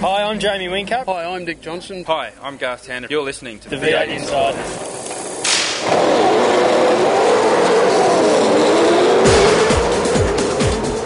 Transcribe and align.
Hi, 0.00 0.22
I'm 0.22 0.38
Jamie 0.38 0.66
Whincup. 0.68 1.04
Hi, 1.04 1.26
I'm 1.26 1.44
Dick 1.44 1.60
Johnson. 1.60 2.04
Hi, 2.04 2.32
I'm 2.40 2.56
Garth 2.56 2.86
Tander. 2.86 3.10
You're 3.10 3.22
listening 3.22 3.58
to 3.58 3.68
The 3.68 3.76
V8 3.76 4.08
Insiders. 4.08 5.00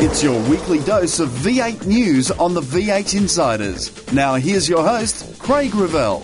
It's 0.01 0.23
your 0.23 0.41
weekly 0.49 0.79
dose 0.85 1.19
of 1.19 1.29
V8 1.31 1.87
news 1.87 2.31
on 2.31 2.55
the 2.55 2.61
V8 2.61 3.17
Insiders. 3.17 4.13
Now, 4.13 4.37
here's 4.37 4.69
your 4.69 4.87
host, 4.87 5.41
Craig 5.41 5.75
Revell. 5.75 6.21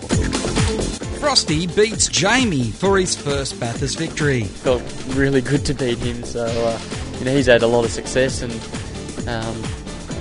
Frosty 1.19 1.67
beats 1.67 2.07
Jamie 2.07 2.71
for 2.71 2.97
his 2.97 3.17
first 3.17 3.59
Bathurst 3.59 3.99
victory. 3.99 4.43
felt 4.43 4.81
really 5.09 5.41
good 5.41 5.65
to 5.65 5.73
beat 5.73 5.97
him. 5.97 6.23
So 6.23 6.45
uh, 6.45 6.79
you 7.19 7.25
know 7.25 7.35
he's 7.35 7.47
had 7.47 7.63
a 7.63 7.67
lot 7.67 7.83
of 7.83 7.91
success, 7.91 8.41
and 8.41 8.53
um, 9.27 9.61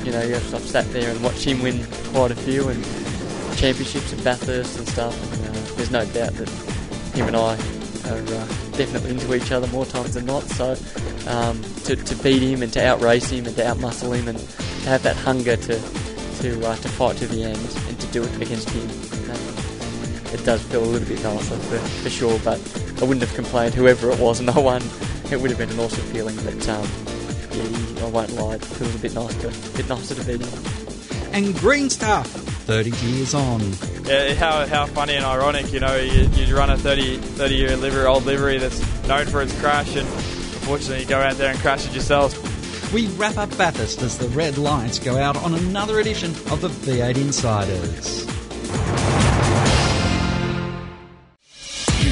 you 0.05 0.13
know 0.13 0.21
I've 0.21 0.63
sat 0.63 0.91
there 0.93 1.11
and 1.11 1.23
watched 1.23 1.45
him 1.45 1.63
win 1.63 1.85
quite 2.13 2.31
a 2.31 2.37
few 2.37 2.69
and 2.69 2.85
championships 3.57 4.13
and 4.13 4.25
Bathurst 4.25 4.79
and 4.79 4.89
stuff. 4.89 5.15
And, 5.33 5.57
uh, 5.57 5.61
there's 5.77 5.91
no 5.91 6.05
doubt 6.07 6.33
that 6.35 6.49
him 7.15 7.27
and 7.27 7.37
I 7.37 7.55
are 8.09 8.19
uh, 8.19 8.47
definitely 8.77 9.11
into 9.11 9.35
each 9.35 9.53
other 9.53 9.67
more 9.69 9.85
times 9.85 10.15
than 10.15 10.27
not. 10.27 10.43
So 10.45 10.77
um, 11.29 11.63
to, 11.85 11.97
to 11.97 12.15
beat 12.23 12.43
him 12.43 12.63
and 12.63 12.73
to 12.73 12.87
outrace 12.87 13.31
him 13.31 13.47
and 13.47 13.55
to 13.57 13.63
outmuscle 13.63 14.17
him 14.17 14.29
and 14.29 14.39
to 14.39 14.89
have 14.89 15.03
that 15.03 15.17
hunger 15.17 15.57
to 15.57 15.79
to 16.41 16.67
uh, 16.67 16.77
to 16.77 16.89
fight 16.89 17.17
to 17.19 17.27
the 17.27 17.45
end 17.45 17.77
and 17.89 18.01
to 18.01 18.07
do 18.09 18.23
it 18.23 18.41
against 18.41 18.71
him. 18.71 18.89
Um, 19.31 20.35
it 20.35 20.45
does 20.45 20.63
feel 20.63 20.83
a 20.83 20.87
little 20.87 21.09
bit 21.09 21.23
nicer 21.23 21.57
for, 21.57 21.79
for 21.79 22.11
sure, 22.11 22.39
but 22.45 22.59
I 23.03 23.05
wouldn't 23.05 23.21
have 23.21 23.35
complained 23.35 23.75
whoever 23.75 24.11
it 24.11 24.19
was 24.19 24.41
and 24.41 24.55
won. 24.55 24.83
It 25.31 25.41
would 25.41 25.51
have 25.51 25.59
been 25.59 25.71
an 25.71 25.79
awesome 25.79 26.05
feeling, 26.07 26.37
but 26.45 26.69
um, 26.69 26.89
yeah, 27.53 28.05
I 28.05 28.09
won't 28.09 28.33
lie, 28.33 28.55
it 28.55 28.65
feels 28.65 28.95
a 28.95 28.99
bit 28.99 29.15
nicer, 29.15 29.49
a 29.49 29.77
bit 29.77 29.89
nicer 29.89 30.15
to 30.15 30.25
beat 30.25 30.41
him. 30.41 31.33
And 31.33 31.55
Greens-Tuf, 31.57 32.27
30 32.27 32.91
years 33.07 33.35
on. 33.35 33.61
Yeah, 34.05 34.35
how, 34.35 34.67
how 34.67 34.87
funny 34.87 35.15
and 35.15 35.25
ironic, 35.25 35.73
you 35.73 35.81
know, 35.81 35.97
you, 35.97 36.29
you 36.31 36.57
run 36.57 36.71
a 36.71 36.77
30, 36.77 37.19
30 37.19 37.55
year 37.55 37.77
livery, 37.77 38.05
old 38.05 38.25
livery 38.25 38.59
that's 38.59 38.81
known 39.07 39.27
for 39.27 39.43
its 39.43 39.59
crash, 39.61 39.97
and 39.97 40.07
unfortunately 40.09 41.03
you 41.03 41.09
go 41.09 41.21
out 41.21 41.35
there 41.35 41.51
and 41.51 41.59
crash 41.61 41.87
it 41.87 41.95
yourself. 41.95 42.35
We 42.93 43.07
wrap 43.09 43.37
up 43.39 43.57
Bathurst 43.57 44.03
as 44.03 44.19
the 44.19 44.29
red 44.29 44.59
lights 44.59 44.99
go 44.99 45.17
out 45.17 45.37
on 45.37 45.55
another 45.55 46.01
edition 46.01 46.31
of 46.51 46.61
the 46.61 46.69
V8 46.69 47.17
Insiders. 47.17 48.30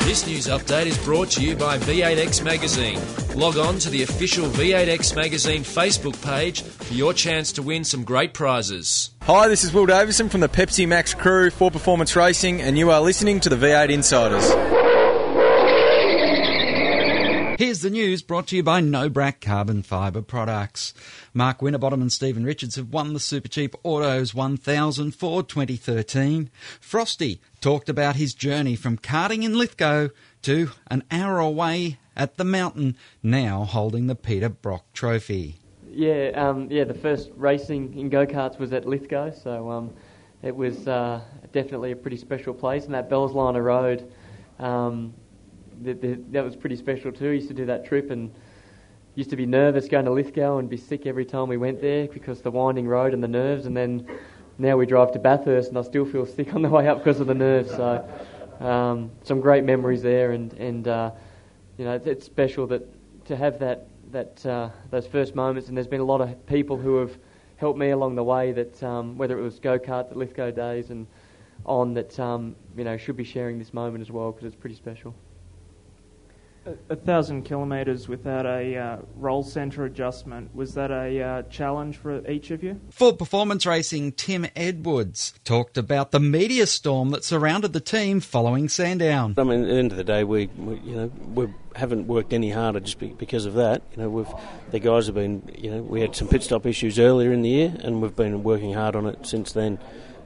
This 0.00 0.26
news 0.26 0.46
update 0.48 0.86
is 0.86 0.98
brought 1.04 1.28
to 1.32 1.42
you 1.42 1.54
by 1.54 1.78
V8X 1.78 2.42
Magazine. 2.42 2.98
Log 3.36 3.58
on 3.58 3.78
to 3.78 3.90
the 3.90 4.02
official 4.02 4.46
V8X 4.48 5.14
Magazine 5.14 5.62
Facebook 5.62 6.20
page 6.24 6.62
for 6.62 6.94
your 6.94 7.12
chance 7.12 7.52
to 7.52 7.62
win 7.62 7.84
some 7.84 8.02
great 8.02 8.34
prizes. 8.34 9.10
Hi, 9.22 9.46
this 9.46 9.62
is 9.62 9.72
Will 9.72 9.86
Davison 9.86 10.28
from 10.28 10.40
the 10.40 10.48
Pepsi 10.48 10.88
Max 10.88 11.14
crew 11.14 11.50
for 11.50 11.70
Performance 11.70 12.16
Racing, 12.16 12.60
and 12.60 12.76
you 12.76 12.90
are 12.90 13.00
listening 13.00 13.38
to 13.40 13.48
the 13.48 13.56
V8 13.56 13.90
Insiders. 13.90 14.50
Here's 17.60 17.82
the 17.82 17.90
news 17.90 18.22
brought 18.22 18.46
to 18.48 18.56
you 18.56 18.62
by 18.62 18.80
Nobrac 18.80 19.42
Carbon 19.42 19.82
Fibre 19.82 20.22
Products. 20.22 20.94
Mark 21.34 21.60
Winterbottom 21.60 22.00
and 22.00 22.10
Stephen 22.10 22.42
Richards 22.42 22.76
have 22.76 22.88
won 22.88 23.12
the 23.12 23.20
Super 23.20 23.48
Cheap 23.48 23.76
Autos 23.82 24.32
1000 24.32 25.14
for 25.14 25.42
2013. 25.42 26.50
Frosty 26.80 27.42
talked 27.60 27.88
about 27.88 28.16
his 28.16 28.34
journey 28.34 28.74
from 28.74 28.96
karting 28.96 29.42
in 29.42 29.56
Lithgow 29.56 30.08
to 30.42 30.70
an 30.90 31.04
hour 31.10 31.38
away 31.38 31.98
at 32.16 32.36
the 32.36 32.44
mountain, 32.44 32.96
now 33.22 33.64
holding 33.64 34.06
the 34.06 34.14
Peter 34.14 34.48
Brock 34.48 34.84
Trophy. 34.92 35.56
Yeah, 35.90 36.30
um, 36.34 36.70
yeah. 36.70 36.84
The 36.84 36.94
first 36.94 37.30
racing 37.36 37.98
in 37.98 38.08
go 38.08 38.26
karts 38.26 38.58
was 38.58 38.72
at 38.72 38.86
Lithgow, 38.86 39.32
so 39.32 39.70
um, 39.70 39.92
it 40.42 40.54
was 40.54 40.86
uh, 40.86 41.20
definitely 41.52 41.92
a 41.92 41.96
pretty 41.96 42.16
special 42.16 42.54
place. 42.54 42.84
And 42.84 42.94
that 42.94 43.10
Bells 43.10 43.32
Line 43.32 43.56
of 43.56 43.64
Road, 43.64 44.12
um, 44.58 45.12
the, 45.82 45.94
the, 45.94 46.20
that 46.30 46.44
was 46.44 46.56
pretty 46.56 46.76
special 46.76 47.10
too. 47.10 47.30
Used 47.30 47.48
to 47.48 47.54
do 47.54 47.66
that 47.66 47.84
trip 47.84 48.10
and 48.10 48.32
used 49.14 49.30
to 49.30 49.36
be 49.36 49.46
nervous 49.46 49.88
going 49.88 50.04
to 50.04 50.12
Lithgow 50.12 50.58
and 50.58 50.68
be 50.68 50.76
sick 50.76 51.06
every 51.06 51.24
time 51.24 51.48
we 51.48 51.56
went 51.56 51.80
there 51.80 52.06
because 52.06 52.40
the 52.40 52.50
winding 52.50 52.86
road 52.86 53.12
and 53.12 53.22
the 53.22 53.28
nerves. 53.28 53.66
And 53.66 53.76
then 53.76 54.06
now 54.60 54.76
we 54.76 54.84
drive 54.84 55.12
to 55.12 55.18
Bathurst 55.18 55.70
and 55.70 55.78
I 55.78 55.82
still 55.82 56.04
feel 56.04 56.26
sick 56.26 56.54
on 56.54 56.62
the 56.62 56.68
way 56.68 56.86
up 56.86 56.98
because 56.98 57.18
of 57.20 57.26
the 57.26 57.34
nerves. 57.34 57.70
So 57.70 58.06
um, 58.60 59.10
some 59.24 59.40
great 59.40 59.64
memories 59.64 60.02
there, 60.02 60.32
and 60.32 60.52
and 60.54 60.86
uh, 60.86 61.10
you 61.78 61.84
know 61.86 62.00
it's, 62.04 62.26
special 62.26 62.66
that 62.68 62.86
to 63.26 63.36
have 63.36 63.58
that 63.58 63.88
that 64.12 64.44
uh, 64.44 64.68
those 64.90 65.06
first 65.06 65.34
moments. 65.34 65.68
And 65.68 65.76
there's 65.76 65.86
been 65.86 66.00
a 66.00 66.04
lot 66.04 66.20
of 66.20 66.46
people 66.46 66.76
who 66.76 66.96
have 66.96 67.16
helped 67.56 67.78
me 67.78 67.90
along 67.90 68.16
the 68.16 68.24
way. 68.24 68.52
That 68.52 68.82
um, 68.82 69.16
whether 69.16 69.38
it 69.38 69.42
was 69.42 69.58
go 69.58 69.78
kart, 69.78 70.10
the 70.10 70.18
Lithgow 70.18 70.50
days 70.50 70.90
and 70.90 71.06
on 71.64 71.94
that 71.94 72.18
um, 72.20 72.54
you 72.76 72.84
know 72.84 72.98
should 72.98 73.16
be 73.16 73.24
sharing 73.24 73.58
this 73.58 73.72
moment 73.72 74.02
as 74.02 74.10
well 74.10 74.30
because 74.30 74.46
it's 74.46 74.60
pretty 74.60 74.76
special. 74.76 75.14
A, 76.66 76.92
a 76.92 76.96
thousand 76.96 77.44
kilometres 77.44 78.06
without 78.06 78.44
a 78.44 78.76
uh, 78.76 78.98
roll 79.16 79.42
centre 79.42 79.86
adjustment. 79.86 80.54
Was 80.54 80.74
that 80.74 80.90
a 80.90 81.22
uh, 81.22 81.42
challenge 81.44 81.96
for 81.96 82.28
each 82.30 82.50
of 82.50 82.62
you? 82.62 82.78
For 82.90 83.14
performance 83.14 83.64
racing, 83.64 84.12
Tim 84.12 84.46
Edwards 84.54 85.32
talked 85.44 85.78
about 85.78 86.10
the 86.10 86.20
media 86.20 86.66
storm 86.66 87.10
that 87.10 87.24
surrounded 87.24 87.72
the 87.72 87.80
team 87.80 88.20
following 88.20 88.68
Sandown. 88.68 89.34
I 89.38 89.44
mean, 89.44 89.62
at 89.62 89.68
the 89.68 89.74
end 89.74 89.92
of 89.92 89.96
the 89.96 90.04
day, 90.04 90.22
we, 90.22 90.48
we 90.58 90.78
you 90.80 90.96
know 90.96 91.06
we 91.32 91.48
haven't 91.76 92.06
worked 92.06 92.34
any 92.34 92.50
harder 92.50 92.80
just 92.80 92.98
because 92.98 93.46
of 93.46 93.54
that. 93.54 93.82
You 93.92 94.02
know, 94.02 94.10
we've 94.10 94.32
the 94.70 94.80
guys 94.80 95.06
have 95.06 95.14
been 95.14 95.50
you 95.56 95.70
know 95.70 95.82
we 95.82 96.02
had 96.02 96.14
some 96.14 96.28
pit 96.28 96.42
stop 96.42 96.66
issues 96.66 96.98
earlier 96.98 97.32
in 97.32 97.40
the 97.40 97.48
year, 97.48 97.74
and 97.80 98.02
we've 98.02 98.16
been 98.16 98.42
working 98.42 98.74
hard 98.74 98.96
on 98.96 99.06
it 99.06 99.26
since 99.26 99.52
then. 99.52 99.78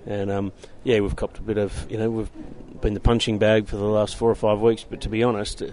And 0.07 0.31
um, 0.31 0.53
yeah, 0.83 1.01
we've 1.01 1.17
copped 1.17 1.39
a 1.39 1.43
bit 1.43 1.59
of 1.59 1.91
you 1.91 1.97
know 1.97 2.11
we've 2.11 2.31
been 2.81 2.95
the 2.95 3.01
punching 3.01 3.39
bag 3.39 3.67
for 3.67 3.77
the 3.77 3.85
last 3.85 4.17
four 4.17 4.31
or 4.31 4.35
five 4.35 4.61
weeks, 4.61 4.85
but 4.89 5.01
to 5.01 5.09
be 5.09 5.23
honest, 5.23 5.63
uh, 5.63 5.69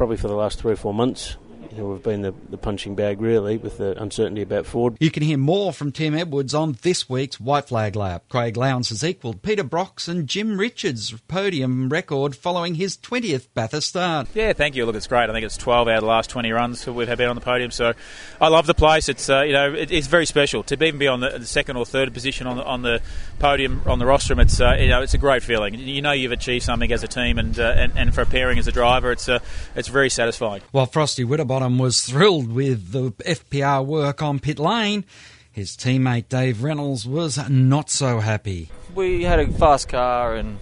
probably 0.00 0.16
for 0.16 0.28
the 0.28 0.34
last 0.34 0.58
three 0.58 0.72
or 0.72 0.76
four 0.76 0.94
months. 0.94 1.36
You 1.70 1.78
know, 1.78 1.86
we've 1.86 2.02
been 2.02 2.22
the, 2.22 2.34
the 2.48 2.58
punching 2.58 2.96
bag 2.96 3.20
really 3.20 3.56
with 3.56 3.78
the 3.78 4.00
uncertainty 4.00 4.42
about 4.42 4.66
Ford. 4.66 4.96
You 4.98 5.10
can 5.10 5.22
hear 5.22 5.38
more 5.38 5.72
from 5.72 5.92
Tim 5.92 6.14
Edwards 6.14 6.52
on 6.52 6.76
this 6.82 7.08
week's 7.08 7.38
White 7.38 7.68
Flag 7.68 7.94
Lap. 7.94 8.24
Craig 8.28 8.56
Lowndes 8.56 8.88
has 8.88 9.04
equalled 9.04 9.42
Peter 9.42 9.62
Brock's 9.62 10.08
and 10.08 10.26
Jim 10.26 10.58
Richards' 10.58 11.14
podium 11.28 11.88
record 11.88 12.34
following 12.34 12.74
his 12.74 12.96
20th 12.96 13.46
Bathurst 13.54 13.90
start. 13.90 14.28
Yeah, 14.34 14.52
thank 14.52 14.74
you. 14.74 14.84
Look, 14.84 14.96
it's 14.96 15.06
great. 15.06 15.30
I 15.30 15.32
think 15.32 15.44
it's 15.44 15.56
12 15.56 15.86
out 15.88 15.94
of 15.94 16.00
the 16.00 16.06
last 16.06 16.30
20 16.30 16.50
runs 16.50 16.86
we've 16.86 17.06
had 17.06 17.20
on 17.20 17.36
the 17.36 17.40
podium. 17.40 17.70
So 17.70 17.92
I 18.40 18.48
love 18.48 18.66
the 18.66 18.74
place. 18.74 19.08
It's 19.08 19.28
uh, 19.28 19.42
you 19.42 19.52
know 19.52 19.74
it, 19.74 19.90
it's 19.90 20.06
very 20.06 20.26
special 20.26 20.62
to 20.64 20.74
even 20.84 20.98
be 20.98 21.06
on 21.06 21.20
the, 21.20 21.38
the, 21.38 21.46
second 21.46 21.76
or 21.76 21.84
third 21.84 22.12
position 22.14 22.46
on 22.46 22.56
the, 22.56 22.64
on 22.64 22.82
the 22.82 23.02
podium 23.38 23.82
on 23.86 23.98
the 23.98 24.06
rostrum. 24.06 24.40
It's 24.40 24.60
uh, 24.60 24.76
you 24.78 24.88
know 24.88 25.02
it's 25.02 25.14
a 25.14 25.18
great 25.18 25.42
feeling. 25.42 25.74
You 25.74 26.02
know 26.02 26.12
you've 26.12 26.32
achieved 26.32 26.64
something 26.64 26.90
as 26.92 27.02
a 27.02 27.08
team, 27.08 27.38
and 27.38 27.58
uh, 27.58 27.74
and, 27.76 27.92
and 27.96 28.14
for 28.14 28.22
a 28.22 28.26
pairing 28.26 28.58
as 28.58 28.66
a 28.66 28.72
driver, 28.72 29.12
it's 29.12 29.28
uh, 29.28 29.40
it's 29.74 29.88
very 29.88 30.10
satisfying. 30.10 30.62
While 30.70 30.86
Frosty 30.86 31.24
Winterbottom 31.60 31.78
was 31.78 32.00
thrilled 32.00 32.52
with 32.52 32.92
the 32.92 33.10
FPR 33.22 33.84
work 33.84 34.22
on 34.22 34.38
pit 34.38 34.58
lane. 34.58 35.04
His 35.52 35.76
teammate 35.76 36.30
Dave 36.30 36.62
Reynolds 36.62 37.06
was 37.06 37.50
not 37.50 37.90
so 37.90 38.20
happy. 38.20 38.70
We 38.94 39.24
had 39.24 39.40
a 39.40 39.46
fast 39.46 39.90
car, 39.90 40.36
and 40.36 40.58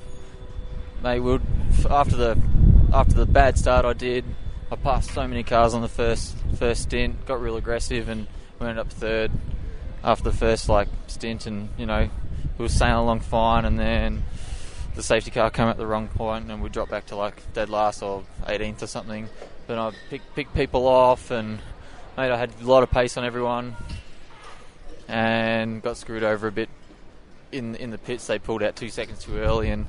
mate, 1.04 1.20
we 1.20 1.38
after 1.88 2.16
the 2.16 2.38
after 2.92 3.14
the 3.14 3.26
bad 3.26 3.56
start 3.56 3.84
I 3.84 3.92
did, 3.92 4.24
I 4.72 4.76
passed 4.76 5.12
so 5.12 5.28
many 5.28 5.44
cars 5.44 5.72
on 5.72 5.82
the 5.82 5.88
first 5.88 6.36
first 6.56 6.82
stint, 6.82 7.24
got 7.26 7.40
real 7.40 7.56
aggressive, 7.56 8.08
and 8.08 8.26
we 8.58 8.66
ended 8.66 8.84
up 8.84 8.90
third 8.90 9.30
after 10.02 10.24
the 10.24 10.36
first 10.36 10.68
like 10.68 10.88
stint, 11.06 11.46
and 11.46 11.68
you 11.78 11.86
know 11.86 12.08
we 12.56 12.64
were 12.64 12.68
sailing 12.68 13.04
along 13.04 13.20
fine, 13.20 13.64
and 13.64 13.78
then 13.78 14.24
the 14.96 15.04
safety 15.04 15.30
car 15.30 15.48
came 15.50 15.68
at 15.68 15.76
the 15.76 15.86
wrong 15.86 16.08
point, 16.08 16.50
and 16.50 16.60
we 16.60 16.68
dropped 16.68 16.90
back 16.90 17.06
to 17.06 17.14
like 17.14 17.40
dead 17.52 17.70
last 17.70 18.02
or 18.02 18.24
18th 18.46 18.82
or 18.82 18.88
something. 18.88 19.28
But 19.68 19.78
I 19.78 19.92
picked, 20.10 20.34
picked 20.34 20.54
people 20.54 20.88
off, 20.88 21.30
and 21.30 21.58
mate, 22.16 22.32
I 22.32 22.36
had 22.36 22.50
a 22.60 22.64
lot 22.64 22.82
of 22.82 22.90
pace 22.90 23.16
on 23.16 23.24
everyone, 23.24 23.76
and 25.06 25.80
got 25.82 25.96
screwed 25.96 26.24
over 26.24 26.48
a 26.48 26.52
bit 26.52 26.70
in 27.52 27.76
in 27.76 27.90
the 27.90 27.98
pits. 27.98 28.26
They 28.26 28.40
pulled 28.40 28.62
out 28.62 28.74
two 28.74 28.88
seconds 28.88 29.22
too 29.22 29.36
early, 29.36 29.68
and 29.68 29.86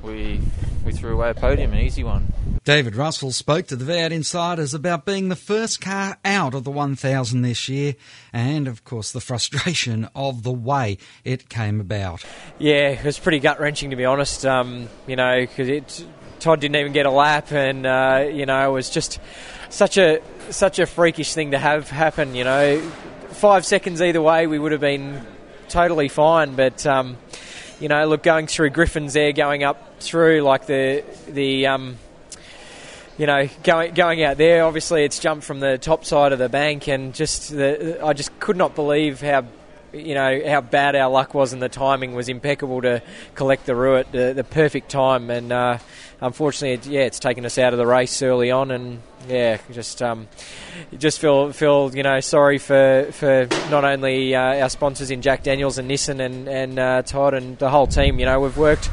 we 0.00 0.40
we 0.84 0.92
threw 0.92 1.12
away 1.12 1.30
a 1.30 1.34
podium, 1.34 1.72
an 1.72 1.80
easy 1.80 2.04
one. 2.04 2.32
David 2.62 2.96
Russell 2.96 3.30
spoke 3.30 3.66
to 3.68 3.76
the 3.76 3.84
V8 3.84 4.10
Insiders 4.10 4.74
about 4.74 5.04
being 5.04 5.28
the 5.28 5.36
first 5.36 5.80
car 5.80 6.16
out 6.24 6.52
of 6.52 6.64
the 6.64 6.70
1000 6.70 7.42
this 7.42 7.68
year 7.68 7.94
and, 8.32 8.66
of 8.66 8.82
course, 8.82 9.12
the 9.12 9.20
frustration 9.20 10.08
of 10.16 10.42
the 10.42 10.52
way 10.52 10.98
it 11.24 11.48
came 11.48 11.80
about. 11.80 12.24
Yeah, 12.58 12.88
it 12.88 13.04
was 13.04 13.20
pretty 13.20 13.38
gut 13.38 13.60
wrenching 13.60 13.90
to 13.90 13.96
be 13.96 14.04
honest. 14.04 14.44
Um, 14.44 14.88
you 15.06 15.14
know, 15.14 15.40
because 15.40 16.04
Todd 16.46 16.60
didn't 16.60 16.76
even 16.76 16.92
get 16.92 17.06
a 17.06 17.10
lap, 17.10 17.50
and 17.50 17.84
uh, 17.84 18.28
you 18.32 18.46
know, 18.46 18.70
it 18.70 18.72
was 18.72 18.88
just 18.88 19.18
such 19.68 19.98
a 19.98 20.20
such 20.50 20.78
a 20.78 20.86
freakish 20.86 21.34
thing 21.34 21.50
to 21.50 21.58
have 21.58 21.90
happen. 21.90 22.36
You 22.36 22.44
know, 22.44 22.80
five 23.30 23.66
seconds 23.66 24.00
either 24.00 24.22
way, 24.22 24.46
we 24.46 24.56
would 24.56 24.70
have 24.70 24.80
been 24.80 25.26
totally 25.68 26.06
fine. 26.06 26.54
But 26.54 26.86
um, 26.86 27.16
you 27.80 27.88
know, 27.88 28.06
look, 28.06 28.22
going 28.22 28.46
through 28.46 28.70
Griffin's 28.70 29.14
there, 29.14 29.32
going 29.32 29.64
up 29.64 29.98
through 29.98 30.42
like 30.42 30.66
the 30.66 31.02
the 31.26 31.66
um, 31.66 31.96
you 33.18 33.26
know, 33.26 33.48
going 33.64 33.92
going 33.94 34.22
out 34.22 34.36
there. 34.36 34.64
Obviously, 34.64 35.02
it's 35.02 35.18
jumped 35.18 35.44
from 35.44 35.58
the 35.58 35.78
top 35.78 36.04
side 36.04 36.32
of 36.32 36.38
the 36.38 36.48
bank, 36.48 36.86
and 36.86 37.12
just 37.12 37.50
the, 37.50 37.98
I 38.04 38.12
just 38.12 38.38
could 38.38 38.56
not 38.56 38.76
believe 38.76 39.20
how 39.20 39.46
you 39.92 40.14
know 40.14 40.42
how 40.46 40.60
bad 40.60 40.96
our 40.96 41.10
luck 41.10 41.34
was, 41.34 41.52
and 41.52 41.62
the 41.62 41.68
timing 41.68 42.14
was 42.14 42.28
impeccable 42.28 42.82
to 42.82 43.02
collect 43.34 43.66
the 43.66 43.74
Ruit, 43.74 44.10
the, 44.12 44.32
the 44.34 44.44
perfect 44.44 44.90
time. 44.90 45.30
And 45.30 45.52
uh, 45.52 45.78
unfortunately, 46.20 46.92
yeah, 46.92 47.02
it's 47.02 47.18
taken 47.18 47.44
us 47.44 47.58
out 47.58 47.72
of 47.72 47.78
the 47.78 47.86
race 47.86 48.22
early 48.22 48.50
on, 48.50 48.70
and 48.70 49.02
yeah, 49.28 49.58
just 49.72 50.02
um, 50.02 50.28
just 50.98 51.18
feel 51.20 51.52
feel 51.52 51.94
you 51.94 52.02
know 52.02 52.20
sorry 52.20 52.58
for 52.58 53.08
for 53.12 53.48
not 53.70 53.84
only 53.84 54.34
uh, 54.34 54.62
our 54.62 54.70
sponsors 54.70 55.10
in 55.10 55.22
Jack 55.22 55.42
Daniels 55.42 55.78
and 55.78 55.90
Nissan 55.90 56.20
and 56.20 56.48
and 56.48 56.78
uh, 56.78 57.02
Todd 57.02 57.34
and 57.34 57.58
the 57.58 57.70
whole 57.70 57.86
team. 57.86 58.18
You 58.18 58.26
know, 58.26 58.40
we've 58.40 58.56
worked 58.56 58.90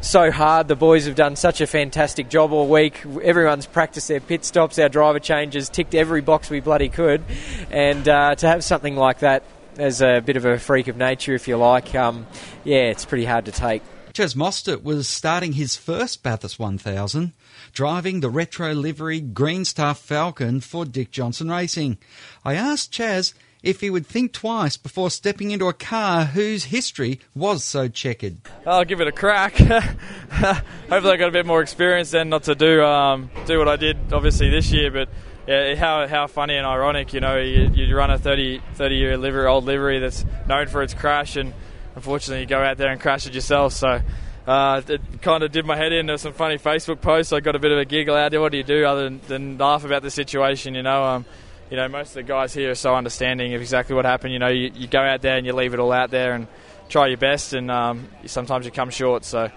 so 0.00 0.30
hard. 0.30 0.68
The 0.68 0.76
boys 0.76 1.06
have 1.06 1.16
done 1.16 1.36
such 1.36 1.60
a 1.60 1.66
fantastic 1.66 2.28
job 2.28 2.52
all 2.52 2.68
week. 2.68 3.04
Everyone's 3.22 3.66
practiced 3.66 4.08
their 4.08 4.20
pit 4.20 4.44
stops, 4.44 4.78
our 4.78 4.88
driver 4.88 5.18
changes, 5.18 5.68
ticked 5.68 5.94
every 5.94 6.20
box 6.20 6.50
we 6.50 6.60
bloody 6.60 6.88
could, 6.88 7.22
and 7.70 8.08
uh, 8.08 8.34
to 8.36 8.46
have 8.46 8.64
something 8.64 8.96
like 8.96 9.20
that 9.20 9.42
as 9.78 10.02
a 10.02 10.20
bit 10.20 10.36
of 10.36 10.44
a 10.44 10.58
freak 10.58 10.88
of 10.88 10.96
nature, 10.96 11.34
if 11.34 11.48
you 11.48 11.56
like, 11.56 11.94
um, 11.94 12.26
yeah, 12.64 12.90
it's 12.90 13.04
pretty 13.04 13.24
hard 13.24 13.44
to 13.46 13.52
take. 13.52 13.82
Chaz 14.12 14.34
Mostert 14.34 14.82
was 14.82 15.06
starting 15.06 15.52
his 15.52 15.76
first 15.76 16.24
Bathurst 16.24 16.58
1000, 16.58 17.32
driving 17.72 18.20
the 18.20 18.28
retro 18.28 18.72
livery 18.72 19.20
Greens-Tuf 19.20 19.96
Falcon 19.96 20.60
for 20.60 20.84
Dick 20.84 21.12
Johnson 21.12 21.48
Racing. 21.48 21.98
I 22.44 22.54
asked 22.54 22.92
Chaz 22.92 23.32
if 23.62 23.80
he 23.80 23.90
would 23.90 24.06
think 24.06 24.32
twice 24.32 24.76
before 24.76 25.10
stepping 25.10 25.52
into 25.52 25.68
a 25.68 25.72
car 25.72 26.24
whose 26.24 26.64
history 26.64 27.20
was 27.34 27.62
so 27.62 27.86
checkered. 27.86 28.38
I'll 28.66 28.84
give 28.84 29.00
it 29.00 29.06
a 29.06 29.12
crack. 29.12 29.54
Hopefully, 29.58 31.12
I 31.12 31.16
got 31.16 31.28
a 31.28 31.32
bit 31.32 31.46
more 31.46 31.60
experience 31.62 32.10
then, 32.10 32.28
not 32.28 32.44
to 32.44 32.54
do 32.54 32.82
um, 32.82 33.30
do 33.46 33.58
what 33.58 33.68
I 33.68 33.76
did 33.76 34.12
obviously 34.12 34.50
this 34.50 34.72
year, 34.72 34.90
but. 34.90 35.08
Yeah, 35.48 35.76
how, 35.76 36.06
how 36.06 36.26
funny 36.26 36.56
and 36.56 36.66
ironic, 36.66 37.14
you 37.14 37.20
know, 37.20 37.38
you, 37.38 37.70
you 37.72 37.96
run 37.96 38.10
a 38.10 38.18
30, 38.18 38.60
30 38.74 38.94
year 38.94 39.16
livery, 39.16 39.46
old 39.46 39.64
livery 39.64 39.98
that's 39.98 40.22
known 40.46 40.66
for 40.66 40.82
its 40.82 40.92
crash, 40.92 41.36
and 41.36 41.54
unfortunately, 41.96 42.42
you 42.42 42.46
go 42.46 42.58
out 42.58 42.76
there 42.76 42.92
and 42.92 43.00
crash 43.00 43.26
it 43.26 43.32
yourself. 43.32 43.72
So 43.72 44.02
uh, 44.46 44.82
it 44.86 45.00
kind 45.22 45.42
of 45.42 45.50
did 45.50 45.64
my 45.64 45.74
head 45.74 45.94
in. 45.94 46.04
There 46.04 46.18
some 46.18 46.34
funny 46.34 46.58
Facebook 46.58 47.00
posts. 47.00 47.32
I 47.32 47.40
got 47.40 47.56
a 47.56 47.58
bit 47.58 47.72
of 47.72 47.78
a 47.78 47.86
giggle 47.86 48.14
out 48.14 48.30
there. 48.30 48.42
What 48.42 48.52
do 48.52 48.58
you 48.58 48.62
do 48.62 48.84
other 48.84 49.04
than, 49.04 49.20
than 49.26 49.56
laugh 49.56 49.86
about 49.86 50.02
the 50.02 50.10
situation? 50.10 50.74
You 50.74 50.82
know, 50.82 51.02
um, 51.02 51.24
you 51.70 51.78
know, 51.78 51.88
most 51.88 52.08
of 52.08 52.14
the 52.16 52.24
guys 52.24 52.52
here 52.52 52.72
are 52.72 52.74
so 52.74 52.94
understanding 52.94 53.54
of 53.54 53.62
exactly 53.62 53.96
what 53.96 54.04
happened. 54.04 54.34
You 54.34 54.40
know, 54.40 54.48
you, 54.48 54.70
you 54.74 54.86
go 54.86 55.00
out 55.00 55.22
there 55.22 55.38
and 55.38 55.46
you 55.46 55.54
leave 55.54 55.72
it 55.72 55.80
all 55.80 55.92
out 55.92 56.10
there 56.10 56.34
and 56.34 56.46
try 56.90 57.06
your 57.06 57.16
best, 57.16 57.54
and 57.54 57.70
um, 57.70 58.06
sometimes 58.26 58.66
you 58.66 58.70
come 58.70 58.90
short. 58.90 59.24
So 59.24 59.50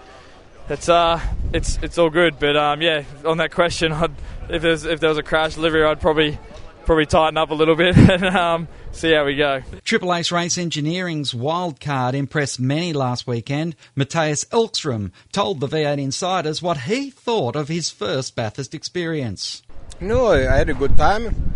it's 0.68 0.88
uh, 0.88 1.20
it's 1.52 1.78
it's 1.82 1.98
all 1.98 2.10
good. 2.10 2.38
But 2.38 2.56
um, 2.56 2.82
yeah, 2.82 3.04
on 3.24 3.38
that 3.38 3.52
question, 3.52 3.92
I'd, 3.92 4.12
if 4.48 4.62
there's 4.62 4.84
if 4.84 5.00
there 5.00 5.08
was 5.08 5.18
a 5.18 5.22
crash 5.22 5.54
delivery, 5.54 5.84
I'd 5.84 6.00
probably 6.00 6.38
probably 6.84 7.06
tighten 7.06 7.36
up 7.36 7.50
a 7.50 7.54
little 7.54 7.76
bit 7.76 7.96
and 8.10 8.24
um, 8.24 8.68
see 8.90 9.12
how 9.12 9.24
we 9.24 9.36
go. 9.36 9.62
Triple 9.84 10.12
Eight 10.14 10.32
Race 10.32 10.58
Engineering's 10.58 11.32
wildcard 11.32 12.14
impressed 12.14 12.58
many 12.58 12.92
last 12.92 13.26
weekend. 13.26 13.76
Matthias 13.94 14.44
Ekstrom 14.52 15.12
told 15.30 15.60
the 15.60 15.68
V8 15.68 16.00
Insiders 16.00 16.60
what 16.60 16.78
he 16.78 17.10
thought 17.10 17.54
of 17.54 17.68
his 17.68 17.88
first 17.90 18.34
Bathurst 18.34 18.74
experience. 18.74 19.62
No, 20.00 20.32
I 20.32 20.56
had 20.56 20.70
a 20.70 20.74
good 20.74 20.96
time 20.96 21.52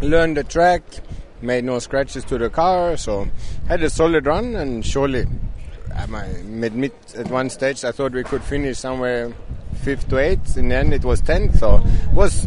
learned 0.00 0.36
the 0.36 0.44
track, 0.44 0.82
made 1.40 1.64
no 1.64 1.78
scratches 1.78 2.24
to 2.24 2.38
the 2.38 2.50
car, 2.50 2.96
so 2.96 3.28
had 3.68 3.82
a 3.82 3.90
solid 3.90 4.26
run 4.26 4.54
and 4.56 4.84
surely 4.84 5.26
mid 6.44 6.92
at 7.16 7.30
one 7.30 7.50
stage 7.50 7.84
I 7.84 7.92
thought 7.92 8.12
we 8.12 8.24
could 8.24 8.42
finish 8.42 8.78
somewhere 8.78 9.32
fifth 9.82 10.08
to 10.10 10.18
eighth. 10.18 10.56
In 10.56 10.68
the 10.68 10.76
end 10.76 10.92
it 10.94 11.04
was 11.04 11.20
tenth, 11.20 11.58
so 11.58 11.76
it 11.84 12.12
was 12.12 12.46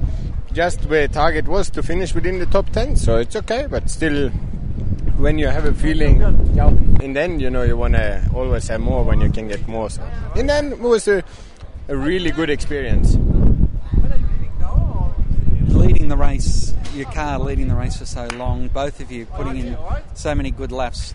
just 0.53 0.85
where 0.85 1.07
target 1.07 1.47
was 1.47 1.69
to 1.71 1.83
finish 1.83 2.15
within 2.15 2.39
the 2.39 2.45
top 2.45 2.69
ten. 2.69 2.95
So 2.95 3.17
it's 3.17 3.35
okay, 3.35 3.67
but 3.69 3.89
still 3.89 4.29
when 5.17 5.37
you 5.39 5.47
have 5.47 5.65
a 5.65 5.73
feeling 5.73 6.21
in 7.01 7.13
the 7.13 7.21
end, 7.21 7.41
you 7.41 7.49
know, 7.49 7.63
you 7.63 7.77
want 7.77 7.93
to 7.93 8.29
always 8.33 8.67
have 8.67 8.81
more 8.81 9.03
when 9.03 9.21
you 9.21 9.29
can 9.29 9.47
get 9.47 9.67
more. 9.67 9.89
So 9.89 10.01
in 10.35 10.47
the 10.47 10.53
end, 10.53 10.73
it 10.73 10.79
was 10.79 11.07
a, 11.07 11.23
a 11.87 11.95
really 11.95 12.31
good 12.31 12.49
experience 12.49 13.17
leading 15.75 16.07
the 16.07 16.17
race, 16.17 16.73
your 16.93 17.09
car 17.11 17.39
leading 17.39 17.67
the 17.67 17.75
race 17.75 17.97
for 17.97 18.05
so 18.05 18.27
long, 18.35 18.67
both 18.69 18.99
of 18.99 19.11
you 19.11 19.25
putting 19.25 19.57
in 19.57 19.77
so 20.13 20.33
many 20.33 20.51
good 20.51 20.71
laps. 20.71 21.13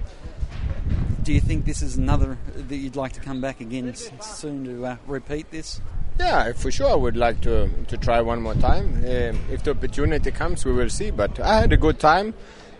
Do 1.22 1.32
you 1.32 1.40
think 1.40 1.64
this 1.64 1.82
is 1.82 1.96
another 1.96 2.38
that 2.54 2.76
you'd 2.76 2.96
like 2.96 3.12
to 3.12 3.20
come 3.20 3.40
back 3.40 3.60
again 3.60 3.94
soon 3.94 4.64
to 4.64 4.86
uh, 4.86 4.96
repeat 5.06 5.50
this? 5.50 5.80
Yeah, 6.18 6.52
for 6.52 6.70
sure. 6.70 6.90
I 6.90 6.94
would 6.94 7.16
like 7.16 7.40
to 7.42 7.68
to 7.88 7.96
try 7.96 8.20
one 8.20 8.42
more 8.42 8.54
time. 8.54 9.02
Uh, 9.04 9.32
if 9.52 9.62
the 9.62 9.70
opportunity 9.72 10.30
comes, 10.30 10.64
we 10.64 10.72
will 10.72 10.90
see. 10.90 11.10
But 11.10 11.40
I 11.40 11.60
had 11.60 11.72
a 11.72 11.76
good 11.76 11.98
time. 11.98 12.34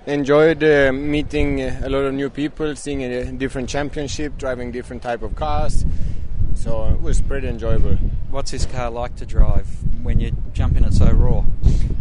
Enjoyed 0.07 0.65
uh, 0.65 0.93
meeting 0.93 1.61
a 1.61 1.89
lot 1.89 2.05
of 2.05 2.15
new 2.15 2.31
people, 2.31 2.75
seeing 2.75 3.03
a 3.03 3.33
different 3.33 3.69
championship, 3.69 4.37
driving 4.39 4.73
different 4.73 5.03
type 5.03 5.23
of 5.23 5.37
cars. 5.37 5.85
So 6.61 6.85
it 6.89 7.01
was 7.01 7.23
pretty 7.23 7.49
enjoyable. 7.49 7.95
What's 8.31 8.51
this 8.51 8.67
car 8.67 8.91
like 8.91 9.17
to 9.17 9.25
drive 9.25 9.67
when 10.03 10.21
you 10.21 10.33
jump 10.53 10.77
in 10.77 10.85
it 10.85 10.93
so 10.93 11.11
raw? 11.11 11.43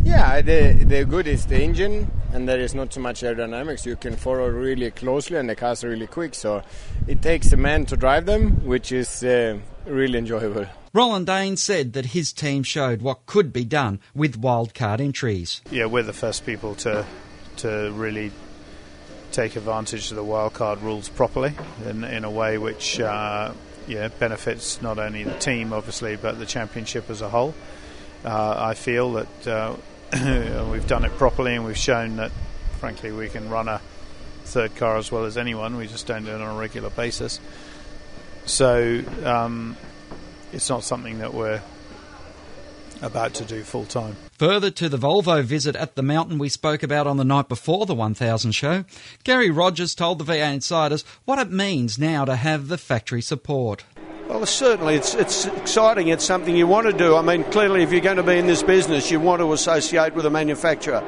Yeah, 0.03 0.41
the 0.41 0.73
the 0.73 1.05
good 1.05 1.27
is 1.27 1.45
the 1.45 1.61
engine, 1.61 2.11
and 2.33 2.45
there 2.45 2.59
is 2.59 2.75
not 2.75 2.91
too 2.91 2.99
much 2.99 3.21
aerodynamics. 3.21 3.85
You 3.85 3.95
can 3.95 4.17
follow 4.17 4.49
really 4.49 4.91
closely, 4.91 5.37
and 5.37 5.49
the 5.49 5.55
cars 5.55 5.85
are 5.85 5.89
really 5.89 6.07
quick. 6.07 6.35
So 6.35 6.61
it 7.07 7.21
takes 7.21 7.53
a 7.53 7.57
man 7.57 7.85
to 7.85 7.95
drive 7.95 8.25
them, 8.25 8.65
which 8.65 8.91
is 8.91 9.23
uh, 9.23 9.59
really 9.85 10.19
enjoyable. 10.19 10.65
Roland 10.91 11.27
Dane 11.27 11.55
said 11.55 11.93
that 11.93 12.07
his 12.07 12.33
team 12.33 12.63
showed 12.63 13.01
what 13.01 13.25
could 13.27 13.53
be 13.53 13.63
done 13.63 14.01
with 14.13 14.41
wildcard 14.41 14.99
entries. 14.99 15.61
Yeah, 15.71 15.85
we're 15.85 16.03
the 16.03 16.11
first 16.11 16.45
people 16.45 16.75
to 16.83 17.05
to 17.57 17.93
really 17.93 18.33
take 19.31 19.55
advantage 19.55 20.11
of 20.11 20.17
the 20.17 20.23
wildcard 20.23 20.81
rules 20.81 21.07
properly 21.07 21.53
in 21.85 22.03
in 22.03 22.25
a 22.25 22.29
way 22.29 22.57
which. 22.57 22.99
Uh, 22.99 23.53
yeah, 23.89 24.07
benefits 24.07 24.81
not 24.81 24.99
only 24.99 25.23
the 25.23 25.37
team, 25.39 25.73
obviously, 25.73 26.15
but 26.15 26.37
the 26.37 26.45
championship 26.45 27.09
as 27.09 27.21
a 27.21 27.29
whole. 27.29 27.55
Uh, 28.23 28.55
I 28.57 28.73
feel 28.75 29.13
that 29.13 29.47
uh, 29.47 29.75
we've 30.71 30.87
done 30.87 31.05
it 31.05 31.11
properly 31.17 31.55
and 31.55 31.65
we've 31.65 31.77
shown 31.77 32.17
that, 32.17 32.31
frankly, 32.79 33.11
we 33.11 33.29
can 33.29 33.49
run 33.49 33.67
a 33.67 33.81
third 34.43 34.75
car 34.75 34.97
as 34.97 35.11
well 35.11 35.25
as 35.25 35.37
anyone. 35.37 35.75
We 35.75 35.87
just 35.87 36.05
don't 36.05 36.23
do 36.23 36.31
it 36.31 36.41
on 36.41 36.55
a 36.55 36.59
regular 36.59 36.91
basis. 36.91 37.39
So 38.45 39.03
um, 39.23 39.75
it's 40.53 40.69
not 40.69 40.83
something 40.83 41.19
that 41.19 41.33
we're 41.33 41.61
about 43.01 43.33
to 43.35 43.45
do 43.45 43.63
full 43.63 43.85
time. 43.85 44.15
Further 44.39 44.71
to 44.71 44.87
the 44.87 44.97
Volvo 44.97 45.43
visit 45.43 45.75
at 45.75 45.95
the 45.95 46.01
mountain 46.01 46.37
we 46.37 46.47
spoke 46.47 46.81
about 46.81 47.07
on 47.07 47.17
the 47.17 47.25
night 47.25 47.49
before 47.49 47.85
the 47.85 47.93
1000 47.93 48.53
show, 48.53 48.85
Garry 49.25 49.49
Rogers 49.49 49.93
told 49.93 50.17
the 50.17 50.23
V8 50.23 50.53
Insiders 50.53 51.03
what 51.25 51.39
it 51.39 51.51
means 51.51 51.99
now 51.99 52.23
to 52.23 52.37
have 52.37 52.69
the 52.69 52.77
factory 52.77 53.21
support. 53.21 53.83
Well, 54.29 54.45
certainly 54.45 54.95
it's, 54.95 55.13
it's 55.13 55.43
exciting. 55.43 56.07
It's 56.07 56.23
something 56.23 56.55
you 56.55 56.67
want 56.67 56.87
to 56.87 56.93
do. 56.93 57.17
I 57.17 57.21
mean, 57.21 57.43
clearly, 57.51 57.83
if 57.83 57.91
you're 57.91 57.99
going 57.99 58.15
to 58.15 58.23
be 58.23 58.37
in 58.37 58.47
this 58.47 58.63
business, 58.63 59.11
you 59.11 59.19
want 59.19 59.41
to 59.41 59.51
associate 59.51 60.13
with 60.15 60.25
a 60.25 60.29
manufacturer. 60.29 61.01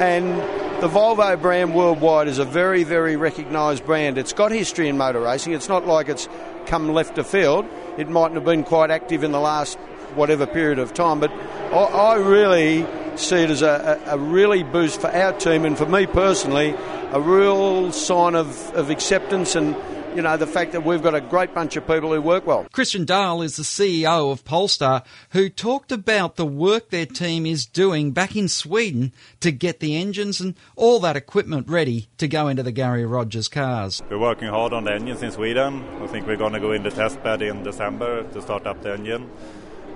And 0.00 0.40
the 0.82 0.88
Volvo 0.88 1.40
brand 1.40 1.72
worldwide 1.72 2.26
is 2.26 2.40
a 2.40 2.44
very, 2.44 2.82
very 2.82 3.14
recognised 3.14 3.86
brand. 3.86 4.18
It's 4.18 4.32
got 4.32 4.50
history 4.50 4.88
in 4.88 4.98
motor 4.98 5.20
racing. 5.20 5.52
It's 5.52 5.68
not 5.68 5.86
like 5.86 6.08
it's 6.08 6.28
come 6.66 6.92
left 6.92 7.16
of 7.16 7.28
field. 7.28 7.64
It 7.96 8.08
mightn't 8.08 8.34
have 8.34 8.44
been 8.44 8.64
quite 8.64 8.90
active 8.90 9.22
in 9.22 9.30
the 9.30 9.38
last 9.38 9.78
whatever 10.14 10.46
period 10.46 10.78
of 10.78 10.94
time. 10.94 11.20
But 11.20 11.30
I, 11.72 11.84
I 11.84 12.14
really 12.16 12.86
see 13.16 13.36
it 13.36 13.50
as 13.50 13.62
a, 13.62 14.00
a, 14.06 14.18
really 14.18 14.62
boost 14.62 15.00
for 15.00 15.08
our 15.08 15.32
team 15.32 15.64
and 15.64 15.76
for 15.76 15.86
me 15.86 16.06
personally, 16.06 16.74
a 17.12 17.20
real 17.20 17.90
sign 17.92 18.34
of, 18.34 18.74
of 18.74 18.90
acceptance 18.90 19.54
and 19.54 19.74
you 20.16 20.22
know, 20.22 20.38
the 20.38 20.46
fact 20.46 20.72
that 20.72 20.82
we've 20.82 21.02
got 21.02 21.14
a 21.14 21.20
great 21.20 21.52
bunch 21.52 21.76
of 21.76 21.86
people 21.86 22.10
who 22.10 22.22
work 22.22 22.46
well. 22.46 22.66
Christian 22.72 23.04
Dahl 23.04 23.42
is 23.42 23.56
the 23.56 23.62
CEO 23.62 24.32
of 24.32 24.46
Polestar, 24.46 25.02
who 25.30 25.50
talked 25.50 25.92
about 25.92 26.36
the 26.36 26.46
work 26.46 26.88
their 26.88 27.04
team 27.04 27.44
is 27.44 27.66
doing 27.66 28.12
back 28.12 28.34
in 28.34 28.48
Sweden 28.48 29.12
to 29.40 29.52
get 29.52 29.80
the 29.80 29.94
engines 29.94 30.40
and 30.40 30.54
all 30.74 31.00
that 31.00 31.16
equipment 31.16 31.68
ready 31.68 32.08
to 32.16 32.26
go 32.26 32.48
into 32.48 32.62
the 32.62 32.72
Garry 32.72 33.04
Rogers 33.04 33.46
cars. 33.46 34.02
We're 34.08 34.18
working 34.18 34.48
hard 34.48 34.72
on 34.72 34.84
the 34.84 34.94
engines 34.94 35.22
in 35.22 35.32
Sweden. 35.32 35.84
I 36.00 36.06
think 36.06 36.26
we're 36.26 36.36
going 36.36 36.54
to 36.54 36.60
go 36.60 36.72
in 36.72 36.82
the 36.82 36.90
test 36.90 37.22
bed 37.22 37.42
in 37.42 37.62
December 37.62 38.22
to 38.22 38.40
start 38.40 38.66
up 38.66 38.80
the 38.82 38.94
engine. 38.94 39.30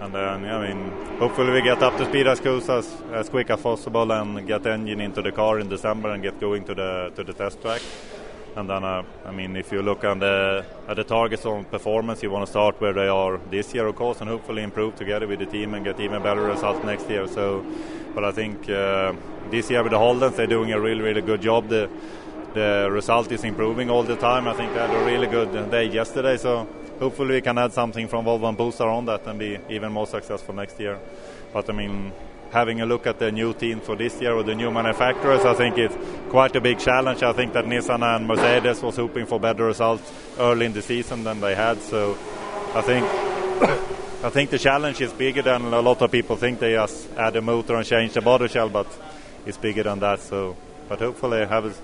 And 0.01 0.15
then, 0.15 0.47
I 0.47 0.67
mean, 0.67 0.91
hopefully 1.19 1.53
we 1.53 1.61
get 1.61 1.83
up 1.83 1.97
to 1.99 2.07
speed 2.07 2.27
as 2.27 2.41
close 2.41 2.69
as, 2.71 2.91
as 3.13 3.29
quick 3.29 3.51
as 3.51 3.61
possible 3.61 4.11
and 4.13 4.47
get 4.47 4.67
engine 4.67 5.01
into 5.01 5.21
the 5.21 5.31
car 5.31 5.61
in 5.61 5.69
December 5.69 6.11
and 6.11 6.23
get 6.23 6.41
going 6.41 6.65
to 6.65 6.75
the 6.75 7.13
to 7.15 7.23
the 7.23 7.35
test 7.35 7.61
track. 7.61 7.83
And 8.57 8.69
then, 8.69 8.83
uh, 8.83 9.03
I 9.27 9.31
mean, 9.31 9.57
if 9.57 9.71
you 9.71 9.83
look 9.83 10.03
on 10.05 10.19
the, 10.19 10.65
at 10.89 10.97
the 10.97 11.05
targets 11.05 11.47
on 11.47 11.65
performance, 11.67 12.23
you 12.23 12.31
want 12.31 12.47
to 12.47 12.51
start 12.51 12.81
where 12.81 12.93
they 12.93 13.07
are 13.07 13.39
this 13.51 13.73
year, 13.75 13.87
of 13.87 13.95
course, 13.95 14.21
and 14.21 14.29
hopefully 14.29 14.63
improve 14.63 14.97
together 14.97 15.29
with 15.29 15.39
the 15.39 15.47
team 15.47 15.75
and 15.75 15.85
get 15.85 16.01
even 16.01 16.23
better 16.23 16.43
results 16.43 16.85
next 16.85 17.09
year. 17.09 17.29
So, 17.29 17.65
but 18.15 18.25
I 18.25 18.33
think 18.33 18.69
uh, 18.69 19.13
this 19.51 19.71
year 19.71 19.83
with 19.83 19.93
the 19.93 19.99
Holdens, 19.99 20.35
they're 20.35 20.49
doing 20.49 20.73
a 20.73 20.81
really, 20.81 21.03
really 21.03 21.23
good 21.23 21.43
job. 21.43 21.69
The 21.69 21.89
the 22.55 22.89
result 22.91 23.31
is 23.31 23.45
improving 23.45 23.91
all 23.91 24.03
the 24.03 24.17
time. 24.17 24.49
I 24.49 24.55
think 24.55 24.73
they 24.73 24.81
had 24.81 24.91
a 24.91 25.05
really 25.05 25.29
good 25.29 25.71
day 25.71 25.85
yesterday, 25.85 26.37
so 26.37 26.67
hopefully 27.01 27.37
we 27.37 27.41
can 27.41 27.59
add 27.59 27.73
something 27.73 28.07
from 28.07 28.27
Volvo 28.27 28.49
and 28.49 28.57
Polestar 28.57 28.91
on 28.91 29.07
that 29.07 29.27
and 29.27 29.39
be 29.39 29.59
even 29.71 29.91
more 29.91 30.07
successful 30.07 30.55
next 30.55 30.79
year. 30.79 30.99
But 31.53 31.69
I 31.69 31.73
mean, 31.73 32.13
having 32.53 32.81
a 32.81 32.87
look 32.87 33.07
at 33.07 33.19
the 33.19 33.33
new 33.33 33.55
team 33.55 33.81
for 33.81 33.97
this 33.97 34.21
year 34.21 34.37
with 34.37 34.47
the 34.47 34.55
new 34.55 34.71
manufacturers, 34.71 35.45
I 35.45 35.55
think 35.55 35.79
it's 35.79 35.97
quite 36.29 36.55
a 36.55 36.61
big 36.61 36.79
challenge. 36.79 37.23
I 37.23 37.33
think 37.33 37.55
that 37.55 37.65
Nissan 37.65 38.03
and 38.03 38.27
Mercedes 38.27 38.83
was 38.83 38.97
hoping 38.97 39.27
for 39.27 39.41
better 39.41 39.65
results 39.65 40.13
early 40.39 40.67
in 40.67 40.73
the 40.73 40.83
season 40.83 41.25
than 41.25 41.41
they 41.41 41.55
had. 41.55 41.81
So 41.81 42.17
I 42.75 42.83
think 42.83 43.07
I 44.23 44.29
think 44.29 44.51
the 44.51 44.59
challenge 44.59 45.01
is 45.01 45.13
bigger 45.15 45.41
than 45.41 45.73
a 45.73 45.81
lot 45.81 46.03
of 46.03 46.13
people 46.13 46.37
think. 46.37 46.61
They 46.61 46.73
just 46.75 47.11
add 47.17 47.35
a 47.37 47.41
motor 47.41 47.77
and 47.77 47.87
change 47.87 48.13
the 48.13 48.21
body 48.21 48.49
shell, 48.49 48.69
but 48.69 48.87
it's 49.47 49.57
bigger 49.57 49.83
than 49.83 50.01
that. 50.01 50.21
So, 50.21 50.57
but 50.91 50.99
hopefully 50.99 51.47
have 51.47 51.75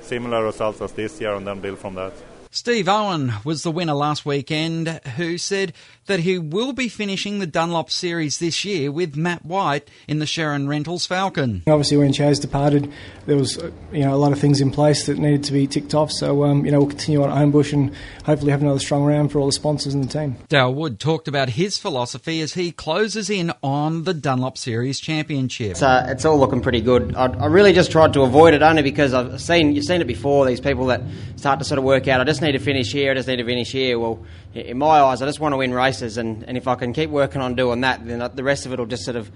similar 0.00 0.42
results 0.42 0.80
as 0.80 0.92
this 0.92 1.20
year 1.20 1.34
and 1.34 1.46
then 1.46 1.60
build 1.60 1.78
from 1.78 1.94
that. 1.96 2.14
Steve 2.54 2.88
Owen 2.88 3.32
was 3.42 3.64
the 3.64 3.70
winner 3.72 3.94
last 3.94 4.24
weekend, 4.24 4.86
who 5.16 5.36
said 5.38 5.72
that 6.06 6.20
he 6.20 6.38
will 6.38 6.72
be 6.72 6.88
finishing 6.88 7.40
the 7.40 7.48
Dunlop 7.48 7.90
Series 7.90 8.38
this 8.38 8.64
year 8.64 8.92
with 8.92 9.16
Matt 9.16 9.44
White 9.44 9.90
in 10.06 10.20
the 10.20 10.26
Sharon 10.26 10.68
Rentals 10.68 11.04
Falcon. 11.04 11.64
Obviously, 11.66 11.96
when 11.96 12.12
Chaz 12.12 12.40
departed, 12.40 12.92
there 13.26 13.36
was 13.36 13.58
uh, 13.58 13.72
you 13.90 14.04
know 14.04 14.14
a 14.14 14.16
lot 14.16 14.30
of 14.30 14.38
things 14.38 14.60
in 14.60 14.70
place 14.70 15.06
that 15.06 15.18
needed 15.18 15.42
to 15.44 15.52
be 15.52 15.66
ticked 15.66 15.96
off. 15.96 16.12
So 16.12 16.44
um, 16.44 16.64
you 16.64 16.70
know 16.70 16.78
we'll 16.78 16.90
continue 16.90 17.24
on 17.24 17.30
at 17.30 17.36
Homebush 17.36 17.72
and 17.72 17.92
hopefully 18.24 18.52
have 18.52 18.62
another 18.62 18.78
strong 18.78 19.02
round 19.02 19.32
for 19.32 19.40
all 19.40 19.46
the 19.46 19.52
sponsors 19.52 19.92
and 19.92 20.04
the 20.04 20.08
team. 20.08 20.36
Dale 20.48 20.72
Wood 20.72 21.00
talked 21.00 21.26
about 21.26 21.48
his 21.50 21.76
philosophy 21.76 22.40
as 22.40 22.54
he 22.54 22.70
closes 22.70 23.30
in 23.30 23.52
on 23.64 24.04
the 24.04 24.14
Dunlop 24.14 24.58
Series 24.58 25.00
Championship. 25.00 25.72
It's, 25.72 25.82
uh, 25.82 26.06
it's 26.08 26.24
all 26.24 26.38
looking 26.38 26.60
pretty 26.60 26.82
good. 26.82 27.16
I, 27.16 27.26
I 27.26 27.46
really 27.46 27.72
just 27.72 27.90
tried 27.90 28.12
to 28.12 28.22
avoid 28.22 28.54
it 28.54 28.62
only 28.62 28.82
because 28.82 29.12
I've 29.12 29.40
seen 29.40 29.74
you've 29.74 29.86
seen 29.86 30.00
it 30.00 30.06
before. 30.06 30.46
These 30.46 30.60
people 30.60 30.86
that 30.86 31.02
start 31.34 31.58
to 31.58 31.64
sort 31.64 31.78
of 31.78 31.84
work 31.84 32.06
out. 32.06 32.20
I 32.20 32.24
just 32.24 32.43
need 32.44 32.52
to 32.52 32.58
finish 32.60 32.92
here. 32.92 33.10
I 33.10 33.14
just 33.14 33.26
need 33.26 33.36
to 33.36 33.44
finish 33.44 33.72
here. 33.72 33.98
Well, 33.98 34.24
in 34.54 34.78
my 34.78 35.00
eyes, 35.00 35.20
I 35.20 35.26
just 35.26 35.40
want 35.40 35.52
to 35.52 35.56
win 35.56 35.74
races, 35.74 36.16
and, 36.16 36.44
and 36.44 36.56
if 36.56 36.68
I 36.68 36.76
can 36.76 36.92
keep 36.92 37.10
working 37.10 37.40
on 37.40 37.56
doing 37.56 37.80
that, 37.80 38.06
then 38.06 38.30
the 38.34 38.44
rest 38.44 38.66
of 38.66 38.72
it 38.72 38.78
will 38.78 38.86
just 38.86 39.04
sort 39.04 39.16
of, 39.16 39.30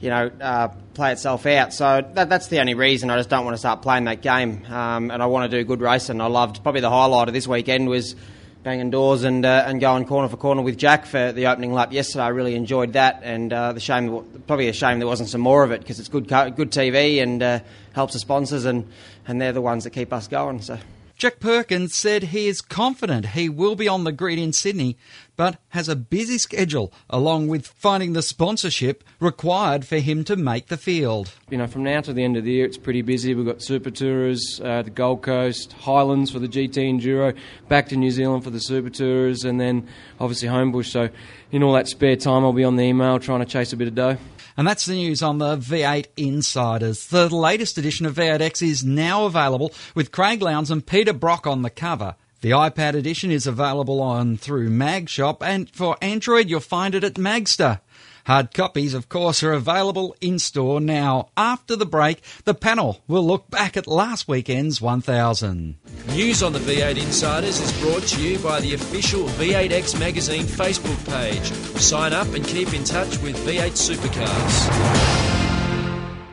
you 0.00 0.10
know, 0.10 0.30
uh, 0.40 0.68
play 0.94 1.12
itself 1.12 1.46
out. 1.46 1.72
So 1.72 2.08
that, 2.14 2.28
that's 2.28 2.46
the 2.46 2.60
only 2.60 2.74
reason. 2.74 3.10
I 3.10 3.16
just 3.16 3.28
don't 3.28 3.44
want 3.44 3.54
to 3.54 3.58
start 3.58 3.82
playing 3.82 4.04
that 4.04 4.22
game, 4.22 4.64
um, 4.66 5.10
and 5.10 5.22
I 5.22 5.26
want 5.26 5.50
to 5.50 5.58
do 5.58 5.64
good 5.64 5.80
racing. 5.80 6.20
I 6.20 6.26
loved 6.26 6.62
probably 6.62 6.80
the 6.80 6.90
highlight 6.90 7.28
of 7.28 7.34
this 7.34 7.48
weekend 7.48 7.88
was 7.88 8.14
banging 8.62 8.90
doors 8.90 9.24
and 9.24 9.46
uh, 9.46 9.64
and 9.66 9.80
going 9.80 10.04
corner 10.04 10.28
for 10.28 10.36
corner 10.36 10.60
with 10.60 10.76
Jack 10.76 11.06
for 11.06 11.32
the 11.32 11.46
opening 11.46 11.72
lap 11.72 11.92
yesterday. 11.92 12.24
I 12.24 12.28
really 12.28 12.54
enjoyed 12.54 12.92
that, 12.92 13.22
and 13.24 13.52
uh, 13.52 13.72
the 13.72 13.80
shame, 13.80 14.42
probably 14.46 14.68
a 14.68 14.72
shame 14.72 14.98
there 14.98 15.08
wasn't 15.08 15.30
some 15.30 15.40
more 15.40 15.64
of 15.64 15.72
it 15.72 15.80
because 15.80 15.98
it's 15.98 16.08
good 16.08 16.28
good 16.28 16.70
TV 16.70 17.22
and 17.22 17.42
uh, 17.42 17.60
helps 17.92 18.12
the 18.12 18.18
sponsors, 18.18 18.66
and 18.66 18.86
and 19.26 19.40
they're 19.40 19.52
the 19.52 19.62
ones 19.62 19.84
that 19.84 19.90
keep 19.90 20.12
us 20.12 20.28
going. 20.28 20.60
So. 20.62 20.78
Jack 21.20 21.38
Perkins 21.38 21.94
said 21.94 22.22
he 22.22 22.48
is 22.48 22.62
confident 22.62 23.26
he 23.26 23.50
will 23.50 23.74
be 23.74 23.86
on 23.86 24.04
the 24.04 24.10
grid 24.10 24.38
in 24.38 24.54
Sydney, 24.54 24.96
but 25.36 25.58
has 25.68 25.86
a 25.86 25.94
busy 25.94 26.38
schedule 26.38 26.94
along 27.10 27.48
with 27.48 27.66
finding 27.66 28.14
the 28.14 28.22
sponsorship 28.22 29.04
required 29.20 29.84
for 29.84 29.98
him 29.98 30.24
to 30.24 30.34
make 30.34 30.68
the 30.68 30.78
field. 30.78 31.34
You 31.50 31.58
know, 31.58 31.66
from 31.66 31.82
now 31.82 32.00
to 32.00 32.14
the 32.14 32.24
end 32.24 32.38
of 32.38 32.44
the 32.44 32.52
year, 32.52 32.64
it's 32.64 32.78
pretty 32.78 33.02
busy. 33.02 33.34
We've 33.34 33.44
got 33.44 33.60
Super 33.60 33.90
Tourers, 33.90 34.62
uh, 34.64 34.80
the 34.80 34.88
Gold 34.88 35.20
Coast, 35.20 35.74
Highlands 35.74 36.30
for 36.30 36.38
the 36.38 36.48
GT 36.48 36.90
Enduro, 36.90 37.36
back 37.68 37.90
to 37.90 37.96
New 37.96 38.10
Zealand 38.10 38.42
for 38.42 38.48
the 38.48 38.58
Super 38.58 38.88
Tourers, 38.88 39.44
and 39.44 39.60
then 39.60 39.86
obviously 40.20 40.48
Homebush. 40.48 40.86
So, 40.86 41.10
in 41.52 41.62
all 41.62 41.74
that 41.74 41.86
spare 41.86 42.16
time, 42.16 42.46
I'll 42.46 42.54
be 42.54 42.64
on 42.64 42.76
the 42.76 42.84
email 42.84 43.18
trying 43.18 43.40
to 43.40 43.44
chase 43.44 43.74
a 43.74 43.76
bit 43.76 43.88
of 43.88 43.94
dough. 43.94 44.16
And 44.56 44.66
that's 44.66 44.86
the 44.86 44.94
news 44.94 45.22
on 45.22 45.38
the 45.38 45.56
V8 45.56 46.06
Insiders. 46.16 47.06
The 47.08 47.28
latest 47.28 47.78
edition 47.78 48.06
of 48.06 48.14
V8X 48.14 48.62
is 48.62 48.84
now 48.84 49.26
available 49.26 49.72
with 49.94 50.12
Craig 50.12 50.42
Lowndes 50.42 50.70
and 50.70 50.86
Peter 50.86 51.12
Brock 51.12 51.46
on 51.46 51.62
the 51.62 51.70
cover. 51.70 52.16
The 52.42 52.52
iPad 52.52 52.94
edition 52.94 53.30
is 53.30 53.46
available 53.46 54.00
on 54.00 54.38
through 54.38 54.70
MagShop, 54.70 55.42
and 55.42 55.68
for 55.68 55.98
Android, 56.00 56.48
you'll 56.48 56.60
find 56.60 56.94
it 56.94 57.04
at 57.04 57.14
Magzter. 57.14 57.80
Hard 58.26 58.54
copies, 58.54 58.94
of 58.94 59.08
course, 59.08 59.42
are 59.42 59.52
available 59.52 60.14
in 60.20 60.38
store 60.38 60.80
now. 60.80 61.28
After 61.36 61.76
the 61.76 61.86
break, 61.86 62.20
the 62.44 62.54
panel 62.54 63.02
will 63.08 63.26
look 63.26 63.50
back 63.50 63.76
at 63.76 63.86
last 63.86 64.28
weekend's 64.28 64.80
1000. 64.80 65.76
News 66.08 66.42
on 66.42 66.52
the 66.52 66.58
V8 66.58 67.02
Insiders 67.02 67.60
is 67.60 67.72
brought 67.80 68.02
to 68.02 68.22
you 68.22 68.38
by 68.38 68.60
the 68.60 68.74
official 68.74 69.24
V8X 69.24 69.98
Magazine 69.98 70.44
Facebook 70.44 71.04
page. 71.08 71.52
Sign 71.80 72.12
up 72.12 72.32
and 72.34 72.44
keep 72.44 72.72
in 72.74 72.84
touch 72.84 73.18
with 73.18 73.36
V8 73.46 73.72
Supercars. 73.72 75.39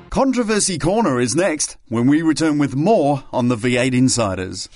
Controversy 0.09 0.79
Corner 0.79 1.19
is 1.19 1.35
next 1.35 1.77
when 1.89 2.07
we 2.07 2.21
return 2.21 2.57
with 2.57 2.75
more 2.75 3.23
on 3.31 3.49
the 3.49 3.55
V8 3.55 3.93
Insiders. 3.93 4.69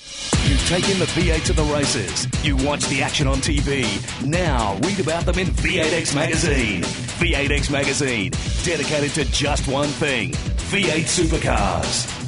You've 0.45 0.67
taken 0.67 0.99
the 0.99 1.05
V8 1.05 1.45
to 1.45 1.53
the 1.53 1.63
races. 1.63 2.27
You 2.45 2.57
watch 2.57 2.85
the 2.87 3.01
action 3.01 3.27
on 3.27 3.37
TV. 3.37 3.85
Now 4.25 4.77
read 4.83 4.99
about 4.99 5.25
them 5.25 5.39
in 5.39 5.47
V8X 5.47 6.13
Magazine. 6.13 6.83
V8X 6.83 7.71
Magazine, 7.71 8.31
dedicated 8.63 9.11
to 9.11 9.25
just 9.31 9.67
one 9.67 9.87
thing 9.87 10.31
V8 10.31 11.05
Supercars. 11.05 12.20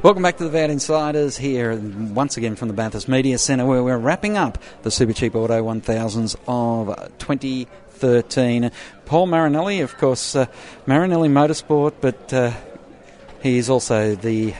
Welcome 0.00 0.22
back 0.22 0.36
to 0.36 0.48
the 0.48 0.56
V8 0.56 0.68
Insiders 0.68 1.36
here 1.36 1.74
once 1.74 2.36
again 2.36 2.54
from 2.54 2.68
the 2.68 2.74
Bathurst 2.74 3.08
Media 3.08 3.36
Centre 3.36 3.66
where 3.66 3.82
we're 3.82 3.98
wrapping 3.98 4.36
up 4.36 4.56
the 4.82 4.92
Super 4.92 5.12
Cheap 5.12 5.34
Auto 5.34 5.60
1000s 5.60 6.36
of 6.46 7.18
2013. 7.18 8.70
Paul 9.06 9.26
Marinelli, 9.26 9.80
of 9.80 9.98
course, 9.98 10.36
uh, 10.36 10.46
Marinelli 10.86 11.28
Motorsport, 11.28 11.94
but 12.00 12.32
uh, 12.32 12.52
he 13.42 13.58
is 13.58 13.68
also 13.68 14.14
the 14.14 14.54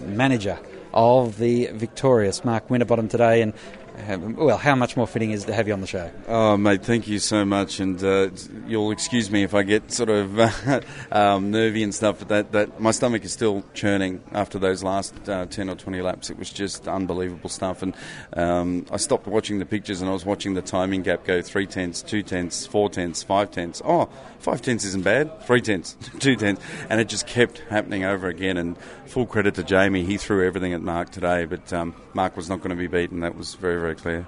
manager 0.00 0.58
of 0.94 1.36
the 1.36 1.66
victorious 1.74 2.42
Mark 2.42 2.70
Winterbottom 2.70 3.08
today 3.08 3.42
and 3.42 3.52
well, 3.96 4.58
how 4.58 4.74
much 4.74 4.96
more 4.96 5.06
fitting 5.06 5.30
is 5.30 5.44
to 5.44 5.54
have 5.54 5.68
you 5.68 5.72
on 5.72 5.80
the 5.80 5.86
show? 5.86 6.10
Oh, 6.26 6.56
mate, 6.56 6.82
thank 6.82 7.06
you 7.06 7.18
so 7.20 7.44
much, 7.44 7.78
and 7.78 8.02
uh, 8.02 8.30
you'll 8.66 8.90
excuse 8.90 9.30
me 9.30 9.44
if 9.44 9.54
I 9.54 9.62
get 9.62 9.92
sort 9.92 10.10
of 10.10 10.38
um, 11.12 11.50
nervy 11.50 11.82
and 11.82 11.94
stuff. 11.94 12.18
But 12.18 12.28
that, 12.28 12.52
that 12.52 12.80
my 12.80 12.90
stomach 12.90 13.24
is 13.24 13.32
still 13.32 13.64
churning 13.72 14.22
after 14.32 14.58
those 14.58 14.82
last 14.82 15.28
uh, 15.28 15.46
ten 15.46 15.68
or 15.68 15.76
twenty 15.76 16.02
laps. 16.02 16.28
It 16.28 16.38
was 16.38 16.50
just 16.50 16.88
unbelievable 16.88 17.48
stuff, 17.48 17.82
and 17.82 17.94
um, 18.32 18.86
I 18.90 18.96
stopped 18.96 19.26
watching 19.26 19.60
the 19.60 19.66
pictures 19.66 20.00
and 20.00 20.10
I 20.10 20.12
was 20.12 20.26
watching 20.26 20.54
the 20.54 20.62
timing 20.62 21.02
gap 21.02 21.24
go 21.24 21.40
three 21.40 21.66
tenths, 21.66 22.02
two 22.02 22.22
tenths, 22.22 22.66
four 22.66 22.90
tenths, 22.90 23.22
five 23.22 23.52
tenths. 23.52 23.80
Oh, 23.84 24.08
five 24.40 24.60
tenths 24.60 24.84
isn't 24.84 25.04
bad. 25.04 25.42
Three 25.44 25.60
tenths, 25.60 25.96
two 26.18 26.36
tenths, 26.36 26.62
and 26.90 27.00
it 27.00 27.08
just 27.08 27.26
kept 27.26 27.58
happening 27.70 28.04
over 28.04 28.26
again. 28.26 28.56
And 28.56 28.76
full 29.06 29.26
credit 29.26 29.54
to 29.54 29.62
Jamie, 29.62 30.04
he 30.04 30.16
threw 30.16 30.46
everything 30.46 30.72
at 30.72 30.82
Mark 30.82 31.10
today, 31.10 31.44
but 31.44 31.72
um, 31.72 31.94
Mark 32.14 32.36
was 32.36 32.48
not 32.48 32.58
going 32.58 32.70
to 32.70 32.76
be 32.76 32.86
beaten. 32.86 33.20
That 33.20 33.36
was 33.36 33.54
very, 33.54 33.80
very 33.80 33.96
clear. 33.96 34.26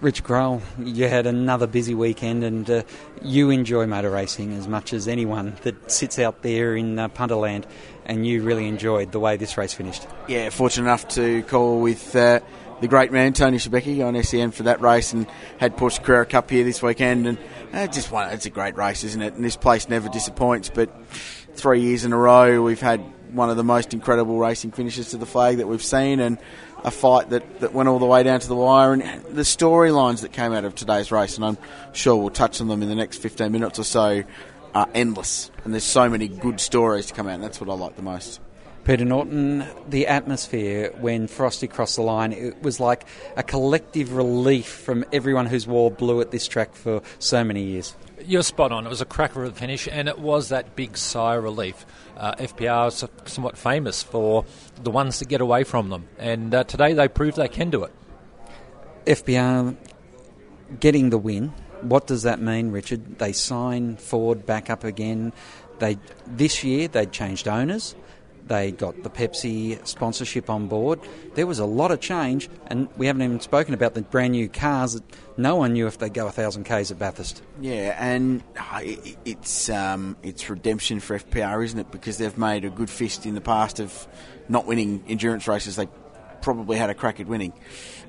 Rich 0.00 0.24
Craill, 0.24 0.60
you 0.78 1.08
had 1.08 1.24
another 1.24 1.66
busy 1.66 1.94
weekend, 1.94 2.44
and 2.44 2.68
uh, 2.68 2.82
you 3.22 3.50
enjoy 3.50 3.86
motor 3.86 4.10
racing 4.10 4.52
as 4.52 4.68
much 4.68 4.92
as 4.92 5.08
anyone 5.08 5.56
that 5.62 5.90
sits 5.90 6.18
out 6.18 6.42
there 6.42 6.76
in 6.76 6.98
uh, 6.98 7.08
Punterland, 7.08 7.64
and 8.04 8.26
you 8.26 8.42
really 8.42 8.68
enjoyed 8.68 9.12
the 9.12 9.20
way 9.20 9.36
this 9.36 9.56
race 9.56 9.72
finished. 9.72 10.06
Yeah, 10.28 10.50
fortunate 10.50 10.84
enough 10.84 11.08
to 11.10 11.42
call 11.44 11.80
with 11.80 12.14
uh, 12.14 12.40
the 12.80 12.88
great 12.88 13.12
man 13.12 13.32
Tony 13.32 13.56
Shebeki 13.56 14.04
on 14.04 14.20
SEN 14.22 14.50
for 14.50 14.64
that 14.64 14.80
race, 14.80 15.12
and 15.14 15.26
had 15.58 15.76
Porsche 15.76 16.02
Carrera 16.02 16.26
Cup 16.26 16.50
here 16.50 16.64
this 16.64 16.82
weekend, 16.82 17.26
and 17.26 17.38
uh, 17.72 17.86
just 17.86 18.10
one. 18.10 18.30
It's 18.30 18.46
a 18.46 18.50
great 18.50 18.76
race, 18.76 19.04
isn't 19.04 19.22
it? 19.22 19.34
And 19.34 19.44
this 19.44 19.56
place 19.56 19.88
never 19.88 20.08
disappoints, 20.08 20.70
but 20.74 20.90
three 21.54 21.80
years 21.80 22.04
in 22.04 22.12
a 22.12 22.18
row 22.18 22.62
we've 22.62 22.80
had 22.80 23.02
one 23.34 23.50
of 23.50 23.56
the 23.56 23.64
most 23.64 23.92
incredible 23.92 24.38
racing 24.38 24.70
finishes 24.70 25.10
to 25.10 25.16
the 25.16 25.26
flag 25.26 25.58
that 25.58 25.66
we've 25.66 25.82
seen, 25.82 26.20
and 26.20 26.38
a 26.84 26.90
fight 26.90 27.30
that, 27.30 27.60
that 27.60 27.72
went 27.72 27.88
all 27.88 27.98
the 27.98 28.06
way 28.06 28.22
down 28.22 28.40
to 28.40 28.48
the 28.48 28.54
wire. 28.54 28.92
And 28.92 29.02
the 29.24 29.42
storylines 29.42 30.20
that 30.20 30.32
came 30.32 30.52
out 30.52 30.64
of 30.64 30.74
today's 30.74 31.10
race, 31.10 31.36
and 31.36 31.44
I'm 31.44 31.58
sure 31.92 32.16
we'll 32.16 32.30
touch 32.30 32.60
on 32.60 32.68
them 32.68 32.82
in 32.82 32.88
the 32.88 32.94
next 32.94 33.18
15 33.18 33.50
minutes 33.50 33.78
or 33.78 33.84
so, 33.84 34.22
are 34.74 34.88
endless. 34.94 35.50
And 35.64 35.72
there's 35.72 35.84
so 35.84 36.08
many 36.08 36.28
good 36.28 36.60
stories 36.60 37.06
to 37.06 37.14
come 37.14 37.26
out, 37.26 37.34
and 37.34 37.44
that's 37.44 37.60
what 37.60 37.70
I 37.70 37.74
like 37.74 37.96
the 37.96 38.02
most. 38.02 38.40
Peter 38.84 39.04
Norton, 39.06 39.64
the 39.88 40.06
atmosphere 40.06 40.92
when 41.00 41.26
Frosty 41.26 41.66
crossed 41.66 41.96
the 41.96 42.02
line, 42.02 42.32
it 42.32 42.62
was 42.62 42.80
like 42.80 43.06
a 43.34 43.42
collective 43.42 44.12
relief 44.12 44.66
from 44.66 45.06
everyone 45.10 45.46
who's 45.46 45.66
wore 45.66 45.90
blue 45.90 46.20
at 46.20 46.30
this 46.30 46.46
track 46.46 46.74
for 46.74 47.00
so 47.18 47.42
many 47.42 47.62
years. 47.62 47.96
You're 48.26 48.42
spot 48.42 48.72
on. 48.72 48.86
It 48.86 48.88
was 48.88 49.02
a 49.02 49.06
cracker 49.06 49.44
of 49.44 49.52
a 49.52 49.54
finish, 49.54 49.86
and 49.90 50.08
it 50.08 50.18
was 50.18 50.48
that 50.48 50.74
big 50.74 50.96
sigh 50.96 51.36
of 51.36 51.44
relief. 51.44 51.84
Uh, 52.16 52.34
FPR 52.36 52.88
is 52.88 53.04
somewhat 53.30 53.58
famous 53.58 54.02
for 54.02 54.46
the 54.82 54.90
ones 54.90 55.18
that 55.18 55.28
get 55.28 55.42
away 55.42 55.64
from 55.64 55.90
them, 55.90 56.08
and 56.18 56.54
uh, 56.54 56.64
today 56.64 56.94
they 56.94 57.06
proved 57.06 57.36
they 57.36 57.48
can 57.48 57.68
do 57.68 57.84
it. 57.84 57.92
FPR 59.04 59.76
getting 60.80 61.10
the 61.10 61.18
win. 61.18 61.52
What 61.82 62.06
does 62.06 62.22
that 62.22 62.40
mean, 62.40 62.70
Richard? 62.70 63.18
They 63.18 63.32
sign 63.32 63.96
Ford 63.96 64.46
back 64.46 64.70
up 64.70 64.84
again. 64.84 65.34
They 65.78 65.98
this 66.26 66.64
year 66.64 66.88
they 66.88 67.04
changed 67.04 67.46
owners. 67.46 67.94
They 68.46 68.72
got 68.72 69.02
the 69.02 69.10
Pepsi 69.10 69.86
sponsorship 69.86 70.48
on 70.48 70.68
board. 70.68 71.00
There 71.34 71.46
was 71.46 71.58
a 71.58 71.66
lot 71.66 71.90
of 71.90 72.00
change, 72.00 72.48
and 72.66 72.88
we 72.96 73.06
haven't 73.06 73.22
even 73.22 73.40
spoken 73.40 73.74
about 73.74 73.94
the 73.94 74.02
brand 74.02 74.32
new 74.32 74.48
cars 74.48 74.94
that 74.94 75.02
no 75.36 75.56
one 75.56 75.72
knew 75.72 75.86
if 75.86 75.98
they'd 75.98 76.14
go 76.14 76.26
a 76.26 76.30
thousand 76.30 76.64
k's 76.64 76.90
at 76.90 76.98
Bathurst. 76.98 77.42
Yeah, 77.60 77.96
and 77.98 78.42
uh, 78.58 78.80
it's 79.24 79.68
um, 79.68 80.16
it's 80.22 80.48
redemption 80.48 81.00
for 81.00 81.18
FPR, 81.18 81.64
isn't 81.64 81.78
it? 81.78 81.90
Because 81.90 82.18
they've 82.18 82.36
made 82.38 82.64
a 82.64 82.70
good 82.70 82.90
fist 82.90 83.26
in 83.26 83.34
the 83.34 83.40
past 83.40 83.80
of 83.80 84.06
not 84.48 84.66
winning 84.66 85.02
endurance 85.08 85.48
races. 85.48 85.76
They 85.76 85.88
probably 86.42 86.76
had 86.76 86.90
a 86.90 86.94
crack 86.94 87.20
at 87.20 87.26
winning. 87.26 87.52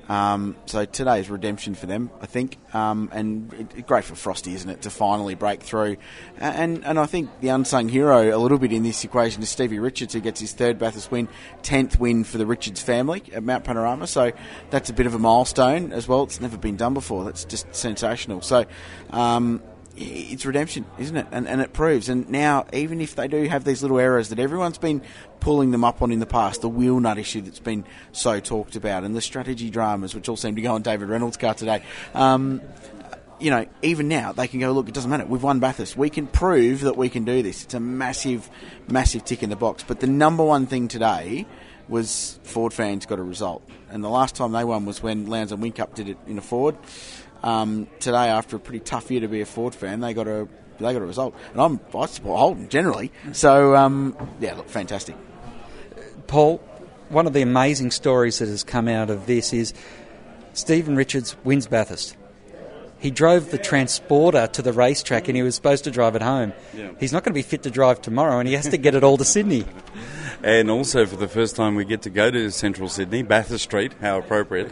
Um, 0.08 0.56
so 0.66 0.84
today 0.84 1.20
is 1.20 1.28
redemption 1.28 1.74
for 1.74 1.86
them, 1.86 2.10
I 2.20 2.26
think, 2.26 2.58
um, 2.72 3.08
and 3.12 3.52
it, 3.76 3.86
great 3.86 4.04
for 4.04 4.14
Frosty, 4.14 4.54
isn't 4.54 4.68
it, 4.70 4.82
to 4.82 4.90
finally 4.90 5.34
break 5.34 5.62
through? 5.62 5.96
And 6.38 6.84
and 6.84 6.98
I 6.98 7.06
think 7.06 7.30
the 7.40 7.48
unsung 7.48 7.88
hero 7.88 8.36
a 8.36 8.38
little 8.38 8.58
bit 8.58 8.72
in 8.72 8.82
this 8.82 9.02
equation 9.04 9.42
is 9.42 9.48
Stevie 9.48 9.78
Richards, 9.78 10.14
who 10.14 10.20
gets 10.20 10.40
his 10.40 10.52
third 10.52 10.78
Bathurst 10.78 11.10
win, 11.10 11.28
tenth 11.62 11.98
win 11.98 12.24
for 12.24 12.38
the 12.38 12.46
Richards 12.46 12.80
family 12.80 13.22
at 13.32 13.42
Mount 13.42 13.64
Panorama. 13.64 14.06
So 14.06 14.32
that's 14.70 14.90
a 14.90 14.92
bit 14.92 15.06
of 15.06 15.14
a 15.14 15.18
milestone 15.18 15.92
as 15.92 16.06
well. 16.06 16.22
It's 16.22 16.40
never 16.40 16.56
been 16.56 16.76
done 16.76 16.94
before. 16.94 17.24
That's 17.24 17.44
just 17.44 17.74
sensational. 17.74 18.42
So. 18.42 18.66
Um, 19.10 19.62
it's 19.96 20.44
redemption, 20.44 20.84
isn't 20.98 21.16
it? 21.16 21.26
And, 21.32 21.48
and 21.48 21.60
it 21.60 21.72
proves. 21.72 22.08
And 22.08 22.28
now, 22.28 22.66
even 22.72 23.00
if 23.00 23.14
they 23.14 23.28
do 23.28 23.44
have 23.44 23.64
these 23.64 23.82
little 23.82 23.98
errors 23.98 24.28
that 24.28 24.38
everyone's 24.38 24.78
been 24.78 25.02
pulling 25.40 25.70
them 25.70 25.84
up 25.84 26.02
on 26.02 26.12
in 26.12 26.18
the 26.18 26.26
past, 26.26 26.60
the 26.60 26.68
wheel 26.68 27.00
nut 27.00 27.18
issue 27.18 27.40
that's 27.40 27.60
been 27.60 27.84
so 28.12 28.40
talked 28.40 28.76
about, 28.76 29.04
and 29.04 29.16
the 29.16 29.20
strategy 29.20 29.70
dramas, 29.70 30.14
which 30.14 30.28
all 30.28 30.36
seem 30.36 30.56
to 30.56 30.62
go 30.62 30.74
on 30.74 30.82
David 30.82 31.08
Reynolds' 31.08 31.36
car 31.36 31.54
today. 31.54 31.82
Um, 32.14 32.60
you 33.38 33.50
know, 33.50 33.66
even 33.82 34.08
now 34.08 34.32
they 34.32 34.48
can 34.48 34.60
go, 34.60 34.72
look, 34.72 34.88
it 34.88 34.94
doesn't 34.94 35.10
matter. 35.10 35.26
We've 35.26 35.42
won 35.42 35.60
Bathurst. 35.60 35.96
We 35.96 36.10
can 36.10 36.26
prove 36.26 36.82
that 36.82 36.96
we 36.96 37.08
can 37.08 37.24
do 37.24 37.42
this. 37.42 37.64
It's 37.64 37.74
a 37.74 37.80
massive, 37.80 38.48
massive 38.88 39.24
tick 39.24 39.42
in 39.42 39.50
the 39.50 39.56
box. 39.56 39.84
But 39.86 40.00
the 40.00 40.06
number 40.06 40.44
one 40.44 40.66
thing 40.66 40.88
today 40.88 41.46
was 41.88 42.40
Ford 42.42 42.72
fans 42.72 43.06
got 43.06 43.18
a 43.18 43.22
result. 43.22 43.62
And 43.90 44.02
the 44.02 44.08
last 44.08 44.34
time 44.34 44.52
they 44.52 44.64
won 44.64 44.86
was 44.86 45.02
when 45.02 45.26
Lowndes 45.26 45.52
and 45.52 45.62
Whincup 45.62 45.94
did 45.94 46.08
it 46.08 46.18
in 46.26 46.38
a 46.38 46.40
Ford. 46.40 46.76
Um, 47.46 47.86
today, 48.00 48.28
after 48.28 48.56
a 48.56 48.58
pretty 48.58 48.80
tough 48.80 49.08
year 49.08 49.20
to 49.20 49.28
be 49.28 49.40
a 49.40 49.46
Ford 49.46 49.72
fan, 49.72 50.00
they 50.00 50.14
got 50.14 50.26
a 50.26 50.48
they 50.78 50.92
got 50.92 51.00
a 51.00 51.06
result, 51.06 51.34
and 51.52 51.60
I'm 51.60 51.80
I 51.94 52.06
support 52.06 52.40
Holden 52.40 52.68
generally. 52.68 53.12
So 53.32 53.76
um, 53.76 54.16
yeah, 54.40 54.54
look, 54.54 54.68
fantastic. 54.68 55.14
Paul, 56.26 56.58
one 57.08 57.28
of 57.28 57.34
the 57.34 57.42
amazing 57.42 57.92
stories 57.92 58.40
that 58.40 58.48
has 58.48 58.64
come 58.64 58.88
out 58.88 59.10
of 59.10 59.26
this 59.26 59.52
is 59.52 59.74
Stephen 60.54 60.96
Richards 60.96 61.36
wins 61.44 61.68
Bathurst. 61.68 62.16
He 62.98 63.12
drove 63.12 63.52
the 63.52 63.58
transporter 63.58 64.48
to 64.48 64.62
the 64.62 64.72
racetrack 64.72 65.28
and 65.28 65.36
he 65.36 65.42
was 65.44 65.54
supposed 65.54 65.84
to 65.84 65.92
drive 65.92 66.16
it 66.16 66.22
home. 66.22 66.52
Yeah. 66.74 66.90
He's 66.98 67.12
not 67.12 67.22
going 67.22 67.32
to 67.32 67.38
be 67.38 67.42
fit 67.42 67.62
to 67.64 67.70
drive 67.70 68.02
tomorrow 68.02 68.40
and 68.40 68.48
he 68.48 68.54
has 68.54 68.68
to 68.70 68.78
get 68.78 68.96
it 68.96 69.04
all 69.04 69.18
to 69.18 69.24
Sydney. 69.24 69.64
And 70.42 70.70
also, 70.70 71.06
for 71.06 71.16
the 71.16 71.28
first 71.28 71.56
time, 71.56 71.76
we 71.76 71.86
get 71.86 72.02
to 72.02 72.10
go 72.10 72.30
to 72.30 72.50
central 72.50 72.90
Sydney, 72.90 73.22
Bathurst 73.22 73.64
Street, 73.64 73.94
how 74.02 74.18
appropriate, 74.18 74.70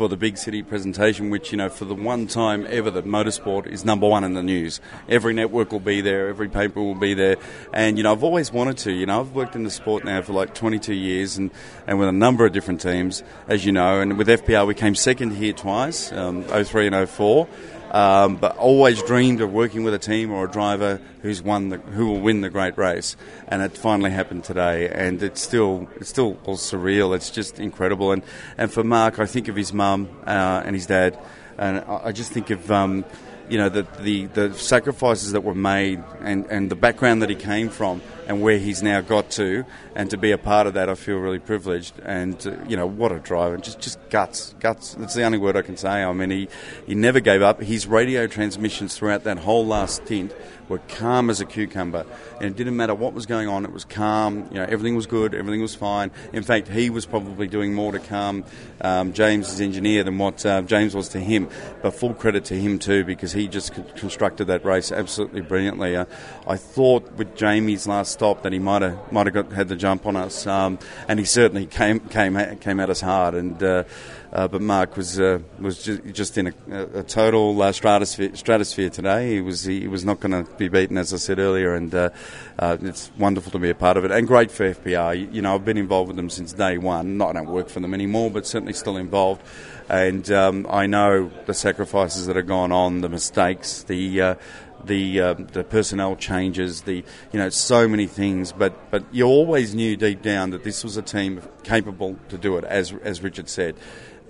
for 0.00 0.08
the 0.08 0.16
big 0.16 0.38
city 0.38 0.62
presentation, 0.62 1.28
which, 1.28 1.52
you 1.52 1.58
know, 1.58 1.68
for 1.68 1.84
the 1.84 1.94
one 1.94 2.26
time 2.26 2.66
ever 2.70 2.90
that 2.90 3.04
motorsport 3.04 3.66
is 3.66 3.84
number 3.84 4.08
one 4.08 4.24
in 4.24 4.32
the 4.32 4.42
news. 4.42 4.80
Every 5.10 5.34
network 5.34 5.72
will 5.72 5.78
be 5.78 6.00
there, 6.00 6.28
every 6.28 6.48
paper 6.48 6.80
will 6.80 6.94
be 6.94 7.12
there. 7.12 7.36
And, 7.74 7.98
you 7.98 8.04
know, 8.04 8.12
I've 8.12 8.24
always 8.24 8.50
wanted 8.50 8.78
to. 8.78 8.92
You 8.92 9.04
know, 9.04 9.20
I've 9.20 9.34
worked 9.34 9.56
in 9.56 9.62
the 9.62 9.70
sport 9.70 10.06
now 10.06 10.22
for 10.22 10.32
like 10.32 10.54
22 10.54 10.94
years 10.94 11.36
and, 11.36 11.50
and 11.86 11.98
with 11.98 12.08
a 12.08 12.12
number 12.12 12.46
of 12.46 12.52
different 12.54 12.80
teams, 12.80 13.22
as 13.46 13.66
you 13.66 13.72
know. 13.72 14.00
And 14.00 14.16
with 14.16 14.28
FPR, 14.28 14.66
we 14.66 14.72
came 14.72 14.94
second 14.94 15.32
here 15.32 15.52
twice, 15.52 16.10
um, 16.12 16.44
03 16.44 16.86
and 16.86 17.06
04. 17.06 17.46
Um, 17.90 18.36
but 18.36 18.56
always 18.56 19.02
dreamed 19.02 19.40
of 19.40 19.52
working 19.52 19.82
with 19.82 19.94
a 19.94 19.98
team 19.98 20.30
or 20.30 20.44
a 20.44 20.50
driver 20.50 21.00
who's 21.22 21.42
won 21.42 21.70
the, 21.70 21.78
who 21.78 22.06
will 22.06 22.20
win 22.20 22.40
the 22.40 22.50
great 22.50 22.78
race, 22.78 23.16
and 23.48 23.62
it 23.62 23.76
finally 23.76 24.10
happened 24.10 24.44
today. 24.44 24.88
And 24.88 25.20
it's 25.22 25.40
still 25.40 25.88
it's 25.96 26.08
still 26.08 26.38
all 26.44 26.56
surreal. 26.56 27.16
It's 27.16 27.30
just 27.30 27.58
incredible. 27.58 28.12
And 28.12 28.22
and 28.56 28.72
for 28.72 28.84
Mark, 28.84 29.18
I 29.18 29.26
think 29.26 29.48
of 29.48 29.56
his 29.56 29.72
mum 29.72 30.08
uh, 30.24 30.62
and 30.64 30.76
his 30.76 30.86
dad, 30.86 31.18
and 31.58 31.80
I, 31.80 32.12
just 32.12 32.32
think 32.32 32.50
of. 32.50 32.70
Um, 32.70 33.04
you 33.48 33.58
know 33.58 33.68
the, 33.68 33.84
the 33.98 34.26
the 34.26 34.54
sacrifices 34.54 35.32
that 35.32 35.42
were 35.42 35.56
made 35.56 36.00
and, 36.20 36.46
and 36.46 36.70
the 36.70 36.76
background 36.76 37.20
that 37.22 37.30
he 37.30 37.34
came 37.34 37.68
from 37.68 38.00
and 38.30 38.40
where 38.42 38.58
he's 38.58 38.80
now 38.80 39.00
got 39.00 39.28
to 39.28 39.64
and 39.96 40.08
to 40.08 40.16
be 40.16 40.30
a 40.30 40.38
part 40.38 40.68
of 40.68 40.74
that 40.74 40.88
I 40.88 40.94
feel 40.94 41.16
really 41.16 41.40
privileged. 41.40 41.98
And 42.04 42.36
uh, 42.46 42.54
you 42.68 42.76
know 42.76 42.86
what 42.86 43.10
a 43.10 43.18
driver 43.18 43.56
just 43.56 43.80
just 43.80 43.98
guts 44.08 44.54
guts. 44.60 44.94
That's 44.94 45.14
the 45.14 45.24
only 45.24 45.36
word 45.36 45.56
I 45.56 45.62
can 45.62 45.76
say. 45.76 46.04
I 46.04 46.12
mean 46.12 46.30
he 46.30 46.48
he 46.86 46.94
never 46.94 47.18
gave 47.18 47.42
up. 47.42 47.60
His 47.60 47.88
radio 47.88 48.28
transmissions 48.28 48.96
throughout 48.96 49.24
that 49.24 49.38
whole 49.38 49.66
last 49.66 50.04
stint 50.04 50.32
were 50.68 50.78
calm 50.78 51.28
as 51.28 51.40
a 51.40 51.44
cucumber. 51.44 52.06
And 52.36 52.44
it 52.44 52.56
didn't 52.56 52.76
matter 52.76 52.94
what 52.94 53.12
was 53.12 53.26
going 53.26 53.48
on. 53.48 53.64
It 53.64 53.72
was 53.72 53.84
calm. 53.84 54.46
You 54.52 54.60
know 54.60 54.66
everything 54.68 54.94
was 54.94 55.08
good. 55.08 55.34
Everything 55.34 55.60
was 55.60 55.74
fine. 55.74 56.12
In 56.32 56.44
fact 56.44 56.68
he 56.68 56.88
was 56.88 57.06
probably 57.06 57.48
doing 57.48 57.74
more 57.74 57.90
to 57.90 57.98
calm 57.98 58.44
um, 58.80 59.12
James's 59.12 59.60
engineer 59.60 60.04
than 60.04 60.18
what 60.18 60.46
uh, 60.46 60.62
James 60.62 60.94
was 60.94 61.08
to 61.08 61.18
him. 61.18 61.48
But 61.82 61.94
full 61.94 62.14
credit 62.14 62.44
to 62.44 62.54
him 62.54 62.78
too 62.78 63.02
because 63.02 63.32
he 63.32 63.48
just 63.48 63.74
constructed 63.96 64.44
that 64.46 64.64
race 64.64 64.92
absolutely 64.92 65.40
brilliantly. 65.40 65.96
Uh, 65.96 66.04
I 66.46 66.56
thought 66.56 67.10
with 67.14 67.34
Jamie's 67.34 67.88
last 67.88 68.19
stop 68.20 68.42
that 68.42 68.52
he 68.52 68.58
might 68.58 68.82
have 68.82 69.10
might 69.10 69.26
have 69.26 69.32
got 69.32 69.50
had 69.50 69.66
the 69.68 69.76
jump 69.76 70.04
on 70.04 70.14
us, 70.14 70.46
um, 70.46 70.78
and 71.08 71.18
he 71.18 71.24
certainly 71.24 71.64
came 71.64 71.98
came 72.00 72.36
came 72.58 72.78
at 72.78 72.90
us 72.90 73.00
hard. 73.00 73.34
And 73.34 73.62
uh, 73.62 73.84
uh, 74.30 74.46
but 74.46 74.60
Mark 74.60 74.94
was 74.94 75.18
uh, 75.18 75.38
was 75.58 75.82
just, 75.82 76.04
just 76.12 76.36
in 76.36 76.48
a, 76.48 76.98
a 77.00 77.02
total 77.02 77.62
uh, 77.62 77.72
stratosphere, 77.72 78.36
stratosphere 78.36 78.90
today. 78.90 79.36
He 79.36 79.40
was 79.40 79.64
he 79.64 79.88
was 79.88 80.04
not 80.04 80.20
going 80.20 80.44
to 80.44 80.52
be 80.58 80.68
beaten, 80.68 80.98
as 80.98 81.14
I 81.14 81.16
said 81.16 81.38
earlier, 81.38 81.74
and 81.74 81.94
uh, 81.94 82.10
uh, 82.58 82.76
it's 82.82 83.10
wonderful 83.16 83.52
to 83.52 83.58
be 83.58 83.70
a 83.70 83.74
part 83.74 83.96
of 83.96 84.04
it, 84.04 84.10
and 84.10 84.26
great 84.26 84.50
for 84.50 84.68
FPR. 84.68 85.32
You, 85.32 85.40
know, 85.40 85.54
I've 85.54 85.64
been 85.64 85.78
involved 85.78 86.08
with 86.08 86.16
them 86.16 86.28
since 86.28 86.52
day 86.52 86.76
one. 86.76 87.16
Not 87.16 87.30
I 87.30 87.32
don't 87.40 87.48
work 87.48 87.70
for 87.70 87.80
them 87.80 87.94
anymore, 87.94 88.30
but 88.30 88.46
certainly 88.46 88.74
still 88.74 88.98
involved. 88.98 89.40
And 89.88 90.30
um, 90.30 90.66
I 90.70 90.86
know 90.86 91.30
the 91.46 91.54
sacrifices 91.54 92.26
that 92.26 92.36
have 92.36 92.46
gone 92.46 92.70
on, 92.70 93.00
the 93.00 93.08
mistakes, 93.08 93.82
the 93.82 94.36
the 94.84 95.20
uh, 95.20 95.34
the 95.34 95.64
personnel 95.64 96.16
changes, 96.16 96.82
the 96.82 97.04
you 97.32 97.38
know 97.38 97.48
so 97.48 97.88
many 97.88 98.06
things. 98.06 98.52
But 98.52 98.90
but 98.90 99.04
you 99.12 99.26
always 99.26 99.74
knew 99.74 99.96
deep 99.96 100.22
down 100.22 100.50
that 100.50 100.64
this 100.64 100.84
was 100.84 100.96
a 100.96 101.02
team 101.02 101.42
capable 101.62 102.16
to 102.28 102.38
do 102.38 102.56
it, 102.56 102.64
as 102.64 102.92
as 103.02 103.22
Richard 103.22 103.48
said. 103.48 103.76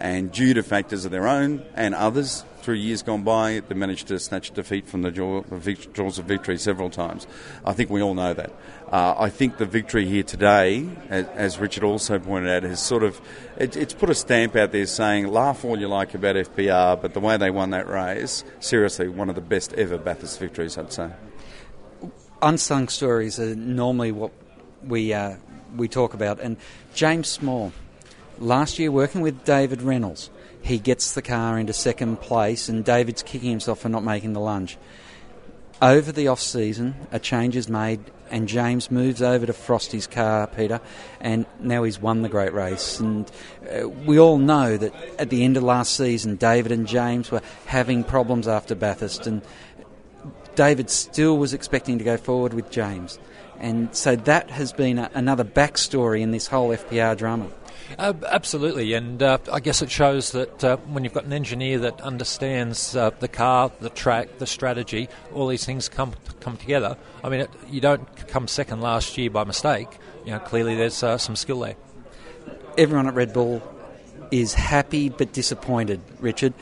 And 0.01 0.33
due 0.33 0.55
to 0.55 0.63
factors 0.63 1.05
of 1.05 1.11
their 1.11 1.29
own 1.29 1.63
and 1.75 1.95
others, 1.95 2.45
through 2.63 2.77
years 2.77 3.03
gone 3.03 3.23
by, 3.23 3.61
they 3.69 3.75
managed 3.75 4.09
to 4.09 4.19
snatch 4.19 4.51
defeat 4.53 4.87
from 4.87 5.03
the 5.03 5.11
jaws 5.11 6.19
of 6.19 6.25
victory 6.25 6.59
several 6.59 6.91
times. 6.91 7.27
I 7.65 7.73
think 7.73 7.91
we 7.91 8.03
all 8.03 8.15
know 8.15 8.35
that. 8.35 8.53
Uh, 8.91 9.15
I 9.19 9.31
think 9.31 9.59
the 9.59 9.67
victory 9.67 10.07
here 10.07 10.23
today, 10.23 10.89
as, 11.09 11.27
as, 11.29 11.59
Richard 11.59 11.85
also 11.85 12.19
pointed 12.19 12.51
out, 12.51 12.63
has 12.65 12.81
sort 12.81 13.03
of 13.03 13.21
it, 13.57 13.77
it's 13.77 13.95
put 13.95 14.11
a 14.11 14.15
stamp 14.15 14.57
out 14.57 14.73
there 14.73 14.87
saying, 14.87 15.29
laugh 15.29 15.65
all 15.65 15.79
you 15.79 15.87
like 15.87 16.15
about 16.15 16.37
FPR, 16.37 17.01
but 17.01 17.15
the 17.15 17.21
way 17.21 17.37
they 17.37 17.51
won 17.51 17.71
that 17.71 17.89
race, 17.89 18.43
seriously, 18.59 19.09
one 19.09 19.29
of 19.29 19.35
the 19.35 19.41
best 19.41 19.73
ever 19.75 19.97
Bathurst 19.97 20.41
victories, 20.41 20.77
I'd 20.77 20.93
say. 20.93 21.11
Unsung 22.43 22.89
stories 22.89 23.39
are 23.39 23.55
normally 23.55 24.13
what 24.13 24.33
we 24.83 25.13
uh, 25.13 25.37
we 25.77 25.89
talk 25.89 26.15
about, 26.15 26.41
and 26.41 26.57
James 26.95 27.29
Small 27.29 27.73
last 28.41 28.79
year 28.79 28.91
working 28.91 29.21
with 29.21 29.45
David 29.45 29.83
Reynolds. 29.83 30.31
He 30.63 30.79
gets 30.79 31.13
the 31.13 31.23
car 31.23 31.59
into 31.59 31.73
second 31.73 32.21
place, 32.21 32.69
and 32.69 32.85
David's 32.85 33.23
kicking 33.23 33.51
himself 33.51 33.81
for 33.81 33.89
not 33.89 34.03
making 34.03 34.33
the 34.33 34.41
lunge. 34.41 34.77
Over 35.81 36.13
the 36.13 36.29
off 36.29 36.41
season, 36.41 36.95
a 37.11 37.19
change 37.19 37.57
is 37.57 37.69
made, 37.69 38.01
and 38.31 38.47
James 38.47 38.91
moves 38.91 39.23
over 39.23 39.47
to 39.47 39.53
Frosty's 39.55 40.07
car, 40.07 40.47
Peter, 40.47 40.81
and 41.21 41.47
now 41.59 41.85
he's 41.85 41.99
won 41.99 42.21
the 42.21 42.29
great 42.29 42.53
race. 42.53 43.01
And 43.01 43.31
uh, 43.71 43.89
we 43.89 44.19
all 44.19 44.37
know 44.37 44.77
that 44.77 44.93
at 45.19 45.31
the 45.31 45.43
end 45.43 45.57
of 45.57 45.63
last 45.63 45.97
season, 45.97 46.37
David 46.37 46.73
and 46.73 46.87
James 46.87 47.31
were 47.31 47.41
having 47.65 48.05
problems 48.05 48.47
after 48.47 48.75
Bathurst, 48.75 49.27
and 49.27 49.41
David 50.55 50.91
still 50.91 51.39
was 51.39 51.55
expecting 51.55 51.97
to 51.99 52.05
go 52.05 52.19
forward 52.19 52.53
with 52.53 52.71
James. 52.71 53.19
And 53.59 53.95
so 53.95 54.17
that 54.17 54.51
has 54.51 54.73
been 54.73 54.99
a, 54.99 55.11
another 55.15 55.45
backstory 55.45 56.21
in 56.21 56.31
this 56.31 56.47
whole 56.47 56.71
FPR 56.71 57.17
drama. 57.17 57.49
Uh, 57.99 58.15
absolutely, 58.29 58.95
and 58.95 59.23
uh, 59.23 59.39
I 59.53 59.61
guess 59.61 59.83
it 59.83 59.91
shows 59.91 60.33
that 60.33 60.65
uh, 60.65 60.77
when 60.79 61.05
you've 61.05 61.13
got 61.13 61.25
an 61.25 61.33
engineer 61.33 61.79
that 61.81 62.01
understands 62.01 62.95
uh, 62.95 63.11
the 63.19 63.29
car, 63.29 63.71
the 63.81 63.91
track, 63.91 64.39
the 64.39 64.47
strategy, 64.47 65.09
all 65.35 65.49
these 65.49 65.65
things 65.65 65.89
come 65.89 66.15
come 66.41 66.57
together. 66.57 66.97
I 67.23 67.29
mean, 67.29 67.41
it, 67.41 67.51
you 67.69 67.81
don't 67.81 68.07
come 68.29 68.49
second 68.49 68.81
last 68.81 69.19
year 69.19 69.31
by 69.31 69.45
mistake. 69.45 69.89
You 70.25 70.33
know, 70.33 70.39
clearly 70.39 70.77
there's 70.77 71.03
uh, 71.03 71.19
some 71.19 71.37
skill 71.37 71.61
there. 71.61 71.77
Everyone 72.79 73.07
at 73.07 73.15
Red 73.15 73.33
Bull 73.33 73.63
is 74.31 74.55
happy 74.55 75.09
but 75.09 75.33
disappointed, 75.33 76.01
Richard. 76.21 76.55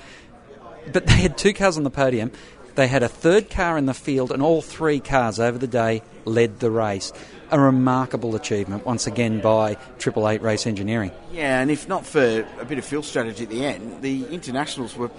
But 0.93 1.07
they 1.07 1.15
had 1.15 1.37
two 1.37 1.53
cars 1.53 1.77
on 1.77 1.85
the 1.85 1.91
podium. 1.91 2.33
They 2.79 2.87
had 2.87 3.03
a 3.03 3.09
third 3.09 3.51
car 3.51 3.77
in 3.77 3.87
the 3.87 3.93
field, 3.93 4.31
and 4.31 4.41
all 4.41 4.63
three 4.63 5.01
cars 5.01 5.41
over 5.41 5.59
the 5.59 5.67
day 5.67 6.01
led 6.25 6.61
the 6.61 6.71
race 6.71 7.13
a 7.51 7.59
remarkable 7.59 8.37
achievement 8.37 8.87
once 8.87 9.09
again 9.09 9.41
by 9.41 9.75
Triple 9.99 10.29
Eight 10.29 10.43
Race 10.43 10.65
Engineering. 10.65 11.11
Yeah, 11.33 11.61
and 11.61 11.73
if 11.73 11.89
not 11.89 12.07
for 12.07 12.47
a 12.61 12.65
bit 12.65 12.79
of 12.79 12.85
field 12.85 13.05
strategy 13.05 13.43
at 13.43 13.51
the 13.51 13.65
end, 13.65 14.01
the 14.01 14.27
internationals 14.27 14.97
were 14.97 15.11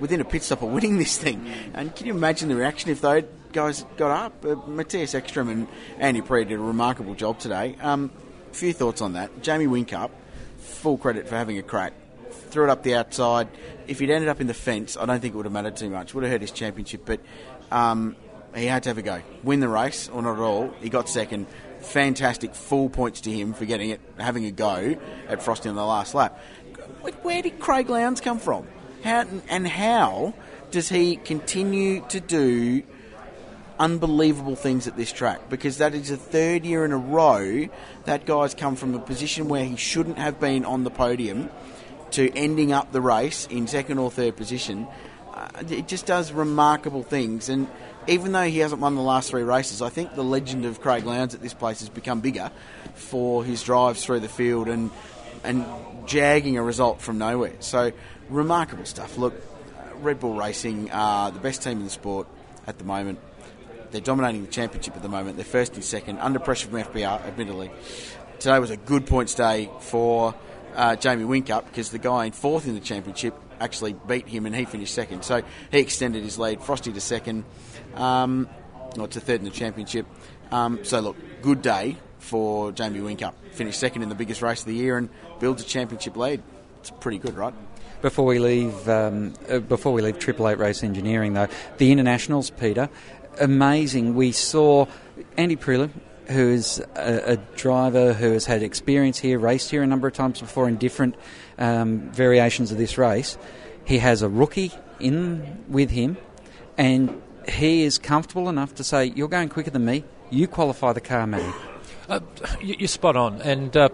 within 0.00 0.22
a 0.22 0.24
pit 0.24 0.44
stop 0.44 0.62
of 0.62 0.70
winning 0.70 0.96
this 0.96 1.18
thing. 1.18 1.46
And 1.74 1.94
can 1.94 2.06
you 2.06 2.14
imagine 2.14 2.48
the 2.48 2.56
reaction 2.56 2.88
if 2.88 3.02
those 3.02 3.24
guys 3.52 3.84
got 3.98 4.10
up? 4.10 4.42
Uh, 4.42 4.54
Matthias 4.66 5.14
Ekstrom 5.14 5.50
and 5.50 5.68
Andy 5.98 6.22
Priaulx 6.22 6.48
did 6.48 6.58
a 6.58 6.62
remarkable 6.62 7.14
job 7.14 7.38
today. 7.38 7.76
Um, 7.82 8.12
few 8.52 8.72
thoughts 8.72 9.02
on 9.02 9.12
that. 9.12 9.42
Jamie 9.42 9.66
Whincup, 9.66 10.08
full 10.56 10.96
credit 10.96 11.28
for 11.28 11.36
having 11.36 11.58
a 11.58 11.62
crack. 11.62 11.92
Threw 12.54 12.62
it 12.62 12.70
up 12.70 12.84
the 12.84 12.94
outside. 12.94 13.48
If 13.88 13.98
he'd 13.98 14.10
ended 14.10 14.28
up 14.28 14.40
in 14.40 14.46
the 14.46 14.54
fence, 14.54 14.96
I 14.96 15.06
don't 15.06 15.18
think 15.18 15.34
it 15.34 15.36
would 15.36 15.46
have 15.46 15.52
mattered 15.52 15.76
too 15.76 15.90
much. 15.90 16.14
Would 16.14 16.22
have 16.22 16.30
hurt 16.30 16.40
his 16.40 16.52
championship, 16.52 17.00
but 17.04 17.18
um, 17.72 18.14
he 18.54 18.66
had 18.66 18.84
to 18.84 18.90
have 18.90 18.98
a 18.98 19.02
go. 19.02 19.22
Win 19.42 19.58
the 19.58 19.66
race, 19.68 20.08
or 20.08 20.22
not 20.22 20.34
at 20.34 20.38
all. 20.38 20.72
He 20.80 20.88
got 20.88 21.08
second 21.08 21.48
fantastic 21.80 22.54
full 22.54 22.90
points 22.90 23.22
to 23.22 23.30
him 23.32 23.54
for 23.54 23.64
getting 23.64 23.90
it, 23.90 24.00
having 24.20 24.44
a 24.44 24.52
go 24.52 24.94
at 25.26 25.42
Frosty 25.42 25.68
on 25.68 25.74
the 25.74 25.84
last 25.84 26.14
lap. 26.14 26.38
Where 27.22 27.42
did 27.42 27.58
Craig 27.58 27.90
Lowndes 27.90 28.20
come 28.20 28.38
from? 28.38 28.68
How 29.02 29.26
and 29.48 29.66
how 29.66 30.32
does 30.70 30.88
he 30.88 31.16
continue 31.16 32.06
to 32.10 32.20
do 32.20 32.84
unbelievable 33.80 34.54
things 34.54 34.86
at 34.86 34.96
this 34.96 35.10
track? 35.10 35.50
Because 35.50 35.78
that 35.78 35.92
is 35.92 36.10
the 36.10 36.16
third 36.16 36.64
year 36.64 36.84
in 36.84 36.92
a 36.92 36.98
row 36.98 37.66
that 38.04 38.26
guy's 38.26 38.54
come 38.54 38.76
from 38.76 38.94
a 38.94 39.00
position 39.00 39.48
where 39.48 39.64
he 39.64 39.74
shouldn't 39.74 40.18
have 40.18 40.38
been 40.38 40.64
on 40.64 40.84
the 40.84 40.90
podium 40.92 41.50
to 42.14 42.30
ending 42.34 42.72
up 42.72 42.92
the 42.92 43.00
race 43.00 43.46
in 43.46 43.66
second 43.66 43.98
or 43.98 44.10
third 44.10 44.36
position. 44.36 44.86
Uh, 45.32 45.48
it 45.68 45.88
just 45.88 46.06
does 46.06 46.32
remarkable 46.32 47.02
things 47.02 47.48
and 47.48 47.68
even 48.06 48.32
though 48.32 48.44
he 48.44 48.58
hasn't 48.58 48.80
won 48.80 48.94
the 48.94 49.02
last 49.02 49.30
three 49.30 49.42
races, 49.42 49.80
I 49.80 49.88
think 49.88 50.14
the 50.14 50.24
legend 50.24 50.64
of 50.66 50.80
Craig 50.80 51.04
Lowndes 51.04 51.34
at 51.34 51.40
this 51.40 51.54
place 51.54 51.80
has 51.80 51.88
become 51.88 52.20
bigger 52.20 52.50
for 52.94 53.44
his 53.44 53.62
drives 53.62 54.04
through 54.04 54.20
the 54.20 54.28
field 54.28 54.68
and 54.68 54.90
and 55.42 55.66
jagging 56.06 56.56
a 56.56 56.62
result 56.62 57.00
from 57.00 57.18
nowhere. 57.18 57.52
So 57.60 57.92
remarkable 58.28 58.84
stuff. 58.84 59.18
Look, 59.18 59.34
Red 60.00 60.20
Bull 60.20 60.34
Racing 60.34 60.90
are 60.90 61.30
the 61.30 61.40
best 61.40 61.62
team 61.62 61.78
in 61.78 61.84
the 61.84 61.90
sport 61.90 62.26
at 62.66 62.78
the 62.78 62.84
moment. 62.84 63.18
They're 63.90 64.00
dominating 64.00 64.42
the 64.44 64.50
championship 64.50 64.96
at 64.96 65.02
the 65.02 65.08
moment. 65.08 65.36
They're 65.36 65.44
first 65.44 65.74
and 65.74 65.84
second, 65.84 66.18
under 66.18 66.38
pressure 66.38 66.68
from 66.68 66.80
FPR, 66.80 67.24
admittedly. 67.26 67.70
Today 68.38 68.58
was 68.58 68.70
a 68.70 68.76
good 68.76 69.06
points 69.06 69.34
day 69.34 69.70
for 69.80 70.34
uh, 70.74 70.96
Jamie 70.96 71.24
Whincup 71.24 71.66
because 71.66 71.90
the 71.90 71.98
guy 71.98 72.26
in 72.26 72.32
fourth 72.32 72.66
in 72.66 72.74
the 72.74 72.80
championship 72.80 73.34
actually 73.60 73.92
beat 73.92 74.28
him 74.28 74.46
and 74.46 74.54
he 74.54 74.64
finished 74.64 74.94
second. 74.94 75.24
So 75.24 75.42
he 75.70 75.78
extended 75.78 76.22
his 76.22 76.38
lead. 76.38 76.62
Frosty 76.62 76.92
to 76.92 77.00
second. 77.00 77.44
Um, 77.94 78.48
or 78.98 79.08
to 79.08 79.20
third 79.20 79.40
in 79.40 79.44
the 79.44 79.50
championship. 79.50 80.06
Um, 80.50 80.84
so 80.84 81.00
look, 81.00 81.16
good 81.42 81.62
day 81.62 81.96
for 82.18 82.72
Jamie 82.72 83.00
Whincup. 83.00 83.34
Finished 83.52 83.78
second 83.78 84.02
in 84.02 84.08
the 84.08 84.14
biggest 84.14 84.42
race 84.42 84.60
of 84.60 84.66
the 84.66 84.74
year 84.74 84.98
and 84.98 85.08
builds 85.40 85.62
a 85.62 85.66
championship 85.66 86.16
lead. 86.16 86.42
It's 86.80 86.90
pretty 86.90 87.18
good, 87.18 87.34
right? 87.34 87.54
Before 88.02 88.26
we 88.26 88.38
leave, 88.38 88.88
um, 88.88 89.32
uh, 89.48 89.60
before 89.60 89.92
we 89.92 90.02
leave 90.02 90.18
Triple 90.18 90.48
Eight 90.48 90.58
Race 90.58 90.82
Engineering, 90.82 91.32
though, 91.32 91.48
the 91.78 91.90
internationals, 91.90 92.50
Peter, 92.50 92.90
amazing. 93.40 94.14
We 94.14 94.32
saw 94.32 94.86
Andy 95.36 95.56
Priaulx, 95.56 95.90
who 96.28 96.50
is 96.50 96.82
a, 96.96 97.32
a, 97.32 97.36
driver 97.56 98.12
who 98.12 98.32
has 98.32 98.46
had 98.46 98.62
experience 98.62 99.18
here, 99.18 99.38
raced 99.38 99.70
here 99.70 99.82
a 99.82 99.86
number 99.86 100.08
of 100.08 100.14
times 100.14 100.40
before 100.40 100.68
in 100.68 100.76
different 100.76 101.14
um, 101.58 102.10
variations 102.12 102.72
of 102.72 102.78
this 102.78 102.96
race. 102.98 103.36
He 103.84 103.98
has 103.98 104.22
a 104.22 104.28
rookie 104.28 104.72
in 105.00 105.64
with 105.68 105.90
him, 105.90 106.16
and 106.78 107.22
he 107.48 107.82
is 107.82 107.98
comfortable 107.98 108.48
enough 108.48 108.74
to 108.76 108.84
say, 108.84 109.06
"You're 109.06 109.28
going 109.28 109.48
quicker 109.48 109.70
than 109.70 109.84
me. 109.84 110.04
You 110.30 110.48
qualify 110.48 110.92
the 110.92 111.00
car, 111.00 111.26
Matty." 111.26 111.52
Uh, 112.08 112.20
you're 112.60 112.88
spot 112.88 113.16
on, 113.16 113.40
and 113.42 113.76
uh, 113.76 113.88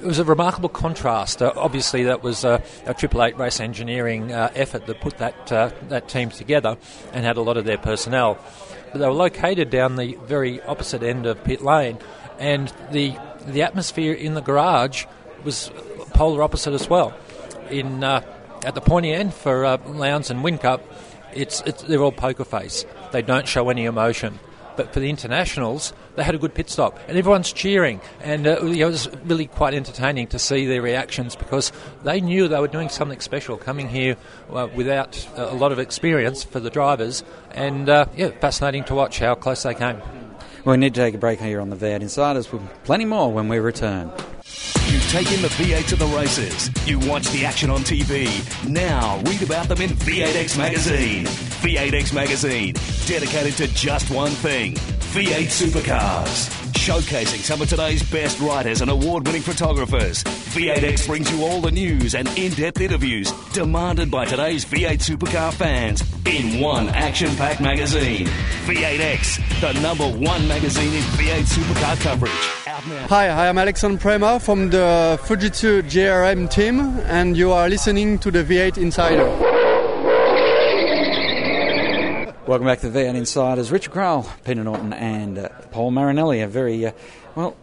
it 0.00 0.06
was 0.06 0.18
a 0.18 0.24
remarkable 0.24 0.68
contrast. 0.68 1.40
Uh, 1.40 1.52
obviously, 1.56 2.04
that 2.04 2.22
was 2.22 2.44
a 2.44 2.62
Triple 2.96 3.22
Eight 3.22 3.36
race 3.38 3.60
engineering 3.60 4.32
uh, 4.32 4.50
effort 4.54 4.86
that 4.86 5.00
put 5.00 5.18
that 5.18 5.52
uh, 5.52 5.70
that 5.88 6.08
team 6.08 6.30
together 6.30 6.76
and 7.12 7.24
had 7.24 7.36
a 7.36 7.42
lot 7.42 7.56
of 7.56 7.64
their 7.64 7.78
personnel. 7.78 8.38
But 8.92 8.98
they 8.98 9.06
were 9.06 9.12
located 9.12 9.70
down 9.70 9.96
the 9.96 10.16
very 10.24 10.62
opposite 10.62 11.02
end 11.02 11.26
of 11.26 11.42
pit 11.44 11.62
lane, 11.62 11.98
and 12.38 12.72
the 12.90 13.16
the 13.46 13.62
atmosphere 13.62 14.12
in 14.12 14.34
the 14.34 14.40
garage 14.40 15.06
was 15.44 15.70
polar 16.14 16.42
opposite 16.42 16.74
as 16.74 16.88
well. 16.88 17.16
In 17.70 18.02
uh, 18.02 18.22
at 18.64 18.74
the 18.74 18.80
pointy 18.80 19.12
end 19.12 19.34
for 19.34 19.64
uh, 19.64 19.78
Lowndes 19.86 20.30
and 20.30 20.44
Whincup, 20.44 20.80
it's, 21.32 21.62
it's, 21.66 21.82
they're 21.82 22.02
all 22.02 22.12
poker 22.12 22.44
face. 22.44 22.84
They 23.12 23.22
don't 23.22 23.46
show 23.46 23.70
any 23.70 23.84
emotion. 23.84 24.38
But 24.78 24.94
for 24.94 25.00
the 25.00 25.10
internationals, 25.10 25.92
they 26.14 26.22
had 26.22 26.36
a 26.36 26.38
good 26.38 26.54
pit 26.54 26.70
stop, 26.70 27.00
and 27.08 27.18
everyone's 27.18 27.52
cheering. 27.52 28.00
And 28.20 28.46
uh, 28.46 28.64
it 28.64 28.84
was 28.84 29.08
really 29.24 29.48
quite 29.48 29.74
entertaining 29.74 30.28
to 30.28 30.38
see 30.38 30.66
their 30.66 30.80
reactions 30.80 31.34
because 31.34 31.72
they 32.04 32.20
knew 32.20 32.46
they 32.46 32.60
were 32.60 32.68
doing 32.68 32.88
something 32.88 33.18
special, 33.18 33.56
coming 33.56 33.88
here 33.88 34.16
uh, 34.52 34.68
without 34.76 35.28
a 35.34 35.52
lot 35.52 35.72
of 35.72 35.80
experience 35.80 36.44
for 36.44 36.60
the 36.60 36.70
drivers. 36.70 37.24
And 37.50 37.88
uh, 37.88 38.06
yeah, 38.16 38.28
fascinating 38.28 38.84
to 38.84 38.94
watch 38.94 39.18
how 39.18 39.34
close 39.34 39.64
they 39.64 39.74
came. 39.74 40.00
we 40.64 40.76
need 40.76 40.94
to 40.94 41.00
take 41.00 41.16
a 41.16 41.18
break 41.18 41.40
here 41.40 41.60
on 41.60 41.70
the 41.70 41.76
V8 41.76 42.00
Insiders 42.00 42.52
with 42.52 42.62
plenty 42.84 43.04
more 43.04 43.32
when 43.32 43.48
we 43.48 43.58
return. 43.58 44.12
You've 44.86 45.10
taken 45.10 45.42
the 45.42 45.48
V8 45.48 45.88
to 45.88 45.96
the 45.96 46.06
races. 46.06 46.70
You 46.86 47.00
watch 47.00 47.28
the 47.30 47.44
action 47.44 47.68
on 47.68 47.80
TV. 47.80 48.28
Now 48.68 49.20
read 49.24 49.42
about 49.42 49.66
them 49.66 49.80
in 49.80 49.90
V8X 49.90 50.56
Magazine. 50.56 51.26
V8X 51.60 52.14
Magazine, 52.14 52.74
dedicated 53.06 53.54
to 53.56 53.66
just 53.74 54.12
one 54.12 54.30
thing 54.30 54.74
V8 54.74 55.46
supercars. 55.46 56.54
Showcasing 56.74 57.40
some 57.40 57.60
of 57.60 57.68
today's 57.68 58.08
best 58.10 58.38
writers 58.40 58.80
and 58.80 58.90
award 58.90 59.26
winning 59.26 59.42
photographers. 59.42 60.22
V8X 60.22 61.08
brings 61.08 61.30
you 61.32 61.44
all 61.44 61.60
the 61.60 61.72
news 61.72 62.14
and 62.14 62.28
in 62.38 62.52
depth 62.52 62.80
interviews 62.80 63.32
demanded 63.52 64.08
by 64.08 64.24
today's 64.24 64.64
V8 64.64 64.98
supercar 64.98 65.52
fans 65.52 66.04
in 66.26 66.60
one 66.60 66.88
action 66.90 67.34
packed 67.34 67.60
magazine. 67.60 68.26
V8X, 68.66 69.60
the 69.60 69.80
number 69.80 70.08
one 70.08 70.46
magazine 70.46 70.94
in 70.94 71.02
V8 71.18 71.42
supercar 71.42 72.00
coverage. 72.00 72.30
Hi, 73.08 73.28
I 73.28 73.46
am 73.48 73.58
Alexandre 73.58 73.98
Premat 73.98 74.42
from 74.42 74.70
the 74.70 75.18
Fujitsu 75.24 75.82
JRM 75.82 76.48
team, 76.48 76.78
and 77.06 77.36
you 77.36 77.50
are 77.50 77.68
listening 77.68 78.18
to 78.20 78.30
the 78.30 78.44
V8 78.44 78.78
Insider. 78.78 79.57
Welcome 82.48 82.66
back 82.66 82.80
to 82.80 82.88
the 82.88 83.00
V8 83.00 83.14
Insiders. 83.14 83.70
Richard 83.70 83.92
Craill, 83.92 84.26
Peter 84.42 84.64
Norton, 84.64 84.94
and 84.94 85.36
uh, 85.36 85.50
Paul 85.70 85.90
Marinelli. 85.90 86.40
A 86.40 86.48
very, 86.48 86.86
uh, 86.86 86.92
well, 87.34 87.54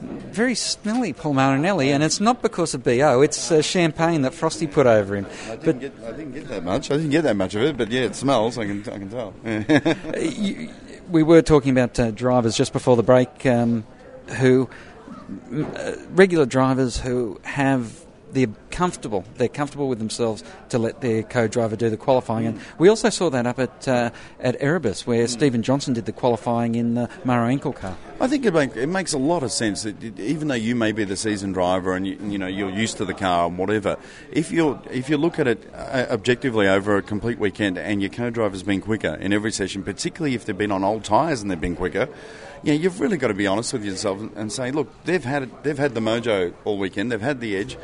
very 0.00 0.54
smelly 0.54 1.12
Paul 1.12 1.34
Marinelli, 1.34 1.92
and 1.92 2.02
it's 2.02 2.18
not 2.18 2.40
because 2.40 2.72
of 2.72 2.82
BO, 2.82 3.20
it's 3.20 3.52
uh, 3.52 3.60
champagne 3.60 4.22
that 4.22 4.32
Frosty 4.32 4.66
put 4.66 4.86
over 4.86 5.16
him. 5.16 5.26
I 5.26 5.56
didn't, 5.56 5.64
but, 5.64 5.80
get, 5.80 5.92
I 6.02 6.12
didn't 6.12 6.32
get 6.32 6.48
that 6.48 6.64
much. 6.64 6.90
I 6.90 6.96
didn't 6.96 7.10
get 7.10 7.24
that 7.24 7.36
much 7.36 7.54
of 7.54 7.60
it, 7.60 7.76
but 7.76 7.90
yeah, 7.90 8.04
it 8.04 8.14
smells, 8.14 8.56
I 8.56 8.64
can, 8.64 8.80
I 8.88 8.98
can 8.98 9.10
tell. 9.10 9.34
you, 10.18 10.70
we 11.10 11.22
were 11.22 11.42
talking 11.42 11.70
about 11.72 12.00
uh, 12.00 12.10
drivers 12.10 12.56
just 12.56 12.72
before 12.72 12.96
the 12.96 13.02
break 13.02 13.44
um, 13.44 13.84
who, 14.38 14.70
uh, 15.54 15.92
regular 16.08 16.46
drivers 16.46 16.98
who 16.98 17.38
have 17.44 18.02
they're 18.32 18.48
comfortable. 18.70 19.24
They're 19.36 19.48
comfortable 19.48 19.88
with 19.88 19.98
themselves 19.98 20.42
to 20.70 20.78
let 20.78 21.00
their 21.00 21.22
co-driver 21.22 21.76
do 21.76 21.90
the 21.90 21.96
qualifying. 21.96 22.46
And 22.46 22.60
we 22.78 22.88
also 22.88 23.10
saw 23.10 23.30
that 23.30 23.46
up 23.46 23.58
at 23.58 23.88
uh, 23.88 24.10
at 24.40 24.56
Erebus, 24.60 25.06
where 25.06 25.24
mm. 25.24 25.28
Stephen 25.28 25.62
Johnson 25.62 25.94
did 25.94 26.06
the 26.06 26.12
qualifying 26.12 26.74
in 26.74 26.94
the 26.94 27.08
Maro 27.24 27.48
Engel 27.48 27.72
car. 27.72 27.96
I 28.20 28.28
think 28.28 28.46
it, 28.46 28.54
make, 28.54 28.76
it 28.76 28.86
makes 28.86 29.12
a 29.12 29.18
lot 29.18 29.42
of 29.42 29.50
sense. 29.50 29.82
That 29.82 30.18
even 30.18 30.48
though 30.48 30.54
you 30.54 30.74
may 30.74 30.92
be 30.92 31.04
the 31.04 31.16
seasoned 31.16 31.54
driver 31.54 31.94
and 31.94 32.06
you, 32.06 32.18
you 32.22 32.38
know 32.38 32.46
you're 32.46 32.70
used 32.70 32.96
to 32.98 33.04
the 33.04 33.14
car 33.14 33.46
and 33.46 33.58
whatever, 33.58 33.96
if 34.30 34.50
you 34.50 34.80
if 34.90 35.08
you 35.08 35.16
look 35.16 35.38
at 35.38 35.46
it 35.46 35.68
uh, 35.74 36.06
objectively 36.10 36.68
over 36.68 36.96
a 36.96 37.02
complete 37.02 37.38
weekend 37.38 37.78
and 37.78 38.00
your 38.00 38.10
co-driver's 38.10 38.62
been 38.62 38.80
quicker 38.80 39.14
in 39.14 39.32
every 39.32 39.52
session, 39.52 39.82
particularly 39.82 40.34
if 40.34 40.44
they've 40.44 40.56
been 40.56 40.72
on 40.72 40.84
old 40.84 41.04
tyres 41.04 41.42
and 41.42 41.50
they've 41.50 41.60
been 41.60 41.76
quicker 41.76 42.08
yeah, 42.64 42.74
you've 42.74 43.00
really 43.00 43.16
got 43.16 43.28
to 43.28 43.34
be 43.34 43.46
honest 43.46 43.72
with 43.72 43.84
yourself 43.84 44.20
and 44.36 44.52
say, 44.52 44.70
look, 44.70 44.88
they've 45.04 45.24
had 45.24 45.50
they've 45.64 45.78
had 45.78 45.94
the 45.94 46.00
mojo 46.00 46.54
all 46.64 46.78
weekend, 46.78 47.10
they've 47.10 47.20
had 47.20 47.40
the 47.40 47.56
edge 47.56 47.76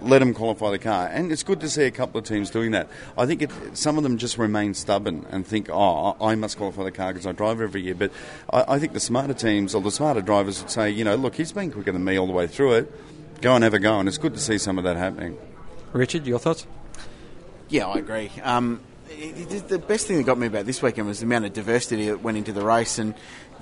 let 0.00 0.20
them 0.20 0.34
qualify 0.34 0.70
the 0.70 0.78
car. 0.78 1.06
And 1.06 1.32
it's 1.32 1.42
good 1.42 1.60
to 1.60 1.68
see 1.68 1.84
a 1.84 1.90
couple 1.90 2.18
of 2.18 2.24
teams 2.24 2.50
doing 2.50 2.72
that. 2.72 2.88
I 3.16 3.26
think 3.26 3.42
it, 3.42 3.50
some 3.74 3.96
of 3.96 4.02
them 4.02 4.18
just 4.18 4.38
remain 4.38 4.74
stubborn 4.74 5.26
and 5.30 5.46
think, 5.46 5.68
oh, 5.70 6.16
I 6.20 6.34
must 6.34 6.56
qualify 6.56 6.84
the 6.84 6.92
car 6.92 7.12
because 7.12 7.26
I 7.26 7.32
drive 7.32 7.60
every 7.60 7.82
year. 7.82 7.94
But 7.94 8.12
I, 8.50 8.74
I 8.74 8.78
think 8.78 8.92
the 8.92 9.00
smarter 9.00 9.34
teams 9.34 9.74
or 9.74 9.82
the 9.82 9.90
smarter 9.90 10.22
drivers 10.22 10.60
would 10.60 10.70
say, 10.70 10.90
you 10.90 11.04
know, 11.04 11.16
look, 11.16 11.34
he's 11.34 11.52
been 11.52 11.70
quicker 11.70 11.92
than 11.92 12.04
me 12.04 12.18
all 12.18 12.26
the 12.26 12.32
way 12.32 12.46
through 12.46 12.74
it. 12.74 13.40
Go 13.40 13.54
and 13.54 13.64
have 13.64 13.74
a 13.74 13.78
go. 13.78 13.98
And 13.98 14.08
it's 14.08 14.18
good 14.18 14.34
to 14.34 14.40
see 14.40 14.58
some 14.58 14.78
of 14.78 14.84
that 14.84 14.96
happening. 14.96 15.36
Richard, 15.92 16.26
your 16.26 16.38
thoughts? 16.38 16.66
Yeah, 17.68 17.86
I 17.88 17.98
agree. 17.98 18.30
Um, 18.42 18.80
it, 19.10 19.52
it, 19.52 19.68
the 19.68 19.78
best 19.78 20.06
thing 20.06 20.16
that 20.18 20.24
got 20.24 20.38
me 20.38 20.46
about 20.46 20.66
this 20.66 20.82
weekend 20.82 21.06
was 21.06 21.20
the 21.20 21.26
amount 21.26 21.44
of 21.44 21.52
diversity 21.52 22.06
that 22.06 22.22
went 22.22 22.36
into 22.36 22.52
the 22.52 22.64
race 22.64 22.98
and 22.98 23.14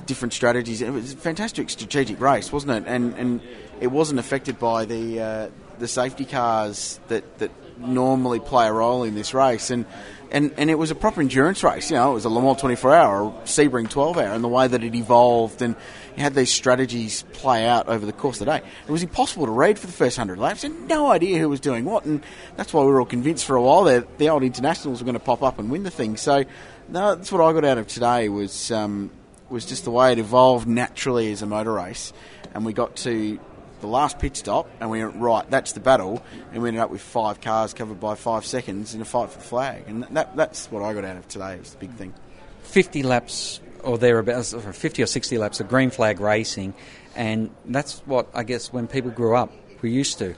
different 0.07 0.33
strategies. 0.33 0.83
It 0.83 0.91
was 0.91 1.13
a 1.13 1.17
fantastic 1.17 1.71
strategic 1.71 2.21
race, 2.21 2.53
wasn't 2.53 2.73
it? 2.73 2.85
And 2.91 3.15
and 3.15 3.41
it 3.81 3.89
wasn't 3.89 4.21
affected 4.21 4.59
by 4.59 4.85
the 4.85 5.21
uh, 5.21 5.49
the 5.79 5.89
safety 5.89 6.25
cars 6.25 7.01
that, 7.09 7.39
that 7.39 7.51
normally 7.79 8.41
play 8.41 8.67
a 8.67 8.73
role 8.73 9.03
in 9.03 9.15
this 9.15 9.35
race. 9.35 9.71
And, 9.71 9.85
and, 10.31 10.53
and 10.57 10.71
it 10.71 10.77
was 10.77 10.91
a 10.91 10.95
proper 10.95 11.21
endurance 11.21 11.63
race. 11.63 11.91
You 11.91 11.97
know, 11.97 12.11
it 12.11 12.15
was 12.15 12.25
a 12.25 12.29
Le 12.29 12.43
Mans 12.43 12.61
24 12.61 12.95
hour, 12.95 13.33
Sebring 13.45 13.89
12 13.89 14.19
hour, 14.19 14.33
and 14.33 14.43
the 14.43 14.49
way 14.49 14.67
that 14.67 14.83
it 14.83 14.95
evolved 14.95 15.63
and 15.63 15.77
you 16.17 16.23
had 16.23 16.35
these 16.35 16.53
strategies 16.53 17.25
play 17.33 17.67
out 17.67 17.89
over 17.89 18.07
the 18.07 18.13
course 18.13 18.41
of 18.41 18.47
the 18.47 18.59
day. 18.59 18.67
It 18.87 18.93
was 18.93 19.03
impossible 19.03 19.47
to 19.47 19.53
read 19.53 19.79
for 19.79 19.87
the 19.87 19.93
first 19.93 20.17
100 20.17 20.41
laps 20.41 20.63
and 20.65 20.87
no 20.89 21.11
idea 21.11 21.39
who 21.39 21.49
was 21.49 21.61
doing 21.61 21.85
what. 21.85 22.05
And 22.05 22.23
that's 22.57 22.73
why 22.73 22.83
we 22.83 22.89
were 22.89 23.01
all 23.01 23.07
convinced 23.07 23.45
for 23.45 23.57
a 23.57 23.63
while 23.63 23.85
that 23.85 24.19
the 24.19 24.29
old 24.29 24.45
internationals 24.45 25.01
were 25.01 25.05
going 25.05 25.15
to 25.15 25.25
pop 25.25 25.43
up 25.43 25.59
and 25.59 25.71
win 25.71 25.83
the 25.83 25.91
thing. 25.91 26.17
So, 26.17 26.45
no, 26.89 27.17
that's 27.17 27.33
what 27.33 27.41
I 27.41 27.53
got 27.53 27.65
out 27.65 27.79
of 27.79 27.89
today 27.89 28.29
was, 28.29 28.71
um, 28.71 29.11
was 29.49 29.67
just 29.67 29.85
the 29.85 29.91
way 29.91 30.13
it 30.13 30.19
evolved 30.19 30.69
naturally 30.69 31.33
as 31.33 31.43
a 31.43 31.47
motor 31.47 31.73
race. 31.73 32.13
And 32.55 32.65
we 32.65 32.73
got 32.73 32.95
to 32.97 33.41
the 33.85 33.91
last 33.91 34.19
pit 34.19 34.37
stop, 34.37 34.69
and 34.81 34.91
we 34.91 35.05
went 35.05 35.17
right. 35.17 35.49
That's 35.51 35.73
the 35.73 35.81
battle, 35.81 36.23
and 36.53 36.63
we 36.63 36.69
ended 36.69 36.83
up 36.83 36.91
with 36.91 37.03
five 37.03 37.41
cars 37.41 37.75
covered 37.75 38.01
by 38.01 38.15
five 38.15 38.47
seconds 38.47 38.95
in 38.95 39.01
a 39.01 39.05
fight 39.05 39.31
for 39.31 39.39
the 39.39 39.45
flag, 39.45 39.85
and 39.87 40.05
that, 40.05 40.35
that's 40.37 40.71
what 40.71 40.83
I 40.83 40.95
got 40.95 41.05
out 41.05 41.17
of 41.17 41.29
today. 41.29 41.55
It 41.55 41.61
Was 41.61 41.73
the 41.73 41.79
big 41.79 41.93
thing. 41.93 42.15
Fifty 42.63 43.03
laps 43.03 43.61
or 43.83 43.99
thereabouts, 43.99 44.55
or 44.55 44.73
fifty 44.73 45.03
or 45.03 45.07
sixty 45.07 45.37
laps 45.37 45.61
of 45.61 45.69
green 45.69 45.91
flag 45.91 46.19
racing, 46.19 46.73
and 47.15 47.51
that's 47.67 47.99
what 48.07 48.29
I 48.33 48.43
guess 48.43 48.73
when 48.73 48.89
people 48.89 49.11
grew 49.11 49.37
up, 49.37 49.53
we 49.83 49.91
used 49.91 50.19
to. 50.19 50.35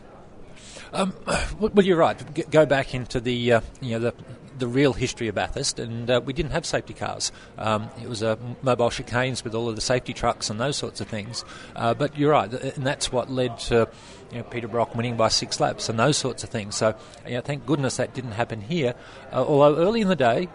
Um, 0.93 1.15
well, 1.61 1.85
you're 1.85 1.97
right. 1.97 2.51
Go 2.51 2.67
back 2.67 2.95
into 2.95 3.21
the 3.21 3.53
uh, 3.53 3.61
you 3.81 3.93
know 3.93 4.11
the 4.11 4.15
the 4.59 4.67
real 4.67 4.93
history 4.93 5.29
of 5.29 5.35
Bathurst, 5.35 5.79
and 5.79 6.11
uh, 6.11 6.21
we 6.25 6.33
didn't 6.33 6.53
have 6.53 6.65
safety 6.65 6.95
cars. 6.95 7.33
Um, 7.59 7.91
it 8.03 8.09
was 8.09 8.23
uh, 8.23 8.37
mobile 8.63 8.91
chicanes 8.91 9.45
with 9.45 9.55
all 9.55 9.69
of 9.69 9.77
the 9.77 9.83
safety 9.83 10.13
trucks 10.13 10.51
and 10.51 10.61
those 10.61 10.77
sorts 10.77 11.01
of 11.01 11.09
things. 11.09 11.45
Uh, 11.75 11.95
but 11.95 12.17
you're 12.17 12.33
right, 12.33 12.53
and 12.53 12.87
that's 12.87 13.13
what 13.13 13.31
led 13.31 13.59
to 13.61 13.89
you 14.33 14.39
know, 14.39 14.45
Peter 14.45 14.69
Brock 14.69 14.95
winning 14.95 15.17
by 15.17 15.29
six 15.29 15.61
laps 15.61 15.89
and 15.89 15.99
those 15.99 16.17
sorts 16.17 16.45
of 16.45 16.51
things. 16.51 16.77
So, 16.77 16.95
you 17.27 17.35
know, 17.35 17.41
thank 17.41 17.67
goodness 17.67 17.97
that 17.97 18.15
didn't 18.15 18.33
happen 18.33 18.61
here. 18.61 18.95
Uh, 19.33 19.45
although 19.45 19.77
early 19.77 20.01
in 20.01 20.09
the 20.09 20.17
day, 20.17 20.49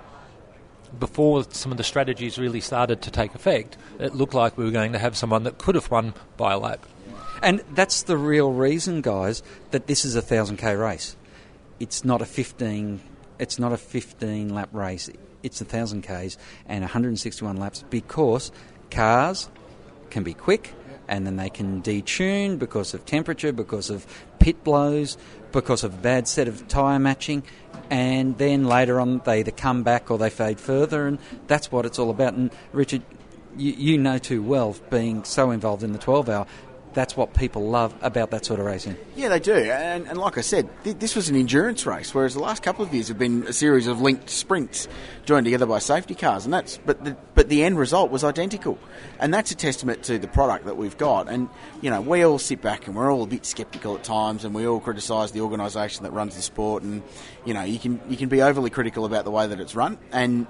before 1.00 1.46
some 1.52 1.72
of 1.72 1.78
the 1.78 1.84
strategies 1.84 2.38
really 2.38 2.62
started 2.62 3.02
to 3.04 3.12
take 3.12 3.34
effect, 3.34 3.78
it 4.00 4.14
looked 4.14 4.34
like 4.34 4.58
we 4.58 4.66
were 4.66 4.72
going 4.72 4.92
to 4.94 5.00
have 5.00 5.16
someone 5.16 5.44
that 5.44 5.58
could 5.58 5.76
have 5.76 5.90
won 5.90 6.14
by 6.38 6.54
a 6.54 6.60
lap. 6.60 6.86
And 7.42 7.64
that's 7.72 8.04
the 8.04 8.18
real 8.18 8.52
reason, 8.52 9.02
guys, 9.02 9.42
that 9.72 9.88
this 9.88 10.06
is 10.06 10.16
a 10.16 10.22
1,000k 10.22 10.80
race. 10.80 11.16
It's 11.80 12.06
not 12.06 12.22
a 12.22 12.26
15 12.26 13.02
it's 13.42 13.58
not 13.58 13.74
a 13.74 13.78
15 13.78 14.54
lap 14.54 14.70
race. 14.72 15.10
It's 15.42 15.60
a 15.62 15.64
1,000 15.64 16.04
Ks 16.04 16.38
and 16.68 16.82
161 16.82 17.58
laps 17.58 17.84
because 17.90 18.52
cars 18.92 19.50
can 20.12 20.24
be 20.24 20.36
quick 20.36 20.76
and 21.08 21.26
then 21.26 21.38
they 21.38 21.50
can 21.50 21.82
detune 21.82 22.60
because 22.60 22.94
of 22.94 23.04
temperature, 23.06 23.52
because 23.52 23.90
of 23.90 24.06
pit 24.40 24.64
blows, 24.64 25.18
because 25.52 25.84
of 25.84 26.04
bad 26.04 26.28
set 26.28 26.48
of 26.48 26.68
tyre 26.68 27.00
matching, 27.00 27.44
and 27.90 28.38
then 28.38 28.64
later 28.64 29.00
on 29.00 29.22
they 29.26 29.40
either 29.40 29.52
come 29.52 29.82
back 29.82 30.12
or 30.12 30.18
they 30.20 30.30
fade 30.30 30.60
further, 30.60 31.08
and 31.08 31.18
that's 31.48 31.72
what 31.72 31.86
it's 31.86 32.00
all 32.00 32.12
about. 32.12 32.36
And 32.36 32.52
Richard, 32.72 33.02
you, 33.58 33.74
you 33.74 33.98
know 33.98 34.20
too 34.20 34.42
well, 34.42 34.76
being 34.90 35.24
so 35.24 35.52
involved 35.52 35.84
in 35.84 35.92
the 35.92 36.00
12 36.00 36.30
hour, 36.30 36.46
that's 36.94 37.16
what 37.16 37.34
people 37.34 37.70
love 37.70 37.94
about 38.02 38.32
that 38.32 38.46
sort 38.46 38.60
of 38.60 38.66
racing. 38.66 38.98
Yeah, 39.16 39.30
they 39.30 39.40
do. 39.40 39.54
And, 39.54 40.08
and 40.08 40.18
like 40.18 40.38
I 40.38 40.42
said, 40.42 40.70
th- 40.84 40.98
this 40.98 41.16
was 41.16 41.30
an 41.30 41.36
endurance 41.36 41.86
race, 41.86 42.14
whereas 42.14 42.34
the 42.34 42.42
last 42.42 42.64
couple 42.64 42.84
of 42.84 42.94
years 42.94 43.08
have 43.08 43.18
been 43.18 43.48
a 43.48 43.54
series 43.54 43.88
of 43.88 44.02
linked 44.02 44.30
sprints 44.30 44.88
joined 45.26 45.46
together 45.46 45.66
by 45.66 45.80
safety 45.80 46.16
cars. 46.16 46.46
And 46.46 46.54
that's 46.54 46.78
but 46.80 47.04
the, 47.04 47.16
but 47.34 47.50
the 47.50 47.64
end 47.64 47.78
result 47.78 48.12
was 48.12 48.24
identical, 48.24 48.78
and 49.20 49.34
that's 49.34 49.52
a 49.52 49.56
testament 49.56 50.04
to 50.04 50.20
the 50.20 50.28
product 50.28 50.66
that 50.66 50.78
we've 50.78 50.98
got. 50.98 51.30
And 51.30 51.50
you 51.82 51.90
know, 51.90 52.02
we 52.02 52.24
all 52.24 52.40
sit 52.40 52.62
back 52.62 52.88
and 52.88 52.96
we're 52.96 53.12
all 53.12 53.24
a 53.24 53.28
bit 53.28 53.46
sceptical 53.46 53.96
at 53.96 54.04
times, 54.04 54.44
and 54.44 54.54
we 54.54 54.68
all 54.68 54.80
criticise 54.80 55.32
the 55.32 55.42
organisation 55.42 56.04
that 56.04 56.12
runs 56.12 56.36
the 56.36 56.42
sport. 56.42 56.84
And 56.84 57.04
you 57.46 57.54
know, 57.54 57.64
you 57.64 57.80
can 57.80 58.02
you 58.10 58.18
can 58.18 58.30
be 58.30 58.42
overly 58.42 58.70
critical 58.70 59.06
about 59.06 59.26
the 59.26 59.32
way 59.32 59.48
that 59.48 59.60
it's 59.60 59.76
run, 59.76 59.98
and 60.12 60.48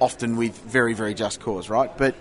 often 0.00 0.36
with 0.36 0.58
very 0.62 0.94
very 0.94 1.14
just 1.14 1.40
cause, 1.40 1.68
right? 1.68 1.96
But 1.96 2.16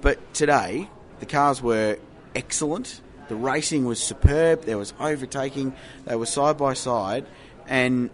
but 0.00 0.34
today 0.34 0.88
the 1.20 1.26
cars 1.26 1.62
were 1.62 1.98
excellent. 2.34 3.00
The 3.28 3.36
racing 3.36 3.84
was 3.84 4.02
superb. 4.02 4.64
There 4.64 4.78
was 4.78 4.92
overtaking. 5.00 5.74
They 6.04 6.16
were 6.16 6.26
side 6.26 6.58
by 6.58 6.74
side, 6.74 7.26
and 7.66 8.10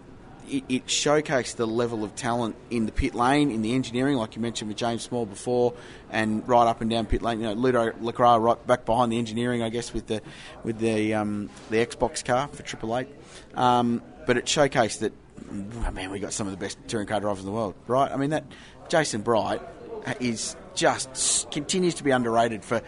it, 0.47 0.63
it, 0.69 0.87
showcased 0.87 1.55
the 1.55 1.67
level 1.67 2.03
of 2.03 2.15
talent 2.15 2.55
in 2.69 2.85
the 2.85 2.91
pit 2.91 3.13
lane, 3.13 3.51
in 3.51 3.61
the 3.61 3.73
engineering, 3.73 4.17
like 4.17 4.35
you 4.35 4.41
mentioned 4.41 4.69
with 4.69 4.77
James 4.77 5.01
Small 5.01 5.25
before, 5.25 5.73
and 6.09 6.47
right 6.47 6.67
up 6.67 6.81
and 6.81 6.89
down 6.89 7.05
pit 7.05 7.21
lane. 7.21 7.39
You 7.39 7.47
know, 7.47 7.53
Ludo 7.53 7.93
Lacroix 8.01 8.37
right 8.37 8.67
back 8.67 8.85
behind 8.85 9.11
the 9.11 9.17
engineering, 9.17 9.61
I 9.61 9.69
guess, 9.69 9.93
with 9.93 10.07
the 10.07 10.21
with 10.63 10.79
the 10.79 11.13
um, 11.13 11.49
the 11.69 11.85
Xbox 11.85 12.23
car 12.23 12.47
for 12.47 12.63
Triple 12.63 12.97
Eight. 12.97 13.09
Um, 13.55 14.01
but 14.25 14.37
it 14.37 14.45
showcased 14.45 14.99
that, 14.99 15.13
oh 15.51 15.91
man, 15.91 16.11
we 16.11 16.19
got 16.19 16.31
some 16.31 16.47
of 16.47 16.51
the 16.51 16.57
best 16.57 16.77
touring 16.87 17.07
car 17.07 17.19
drivers 17.19 17.41
in 17.41 17.45
the 17.45 17.51
world, 17.51 17.75
right? 17.87 18.11
I 18.11 18.17
mean, 18.17 18.29
that 18.29 18.45
Jason 18.87 19.21
Bright 19.21 19.61
is 20.19 20.55
just 20.75 21.49
continues 21.51 21.95
to 21.95 22.03
be 22.03 22.11
underrated 22.11 22.63
for 22.63 22.81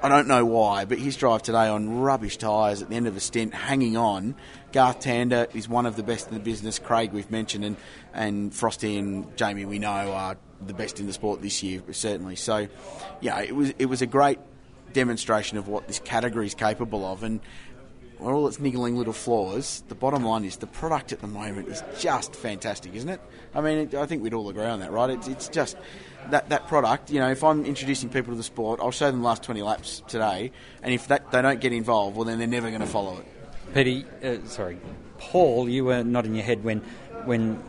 I 0.00 0.08
don't 0.08 0.28
know 0.28 0.44
why, 0.44 0.84
but 0.84 0.98
his 0.98 1.16
drive 1.16 1.42
today 1.42 1.66
on 1.66 1.98
rubbish 1.98 2.36
tyres 2.36 2.82
at 2.82 2.88
the 2.88 2.94
end 2.94 3.08
of 3.08 3.16
a 3.16 3.20
stint, 3.20 3.52
hanging 3.52 3.96
on. 3.96 4.36
Garth 4.72 5.00
Tander 5.00 5.52
is 5.56 5.68
one 5.68 5.86
of 5.86 5.96
the 5.96 6.04
best 6.04 6.28
in 6.28 6.34
the 6.34 6.40
business. 6.40 6.78
Craig, 6.78 7.12
we've 7.12 7.30
mentioned, 7.32 7.64
and, 7.64 7.76
and 8.14 8.54
Frosty 8.54 8.96
and 8.96 9.36
Jamie, 9.36 9.64
we 9.64 9.80
know, 9.80 9.88
are 9.88 10.36
the 10.64 10.74
best 10.74 11.00
in 11.00 11.06
the 11.06 11.12
sport 11.12 11.42
this 11.42 11.64
year, 11.64 11.82
certainly. 11.90 12.36
So, 12.36 12.68
yeah, 13.20 13.40
it 13.40 13.56
was 13.56 13.72
it 13.78 13.86
was 13.86 14.00
a 14.00 14.06
great 14.06 14.38
demonstration 14.92 15.58
of 15.58 15.66
what 15.66 15.88
this 15.88 15.98
category 15.98 16.46
is 16.46 16.54
capable 16.54 17.04
of, 17.04 17.24
and 17.24 17.40
with 18.18 18.28
all 18.28 18.46
its 18.46 18.58
niggling 18.58 18.96
little 18.96 19.12
flaws, 19.12 19.82
the 19.88 19.94
bottom 19.94 20.24
line 20.24 20.44
is 20.44 20.56
the 20.56 20.66
product 20.66 21.12
at 21.12 21.20
the 21.20 21.26
moment 21.26 21.68
is 21.68 21.82
just 21.98 22.34
fantastic, 22.34 22.94
isn't 22.94 23.08
it? 23.08 23.20
I 23.54 23.60
mean, 23.60 23.94
I 23.96 24.06
think 24.06 24.22
we'd 24.22 24.34
all 24.34 24.48
agree 24.48 24.64
on 24.64 24.80
that, 24.80 24.90
right? 24.90 25.10
It's, 25.10 25.28
it's 25.28 25.48
just 25.48 25.76
that, 26.30 26.48
that 26.50 26.68
product, 26.68 27.10
you 27.10 27.20
know, 27.20 27.30
if 27.30 27.42
I'm 27.42 27.64
introducing 27.64 28.08
people 28.08 28.32
to 28.32 28.36
the 28.36 28.42
sport, 28.42 28.80
I'll 28.82 28.90
show 28.90 29.10
them 29.10 29.20
the 29.20 29.26
last 29.26 29.42
20 29.42 29.62
laps 29.62 30.02
today, 30.08 30.52
and 30.82 30.92
if 30.92 31.08
that, 31.08 31.30
they 31.30 31.42
don't 31.42 31.60
get 31.60 31.72
involved, 31.72 32.16
well, 32.16 32.24
then 32.24 32.38
they're 32.38 32.46
never 32.46 32.68
going 32.68 32.80
to 32.80 32.86
follow 32.86 33.18
it. 33.18 33.26
Petty, 33.74 34.04
uh, 34.22 34.38
sorry, 34.44 34.78
Paul, 35.18 35.68
you 35.68 35.84
were 35.84 36.02
nodding 36.02 36.34
your 36.34 36.44
head 36.44 36.64
when, 36.64 36.78
when 37.24 37.62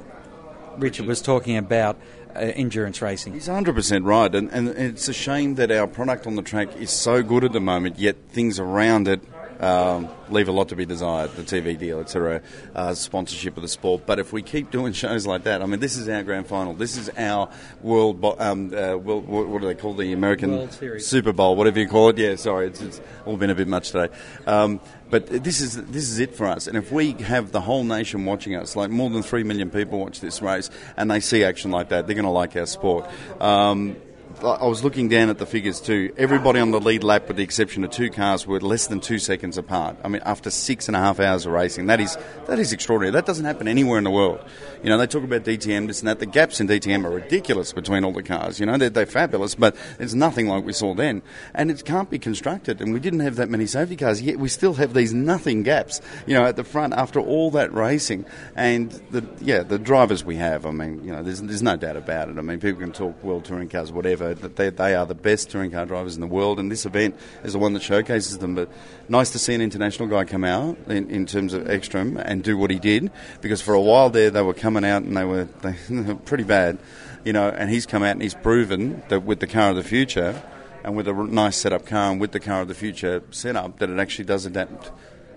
Richard 0.78 1.06
was 1.06 1.22
talking 1.22 1.58
about 1.58 1.98
uh, 2.36 2.40
endurance 2.40 3.02
racing. 3.02 3.34
He's 3.34 3.48
100% 3.48 4.06
right, 4.06 4.34
and, 4.34 4.50
and 4.52 4.70
it's 4.70 5.08
a 5.08 5.14
shame 5.14 5.56
that 5.56 5.72
our 5.72 5.88
product 5.88 6.28
on 6.28 6.36
the 6.36 6.42
track 6.42 6.76
is 6.78 6.92
so 6.92 7.24
good 7.24 7.44
at 7.44 7.54
the 7.54 7.60
moment, 7.60 8.00
yet 8.00 8.16
things 8.30 8.60
around 8.60 9.08
it 9.08 9.22
um, 9.60 10.10
leave 10.30 10.48
a 10.48 10.52
lot 10.52 10.70
to 10.70 10.76
be 10.76 10.86
desired. 10.86 11.32
The 11.32 11.44
TV 11.44 11.78
deal, 11.78 12.00
etc., 12.00 12.42
uh, 12.76 12.94
sponsorship 12.94 13.58
of 13.58 13.64
the 13.64 13.68
sport. 13.68 14.04
But 14.06 14.20
if 14.20 14.32
we 14.32 14.42
keep 14.42 14.72
doing 14.72 14.94
shows 14.94 15.28
like 15.28 15.44
that, 15.44 15.62
I 15.62 15.66
mean, 15.66 15.80
this 15.80 15.98
is 15.98 16.08
our 16.10 16.24
grand 16.24 16.48
final. 16.48 16.74
This 16.74 16.98
is 16.98 17.10
our 17.18 17.50
world. 17.82 18.24
Um, 18.40 18.74
uh, 18.74 18.96
world 18.96 19.28
what 19.28 19.62
do 19.62 19.68
they 19.68 19.76
call 19.76 19.94
the 19.94 20.14
American 20.14 20.70
Super 21.00 21.34
Bowl? 21.34 21.56
Whatever 21.56 21.80
you 21.80 21.88
call 21.88 22.10
it. 22.10 22.18
Yeah, 22.18 22.36
sorry, 22.36 22.68
it's, 22.68 22.82
it's 22.82 23.02
all 23.26 23.38
been 23.38 23.50
a 23.50 23.56
bit 23.56 23.68
much 23.68 23.92
today. 23.92 24.14
Um, 24.46 24.80
but 25.10 25.28
this 25.28 25.60
is 25.62 25.76
this 25.88 26.10
is 26.10 26.20
it 26.20 26.36
for 26.36 26.46
us. 26.48 26.68
And 26.68 26.78
if 26.78 26.92
we 26.92 27.14
have 27.14 27.52
the 27.52 27.62
whole 27.62 27.84
nation 27.84 28.26
watching 28.26 28.56
us, 28.56 28.76
like 28.76 28.90
more 28.92 29.10
than 29.10 29.24
three 29.24 29.44
million 29.44 29.70
people 29.70 30.00
watch 30.00 30.20
this 30.20 30.42
race, 30.42 30.70
and 30.98 31.10
they 31.10 31.20
see 31.20 31.44
action 31.44 31.72
like 31.72 31.90
that, 31.90 32.08
they're 32.08 32.16
going 32.16 32.26
to 32.26 32.32
like 32.32 32.56
our 32.56 32.66
sport. 32.66 33.10
Um, 33.42 33.96
I 34.44 34.66
was 34.66 34.84
looking 34.84 35.10
down 35.10 35.30
at 35.30 35.38
the 35.38 35.46
figures 35.46 35.82
too. 35.82 36.14
Everybody 36.18 36.62
on 36.62 36.72
the 36.72 36.80
lead 36.80 37.04
lap, 37.04 37.28
with 37.28 37.36
the 37.36 37.44
exception 37.44 37.84
of 37.84 37.92
two 37.92 38.10
cars, 38.10 38.48
were 38.48 38.62
less 38.62 38.88
than 38.88 39.02
two 39.02 39.20
seconds 39.20 39.58
apart. 39.58 39.98
I 40.04 40.08
mean, 40.08 40.22
after 40.26 40.50
six 40.50 40.88
and 40.88 40.96
a 40.96 41.00
half 41.00 41.20
hours 41.20 41.46
of 41.46 41.52
racing, 41.52 41.88
that 41.88 42.00
is 42.00 42.18
that 42.48 42.58
is 42.58 42.72
extraordinary. 42.72 43.12
That 43.12 43.26
doesn't 43.26 43.44
happen 43.44 43.68
anywhere 43.68 43.98
in 43.98 44.06
the 44.06 44.12
world. 44.12 44.44
You 44.82 44.90
know, 44.90 44.98
they 44.98 45.08
talk 45.08 45.24
about 45.24 45.44
DTM, 45.44 45.88
this 45.88 46.00
and 46.00 46.08
that. 46.08 46.20
The 46.20 46.26
gaps 46.26 46.62
in 46.62 46.68
DTM 46.68 47.04
are 47.06 47.10
ridiculous 47.10 47.74
between 47.74 48.06
all 48.06 48.14
the 48.14 48.24
cars. 48.24 48.60
You 48.60 48.66
know, 48.66 48.78
they're, 48.78 48.90
they're 48.90 49.06
fabulous, 49.06 49.56
but 49.56 49.76
it's 50.00 50.14
nothing 50.14 50.48
like 50.48 50.64
we 50.64 50.72
saw 50.72 50.94
then. 50.94 51.22
And 51.54 51.70
it 51.70 51.84
can't 51.84 52.10
be 52.10 52.18
constructed. 52.18 52.80
And 52.80 52.94
we 52.94 53.02
didn't 53.02 53.20
have 53.20 53.36
that 53.38 53.50
many 53.50 53.66
safety 53.66 53.98
cars, 53.98 54.22
yet 54.22 54.40
we 54.40 54.48
still 54.48 54.76
have 54.76 54.94
these 54.94 55.14
nothing 55.14 55.64
gaps. 55.64 56.00
You 56.26 56.36
know, 56.36 56.46
at 56.46 56.56
the 56.56 56.64
front 56.64 56.94
after 56.94 57.20
all 57.20 57.52
that 57.52 57.74
racing, 57.74 58.26
and 58.56 58.92
the 59.12 59.28
yeah, 59.42 59.64
the 59.64 59.80
drivers 59.80 60.24
we 60.24 60.38
have. 60.38 60.66
I 60.66 60.72
mean, 60.72 61.04
you 61.04 61.12
know, 61.12 61.24
there's 61.24 61.42
there's 61.42 61.64
no 61.64 61.76
doubt 61.76 61.98
about 61.98 62.30
it. 62.30 62.38
I 62.38 62.42
mean, 62.42 62.62
people 62.62 62.80
can 62.80 62.94
talk 62.94 63.22
world 63.22 63.44
touring 63.44 63.68
cars, 63.68 63.92
whatever 63.92 64.29
that 64.34 64.56
they, 64.56 64.70
they 64.70 64.96
are 64.96 65.06
the 65.06 65.16
best 65.16 65.50
touring 65.50 65.72
car 65.72 65.86
drivers 65.86 66.16
in 66.16 66.22
the 66.22 66.28
world, 66.28 66.60
and 66.60 66.72
this 66.72 66.86
event 66.86 67.16
is 67.44 67.54
the 67.54 67.60
one 67.60 67.74
that 67.74 67.82
showcases 67.82 68.38
them. 68.38 68.56
But 68.56 68.70
nice 69.08 69.32
to 69.32 69.40
see 69.40 69.54
an 69.54 69.62
international 69.62 70.08
guy 70.08 70.26
come 70.26 70.44
out 70.44 70.78
in, 70.88 71.10
in 71.10 71.26
terms 71.26 71.54
of 71.54 71.70
Ekstrom 71.70 72.18
and 72.18 72.44
do 72.44 72.58
what 72.58 72.72
he 72.72 72.80
did, 72.80 73.12
because 73.42 73.62
for 73.62 73.74
a 73.74 73.82
while 73.82 74.10
there 74.10 74.30
they 74.30 74.42
were 74.42 74.54
coming 74.54 74.86
out 74.86 75.04
and 75.04 75.16
they 75.16 75.26
were, 75.26 75.44
they, 75.62 75.76
were 75.90 76.16
pretty 76.16 76.44
bad, 76.44 76.80
you 77.24 77.34
know. 77.34 77.50
And 77.50 77.70
he's 77.70 77.86
come 77.86 78.04
out 78.04 78.12
and 78.12 78.22
he's 78.22 78.36
proven 78.36 79.04
that 79.10 79.24
with 79.24 79.40
the 79.40 79.48
car 79.48 79.72
of 79.72 79.76
the 79.76 79.84
future, 79.84 80.42
and 80.84 80.96
with 80.96 81.08
a 81.08 81.14
nice 81.14 81.58
setup 81.58 81.86
car 81.86 82.12
and 82.12 82.22
with 82.22 82.32
the 82.32 82.40
car 82.40 82.62
of 82.62 82.68
the 82.68 82.74
future 82.74 83.22
setup, 83.32 83.80
that 83.80 83.90
it 83.90 84.00
actually 84.00 84.26
does 84.26 84.46
adapt 84.46 84.92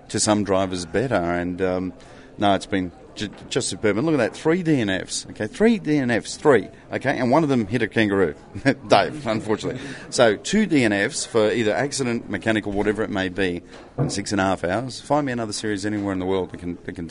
to 0.08 0.20
some 0.20 0.44
drivers 0.44 0.86
better. 0.86 1.14
And 1.14 1.60
um, 1.60 1.92
no, 2.38 2.54
it's 2.54 2.66
been 2.66 2.92
j- 3.14 3.30
just 3.48 3.68
superb. 3.68 3.96
Look 3.96 4.14
at 4.14 4.18
that, 4.18 4.34
three 4.34 4.62
DNFs. 4.62 5.28
Okay, 5.30 5.46
three 5.46 5.78
DNFs, 5.78 6.36
three. 6.38 6.68
Okay, 6.92 7.18
and 7.18 7.30
one 7.30 7.42
of 7.42 7.48
them 7.48 7.66
hit 7.66 7.82
a 7.82 7.88
kangaroo, 7.88 8.34
Dave, 8.88 9.26
unfortunately. 9.26 9.80
So 10.10 10.36
two 10.36 10.66
DNFs 10.66 11.26
for 11.26 11.50
either 11.50 11.72
accident, 11.74 12.28
mechanical, 12.28 12.72
whatever 12.72 13.02
it 13.02 13.10
may 13.10 13.28
be, 13.28 13.62
in 13.98 14.10
six 14.10 14.32
and 14.32 14.40
a 14.40 14.44
half 14.44 14.64
hours. 14.64 15.00
Find 15.00 15.26
me 15.26 15.32
another 15.32 15.52
series 15.52 15.84
anywhere 15.86 16.12
in 16.12 16.18
the 16.18 16.26
world 16.26 16.50
that 16.52 16.58
can 16.58 16.78
that 16.84 16.94
can 16.94 17.08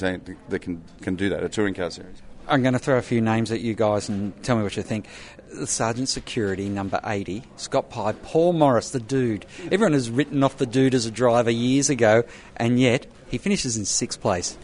that 0.50 0.60
can 0.60 0.84
can 1.02 1.16
do 1.16 1.30
that. 1.30 1.44
A 1.44 1.50
touring 1.50 1.74
car 1.74 1.92
series. 1.92 2.22
I'm 2.48 2.64
going 2.64 2.74
to 2.74 2.80
throw 2.80 2.98
a 2.98 3.02
few 3.02 3.22
names 3.22 3.52
at 3.52 3.62
you 3.62 3.74
guys 3.76 4.10
and 4.10 4.34
tell 4.44 4.58
me 4.58 4.64
what 4.64 4.76
you 4.76 4.84
think. 4.84 5.08
Sargent 5.66 6.10
Security, 6.10 6.70
number 6.70 7.00
80, 7.04 7.44
Scott 7.56 7.90
Pye, 7.90 8.14
Paul 8.14 8.54
Morris, 8.54 8.90
the 8.92 9.00
dude. 9.00 9.46
Everyone 9.66 9.94
has 9.94 10.10
written 10.10 10.44
off 10.44 10.58
the 10.58 10.66
dude 10.66 10.94
as 10.94 11.06
a 11.06 11.12
driver 11.12 11.52
years 11.52 11.90
ago, 11.90 12.24
and 12.58 12.80
yet 12.80 13.06
he 13.30 13.38
finishes 13.38 13.78
in 13.78 13.86
sixth 13.86 14.20
place. 14.22 14.58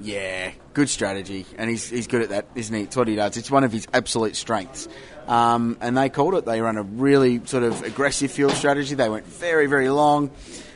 Yeah, 0.00 0.52
good 0.72 0.88
strategy, 0.88 1.46
and 1.58 1.68
he's, 1.68 1.88
he's 1.88 2.06
good 2.06 2.22
at 2.22 2.28
that, 2.30 2.46
isn't 2.54 2.74
he? 2.74 2.82
It's 2.82 2.96
what 2.96 3.08
he 3.08 3.16
does. 3.16 3.36
It's 3.36 3.50
one 3.50 3.64
of 3.64 3.72
his 3.72 3.86
absolute 3.92 4.36
strengths. 4.36 4.88
Um, 5.28 5.76
and 5.80 5.96
they 5.96 6.08
called 6.08 6.34
it. 6.34 6.44
They 6.44 6.60
ran 6.60 6.76
a 6.76 6.82
really 6.82 7.44
sort 7.46 7.62
of 7.62 7.82
aggressive 7.82 8.30
fuel 8.30 8.50
strategy. 8.50 8.94
They 8.94 9.08
went 9.08 9.26
very, 9.26 9.66
very 9.66 9.90
long 9.90 10.30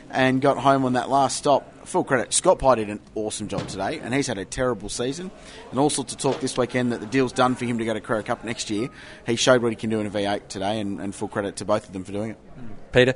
and 0.09 0.41
got 0.41 0.57
home 0.57 0.85
on 0.85 0.93
that 0.93 1.09
last 1.09 1.37
stop. 1.37 1.73
Full 1.87 2.03
credit. 2.03 2.33
Scott 2.33 2.59
Pye 2.59 2.75
did 2.75 2.89
an 2.89 2.99
awesome 3.15 3.47
job 3.47 3.67
today, 3.67 3.99
and 3.99 4.13
he's 4.13 4.27
had 4.27 4.37
a 4.37 4.45
terrible 4.45 4.89
season. 4.89 5.31
And 5.71 5.79
also 5.79 6.03
to 6.03 6.17
talk 6.17 6.39
this 6.39 6.57
weekend 6.57 6.91
that 6.91 6.99
the 6.99 7.05
deal's 7.05 7.31
done 7.31 7.55
for 7.55 7.65
him 7.65 7.77
to 7.77 7.85
go 7.85 7.93
to 7.93 8.01
Carrera 8.01 8.23
Cup 8.23 8.43
next 8.43 8.69
year. 8.69 8.89
He 9.25 9.35
showed 9.35 9.61
what 9.61 9.69
he 9.69 9.75
can 9.75 9.89
do 9.89 9.99
in 9.99 10.05
a 10.05 10.09
V8 10.09 10.47
today, 10.47 10.79
and, 10.79 10.99
and 10.99 11.15
full 11.15 11.27
credit 11.27 11.57
to 11.57 11.65
both 11.65 11.87
of 11.87 11.93
them 11.93 12.03
for 12.03 12.11
doing 12.11 12.31
it. 12.31 12.37
Peter, 12.91 13.15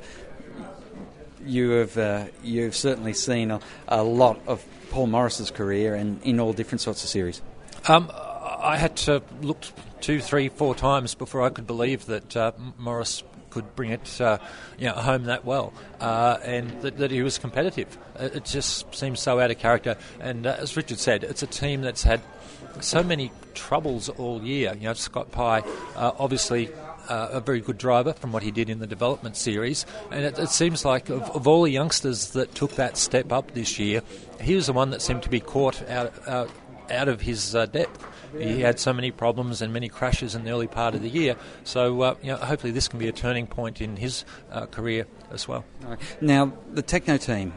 you 1.44 1.70
have 1.70 1.98
uh, 1.98 2.24
you've 2.42 2.76
certainly 2.76 3.12
seen 3.12 3.50
a, 3.50 3.60
a 3.88 4.02
lot 4.02 4.40
of 4.46 4.64
Paul 4.92 5.06
Morris's 5.06 5.50
career 5.50 5.94
and 5.94 6.22
in 6.22 6.38
all 6.38 6.52
different 6.52 6.82
sorts 6.82 7.02
of 7.02 7.08
series. 7.08 7.40
Um, 7.88 8.12
I 8.14 8.76
had 8.76 8.94
to 8.98 9.22
look 9.40 9.64
two, 10.02 10.20
three, 10.20 10.50
four 10.50 10.74
times 10.74 11.14
before 11.14 11.40
I 11.40 11.48
could 11.48 11.66
believe 11.66 12.04
that 12.06 12.36
uh, 12.36 12.52
Morris 12.78 13.22
could 13.48 13.74
bring 13.74 13.90
it 13.90 14.20
uh, 14.20 14.38
you 14.78 14.86
know, 14.86 14.92
home 14.92 15.24
that 15.24 15.44
well 15.46 15.72
uh, 16.00 16.38
and 16.44 16.70
that, 16.82 16.98
that, 16.98 17.10
he 17.10 17.22
was 17.22 17.38
competitive. 17.38 17.98
It 18.18 18.44
just 18.44 18.94
seems 18.94 19.20
so 19.20 19.40
out 19.40 19.50
of 19.50 19.58
character. 19.58 19.96
And 20.20 20.46
uh, 20.46 20.56
as 20.58 20.76
Richard 20.76 20.98
said, 20.98 21.24
it's 21.24 21.42
a 21.42 21.46
team 21.46 21.80
that's 21.80 22.02
had 22.02 22.20
so 22.80 23.02
many 23.02 23.32
troubles 23.54 24.10
all 24.10 24.42
year. 24.42 24.74
You 24.74 24.88
know, 24.88 24.94
Scott 24.94 25.32
Pye, 25.32 25.60
uh, 25.96 26.12
obviously 26.18 26.70
uh, 27.08 27.28
a 27.32 27.40
very 27.40 27.60
good 27.60 27.78
driver 27.78 28.12
from 28.12 28.32
what 28.32 28.42
he 28.42 28.50
did 28.50 28.68
in 28.68 28.78
the 28.78 28.86
development 28.86 29.36
series. 29.36 29.86
And 30.10 30.24
it, 30.24 30.38
it 30.38 30.48
seems 30.48 30.84
like 30.84 31.08
of, 31.08 31.22
of, 31.30 31.46
all 31.46 31.62
the 31.62 31.70
youngsters 31.70 32.30
that 32.30 32.54
took 32.54 32.72
that 32.72 32.96
step 32.96 33.32
up 33.32 33.52
this 33.52 33.78
year, 33.78 34.02
he 34.40 34.54
was 34.54 34.66
the 34.66 34.72
one 34.72 34.90
that 34.90 35.02
seemed 35.02 35.22
to 35.22 35.28
be 35.28 35.40
caught 35.40 35.88
out, 35.88 36.12
uh, 36.26 36.46
out 36.90 37.08
of 37.08 37.20
his 37.20 37.54
uh, 37.54 37.66
depth. 37.66 38.06
He 38.38 38.60
had 38.60 38.80
so 38.80 38.94
many 38.94 39.10
problems 39.10 39.60
and 39.60 39.74
many 39.74 39.90
crashes 39.90 40.34
in 40.34 40.44
the 40.44 40.50
early 40.50 40.66
part 40.66 40.94
of 40.94 41.02
the 41.02 41.08
year. 41.08 41.36
So, 41.64 42.00
uh, 42.00 42.14
you 42.22 42.28
know, 42.28 42.38
hopefully, 42.38 42.72
this 42.72 42.88
can 42.88 42.98
be 42.98 43.08
a 43.08 43.12
turning 43.12 43.46
point 43.46 43.82
in 43.82 43.96
his 43.96 44.24
uh, 44.50 44.64
career 44.66 45.06
as 45.30 45.46
well. 45.46 45.66
Now, 46.22 46.52
the 46.72 46.82
Tekno 46.82 47.22
team. 47.22 47.52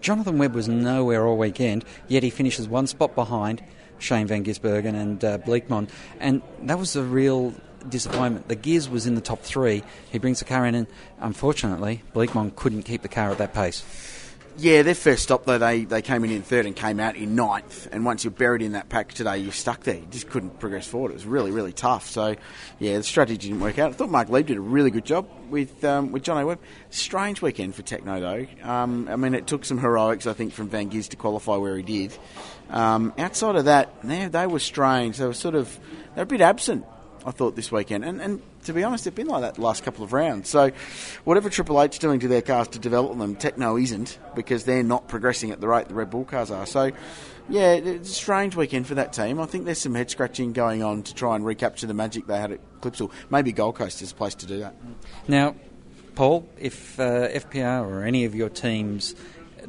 Jonathan 0.00 0.38
Webb 0.38 0.54
was 0.54 0.68
nowhere 0.68 1.26
all 1.26 1.36
weekend, 1.36 1.84
yet 2.08 2.22
he 2.22 2.30
finishes 2.30 2.68
one 2.68 2.86
spot 2.86 3.14
behind 3.14 3.62
Shane 3.98 4.26
Van 4.26 4.44
Gisbergen 4.44 4.94
and 4.94 5.24
uh, 5.24 5.38
Bleekmon, 5.38 5.88
and 6.20 6.42
that 6.62 6.78
was 6.78 6.96
a 6.96 7.02
real 7.02 7.54
disappointment. 7.88 8.48
The 8.48 8.56
Gears 8.56 8.88
was 8.88 9.06
in 9.06 9.14
the 9.14 9.20
top 9.20 9.42
three. 9.42 9.82
He 10.10 10.18
brings 10.18 10.38
the 10.40 10.44
car 10.44 10.66
in, 10.66 10.74
and 10.74 10.86
unfortunately, 11.20 12.02
Bleekmon 12.14 12.56
couldn't 12.56 12.82
keep 12.82 13.02
the 13.02 13.08
car 13.08 13.30
at 13.30 13.38
that 13.38 13.54
pace. 13.54 13.84
Yeah, 14.58 14.80
their 14.80 14.94
first 14.94 15.22
stop 15.22 15.44
though 15.44 15.58
they, 15.58 15.84
they 15.84 16.00
came 16.00 16.24
in 16.24 16.30
in 16.30 16.40
third 16.40 16.64
and 16.64 16.74
came 16.74 16.98
out 16.98 17.14
in 17.16 17.34
ninth. 17.34 17.88
And 17.92 18.06
once 18.06 18.24
you're 18.24 18.30
buried 18.30 18.62
in 18.62 18.72
that 18.72 18.88
pack 18.88 19.12
today, 19.12 19.36
you're 19.36 19.52
stuck 19.52 19.82
there. 19.84 19.96
You 19.96 20.06
just 20.10 20.30
couldn't 20.30 20.58
progress 20.58 20.86
forward. 20.86 21.10
It 21.10 21.14
was 21.14 21.26
really 21.26 21.50
really 21.50 21.74
tough. 21.74 22.08
So 22.08 22.36
yeah, 22.78 22.96
the 22.96 23.02
strategy 23.02 23.48
didn't 23.48 23.60
work 23.60 23.78
out. 23.78 23.90
I 23.90 23.92
thought 23.92 24.08
Mark 24.08 24.30
Lieb 24.30 24.46
did 24.46 24.56
a 24.56 24.62
really 24.62 24.90
good 24.90 25.04
job 25.04 25.28
with 25.50 25.84
um, 25.84 26.10
with 26.10 26.22
John. 26.22 26.42
Webb. 26.46 26.60
Strange 26.88 27.42
weekend 27.42 27.74
for 27.74 27.82
Tekno 27.82 28.20
though. 28.20 28.68
Um, 28.70 29.08
I 29.08 29.16
mean, 29.16 29.34
it 29.34 29.46
took 29.46 29.64
some 29.66 29.76
heroics 29.78 30.26
I 30.26 30.32
think 30.32 30.54
from 30.54 30.70
Van 30.70 30.88
Giz 30.88 31.08
to 31.08 31.16
qualify 31.16 31.56
where 31.56 31.76
he 31.76 31.82
did. 31.82 32.16
Um, 32.70 33.12
outside 33.18 33.56
of 33.56 33.66
that, 33.66 33.94
they, 34.02 34.26
they 34.26 34.46
were 34.46 34.58
strange. 34.58 35.18
They 35.18 35.26
were 35.26 35.34
sort 35.34 35.54
of 35.54 35.78
they're 36.14 36.24
a 36.24 36.26
bit 36.26 36.40
absent. 36.40 36.86
I 37.26 37.32
thought 37.32 37.56
this 37.56 37.72
weekend, 37.72 38.04
and 38.04 38.20
and 38.22 38.40
to 38.64 38.72
be 38.72 38.84
honest, 38.84 39.06
it's 39.06 39.16
been 39.16 39.26
like 39.26 39.42
that 39.42 39.56
the 39.56 39.60
last 39.60 39.82
couple 39.82 40.04
of 40.04 40.12
rounds. 40.12 40.48
So, 40.48 40.70
whatever 41.24 41.50
Triple 41.50 41.82
Eight's 41.82 41.98
doing 41.98 42.20
to 42.20 42.28
their 42.28 42.40
cars 42.40 42.68
to 42.68 42.78
develop 42.78 43.18
them, 43.18 43.34
Tekno 43.34 43.82
isn't 43.82 44.18
because 44.36 44.64
they're 44.64 44.84
not 44.84 45.08
progressing 45.08 45.50
at 45.50 45.60
the 45.60 45.66
rate 45.66 45.88
the 45.88 45.94
Red 45.94 46.08
Bull 46.08 46.24
cars 46.24 46.52
are. 46.52 46.66
So, 46.66 46.92
yeah, 47.48 47.72
it's 47.72 48.10
a 48.10 48.14
strange 48.14 48.54
weekend 48.54 48.86
for 48.86 48.94
that 48.94 49.12
team. 49.12 49.40
I 49.40 49.46
think 49.46 49.64
there's 49.64 49.80
some 49.80 49.94
head 49.94 50.08
scratching 50.08 50.52
going 50.52 50.84
on 50.84 51.02
to 51.02 51.14
try 51.14 51.34
and 51.34 51.44
recapture 51.44 51.88
the 51.88 51.94
magic 51.94 52.28
they 52.28 52.38
had 52.38 52.52
at 52.52 52.80
Clipsal. 52.80 53.10
Maybe 53.28 53.50
Gold 53.50 53.74
Coast 53.74 54.02
is 54.02 54.12
a 54.12 54.14
place 54.14 54.36
to 54.36 54.46
do 54.46 54.60
that. 54.60 54.76
Now, 55.26 55.56
Paul, 56.14 56.48
if 56.58 56.98
uh, 57.00 57.28
FPR 57.28 57.86
or 57.86 58.04
any 58.04 58.24
of 58.24 58.34
your 58.34 58.48
teams 58.48 59.16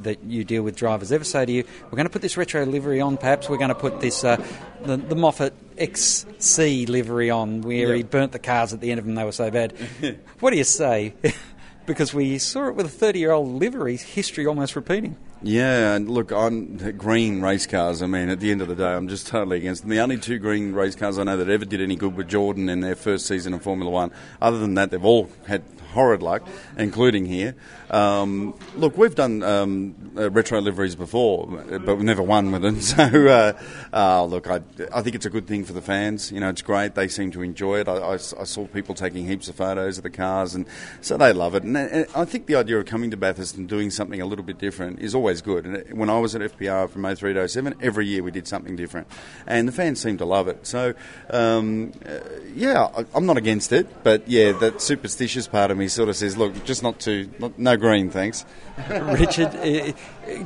that 0.04 0.24
you 0.24 0.44
deal 0.44 0.64
with 0.64 0.76
drivers 0.76 1.12
ever 1.12 1.24
say 1.24 1.46
to 1.46 1.52
you, 1.52 1.64
we're 1.86 1.98
going 1.98 2.06
to 2.06 2.12
put 2.12 2.22
this 2.22 2.38
retro 2.38 2.66
livery 2.66 3.02
on, 3.02 3.18
perhaps 3.18 3.50
we're 3.50 3.58
going 3.58 3.70
to 3.70 3.76
put 3.76 4.00
this 4.00 4.24
uh, 4.24 4.44
the, 4.84 4.98
the 4.98 5.16
Moffat 5.16 5.54
XC 5.78 6.86
livery 6.88 7.30
on, 7.30 7.62
where 7.62 7.94
he 7.94 8.04
burnt 8.04 8.32
the 8.32 8.40
cars 8.40 8.74
at 8.74 8.82
the 8.82 8.92
end 8.92 9.00
of 9.00 9.06
them, 9.06 9.16
they 9.16 9.24
were 9.24 9.32
so 9.32 9.52
bad. 9.52 9.74
what 10.40 10.52
do 10.52 10.58
you 10.58 10.64
say? 10.64 11.14
because 11.88 12.14
we 12.14 12.38
saw 12.38 12.68
it 12.68 12.76
with 12.76 12.86
a 12.86 12.90
30 12.90 13.20
year 13.20 13.32
old 13.32 13.50
livery, 13.50 13.98
history 13.98 14.46
almost 14.46 14.76
repeating. 14.76 15.18
Yeah, 15.42 15.94
and 15.94 16.10
look, 16.10 16.32
on 16.32 16.78
green 16.98 17.42
race 17.42 17.68
cars, 17.68 18.02
I 18.02 18.08
mean, 18.08 18.30
at 18.30 18.40
the 18.40 18.52
end 18.52 18.62
of 18.62 18.68
the 18.68 18.76
day, 18.76 18.92
I'm 18.92 19.08
just 19.08 19.28
totally 19.28 19.58
against 19.58 19.84
them. 19.84 19.92
The 19.92 20.00
only 20.00 20.18
two 20.18 20.40
green 20.40 20.74
race 20.74 20.96
cars 20.96 21.20
I 21.20 21.24
know 21.24 21.38
that 21.38 21.50
ever 21.50 21.66
did 21.66 21.80
any 21.80 21.96
good 21.96 22.18
were 22.18 22.24
Jordan 22.24 22.70
in 22.70 22.82
their 22.82 22.96
first 22.96 23.28
season 23.28 23.54
of 23.54 23.62
Formula 23.62 23.90
One. 23.90 24.12
Other 24.42 24.58
than 24.58 24.74
that, 24.76 24.90
they've 24.92 25.04
all 25.04 25.30
had 25.46 25.64
horrid 25.98 26.22
luck, 26.22 26.48
including 26.78 27.26
here. 27.26 27.56
Um, 27.90 28.54
look, 28.76 28.98
we've 28.98 29.16
done 29.16 29.42
um, 29.42 30.12
uh, 30.16 30.30
retro 30.30 30.62
liveries 30.62 30.96
before, 30.96 31.48
but 31.48 31.96
we've 31.96 32.06
never 32.06 32.22
won 32.22 32.52
with 32.52 32.62
them. 32.62 32.78
So, 32.88 33.04
uh, 33.04 33.54
uh, 33.92 34.24
look, 34.24 34.48
I, 34.48 34.62
I 34.94 35.02
think 35.02 35.16
it's 35.16 35.26
a 35.26 35.30
good 35.30 35.46
thing 35.46 35.66
for 35.66 35.74
the 35.74 35.82
fans. 35.82 36.32
You 36.32 36.40
know, 36.40 36.50
it's 36.50 36.62
great. 36.62 36.96
They 36.96 37.08
seem 37.08 37.32
to 37.32 37.42
enjoy 37.42 37.80
it. 37.80 37.88
I, 37.88 37.96
I, 37.96 38.14
I 38.14 38.18
saw 38.18 38.66
people 38.68 38.96
taking 38.96 39.26
heaps 39.28 39.50
of 39.50 39.56
photos 39.56 39.98
of 39.98 40.04
the 40.04 40.10
cars, 40.10 40.56
and 40.56 40.66
so 41.02 41.18
they 41.18 41.34
love 41.34 41.54
it. 41.56 41.64
And, 41.64 41.76
and, 41.76 42.08
I 42.16 42.24
think 42.26 42.46
the 42.46 42.56
idea 42.56 42.78
of 42.80 42.86
coming 42.86 43.12
to 43.12 43.18
Bathurst 43.18 43.58
and 43.58 43.68
doing 43.68 43.90
something 43.90 44.22
a 44.22 44.26
little 44.26 44.46
bit 44.46 44.58
different 44.58 45.00
is 45.00 45.14
always 45.14 45.42
good. 45.42 45.66
And 45.66 45.98
when 45.98 46.10
I 46.10 46.20
was 46.20 46.34
at 46.36 46.42
FPR 46.42 46.90
from 46.90 47.04
03 47.04 47.34
to 47.34 47.48
07, 47.48 47.76
every 47.82 48.08
year 48.08 48.24
we 48.24 48.32
did 48.32 48.48
something 48.48 48.76
different, 48.76 49.08
and 49.46 49.68
the 49.68 49.74
fans 49.74 50.00
seem 50.00 50.18
to 50.20 50.26
love 50.26 50.48
it. 50.48 50.66
So, 50.66 50.94
um, 51.30 51.92
uh, 52.06 52.20
yeah, 52.56 52.88
I, 52.96 53.06
I'm 53.14 53.26
not 53.26 53.38
against 53.38 53.74
it, 53.74 54.04
but 54.04 54.28
yeah, 54.28 54.54
that 54.54 54.82
superstitious 54.82 55.48
part 55.48 55.72
of 55.72 55.78
me 55.78 55.87
sort 55.88 56.10
of 56.10 56.16
says, 56.16 56.38
look, 56.38 56.66
just 56.66 56.84
not 56.84 57.00
too, 57.00 57.30
not, 57.40 57.58
no 57.58 57.78
green, 57.78 58.10
thanks. 58.10 58.46
Richard, 58.90 59.48
uh, 59.56 59.94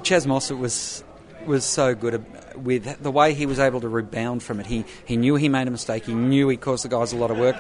Chaz 0.04 0.26
Mostert 0.26 0.58
was 0.58 1.04
was 1.46 1.66
so 1.66 1.96
good 1.96 2.24
with 2.56 3.02
the 3.02 3.10
way 3.10 3.34
he 3.34 3.48
was 3.48 3.58
able 3.58 3.82
to 3.82 3.90
rebound 3.90 4.44
from 4.44 4.60
it. 4.60 4.68
He 4.68 4.86
he 5.06 5.18
knew 5.18 5.36
he 5.36 5.50
made 5.50 5.68
a 5.68 5.72
mistake. 5.72 6.06
He 6.06 6.14
knew 6.14 6.48
he 6.50 6.58
caused 6.58 6.84
the 6.84 6.90
guys 6.90 7.14
a 7.14 7.18
lot 7.18 7.32
of 7.32 7.38
work, 7.38 7.56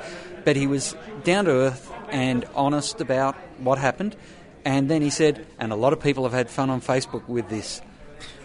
but 0.45 0.55
he 0.55 0.67
was 0.67 0.95
down 1.23 1.45
to 1.45 1.51
earth 1.51 1.91
and 2.09 2.45
honest 2.55 3.01
about 3.01 3.35
what 3.59 3.77
happened. 3.77 4.15
And 4.63 4.89
then 4.89 5.01
he 5.01 5.09
said, 5.09 5.47
and 5.59 5.71
a 5.71 5.75
lot 5.75 5.93
of 5.93 5.99
people 5.99 6.23
have 6.23 6.33
had 6.33 6.49
fun 6.49 6.69
on 6.69 6.81
Facebook 6.81 7.27
with 7.27 7.49
this. 7.49 7.81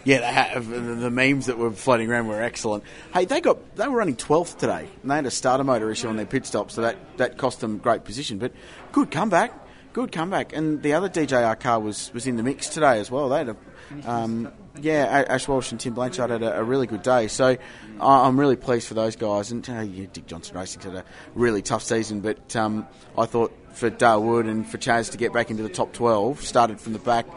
Yeah. 0.07 0.59
The 0.59 1.11
memes 1.11 1.47
that 1.47 1.57
were 1.57 1.71
floating 1.71 2.09
around 2.09 2.27
were 2.27 2.41
excellent. 2.41 2.85
Hey, 3.13 3.25
they 3.25 3.41
got 3.41 3.75
they 3.75 3.87
were 3.87 3.97
running 3.97 4.15
12th 4.15 4.57
today, 4.57 4.87
and 5.01 5.11
they 5.11 5.15
had 5.15 5.25
a 5.25 5.31
starter 5.31 5.65
motor 5.65 5.91
issue 5.91 6.07
on 6.07 6.15
their 6.15 6.25
pit 6.25 6.45
stop, 6.45 6.71
so 6.71 6.81
that, 6.81 6.95
that 7.17 7.37
cost 7.37 7.59
them 7.59 7.77
great 7.77 8.05
position. 8.05 8.37
But 8.37 8.53
good 8.91 9.11
comeback 9.11 9.53
good 9.97 10.11
comeback. 10.11 10.53
And 10.53 10.83
the 10.83 10.93
other 10.93 11.09
DJR 11.09 11.59
car 11.59 11.79
was, 11.79 12.13
was 12.13 12.27
in 12.27 12.35
the 12.35 12.43
mix 12.43 12.69
today 12.69 12.99
as 12.99 13.09
well. 13.09 13.29
They 13.29 13.39
had 13.39 13.49
a, 13.49 13.55
um, 14.05 14.53
yeah, 14.79 15.25
Ash 15.27 15.47
Walsh 15.47 15.71
and 15.71 15.79
Tim 15.79 15.95
Blanchard 15.95 16.29
had 16.29 16.43
a, 16.43 16.59
a 16.59 16.63
really 16.63 16.85
good 16.85 17.01
day. 17.01 17.27
So 17.27 17.57
I'm 17.99 18.39
really 18.39 18.57
pleased 18.57 18.87
for 18.87 18.93
those 18.93 19.15
guys. 19.15 19.49
And 19.51 19.67
uh, 19.67 19.79
yeah, 19.79 20.05
Dick 20.13 20.27
Johnson 20.27 20.55
Racing's 20.55 20.83
had 20.83 20.93
a 20.93 21.05
really 21.33 21.63
tough 21.63 21.81
season, 21.81 22.21
but 22.21 22.55
um, 22.55 22.85
I 23.17 23.25
thought 23.25 23.51
for 23.77 23.89
Dale 23.89 24.21
Wood 24.21 24.47
and 24.47 24.67
for 24.67 24.77
Chaz 24.77 25.11
to 25.11 25.17
get 25.17 25.31
back 25.31 25.51
into 25.51 25.63
the 25.63 25.69
top 25.69 25.93
12, 25.93 26.41
started 26.41 26.81
from 26.81 26.93
the 26.93 26.99
back, 26.99 27.27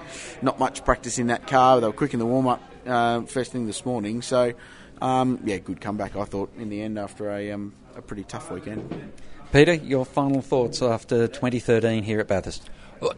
not 0.42 0.58
much 0.58 0.84
practice 0.84 1.18
in 1.18 1.26
that 1.28 1.46
car. 1.46 1.80
They 1.80 1.86
were 1.86 1.92
quick 1.92 2.14
in 2.14 2.18
the 2.18 2.26
warm 2.26 2.48
up 2.48 2.62
uh, 2.86 3.22
first 3.22 3.52
thing 3.52 3.66
this 3.66 3.84
morning. 3.84 4.22
So 4.22 4.54
um, 5.02 5.38
yeah, 5.44 5.58
good 5.58 5.80
comeback 5.80 6.16
I 6.16 6.24
thought 6.24 6.52
in 6.56 6.70
the 6.70 6.82
end 6.82 6.98
after 6.98 7.30
a, 7.30 7.52
um, 7.52 7.74
a 7.94 8.02
pretty 8.02 8.24
tough 8.24 8.50
weekend. 8.50 9.12
Peter, 9.52 9.74
your 9.74 10.04
final 10.04 10.42
thoughts 10.42 10.80
after 10.80 11.26
2013 11.26 12.04
here 12.04 12.20
at 12.20 12.28
Bathurst? 12.28 12.70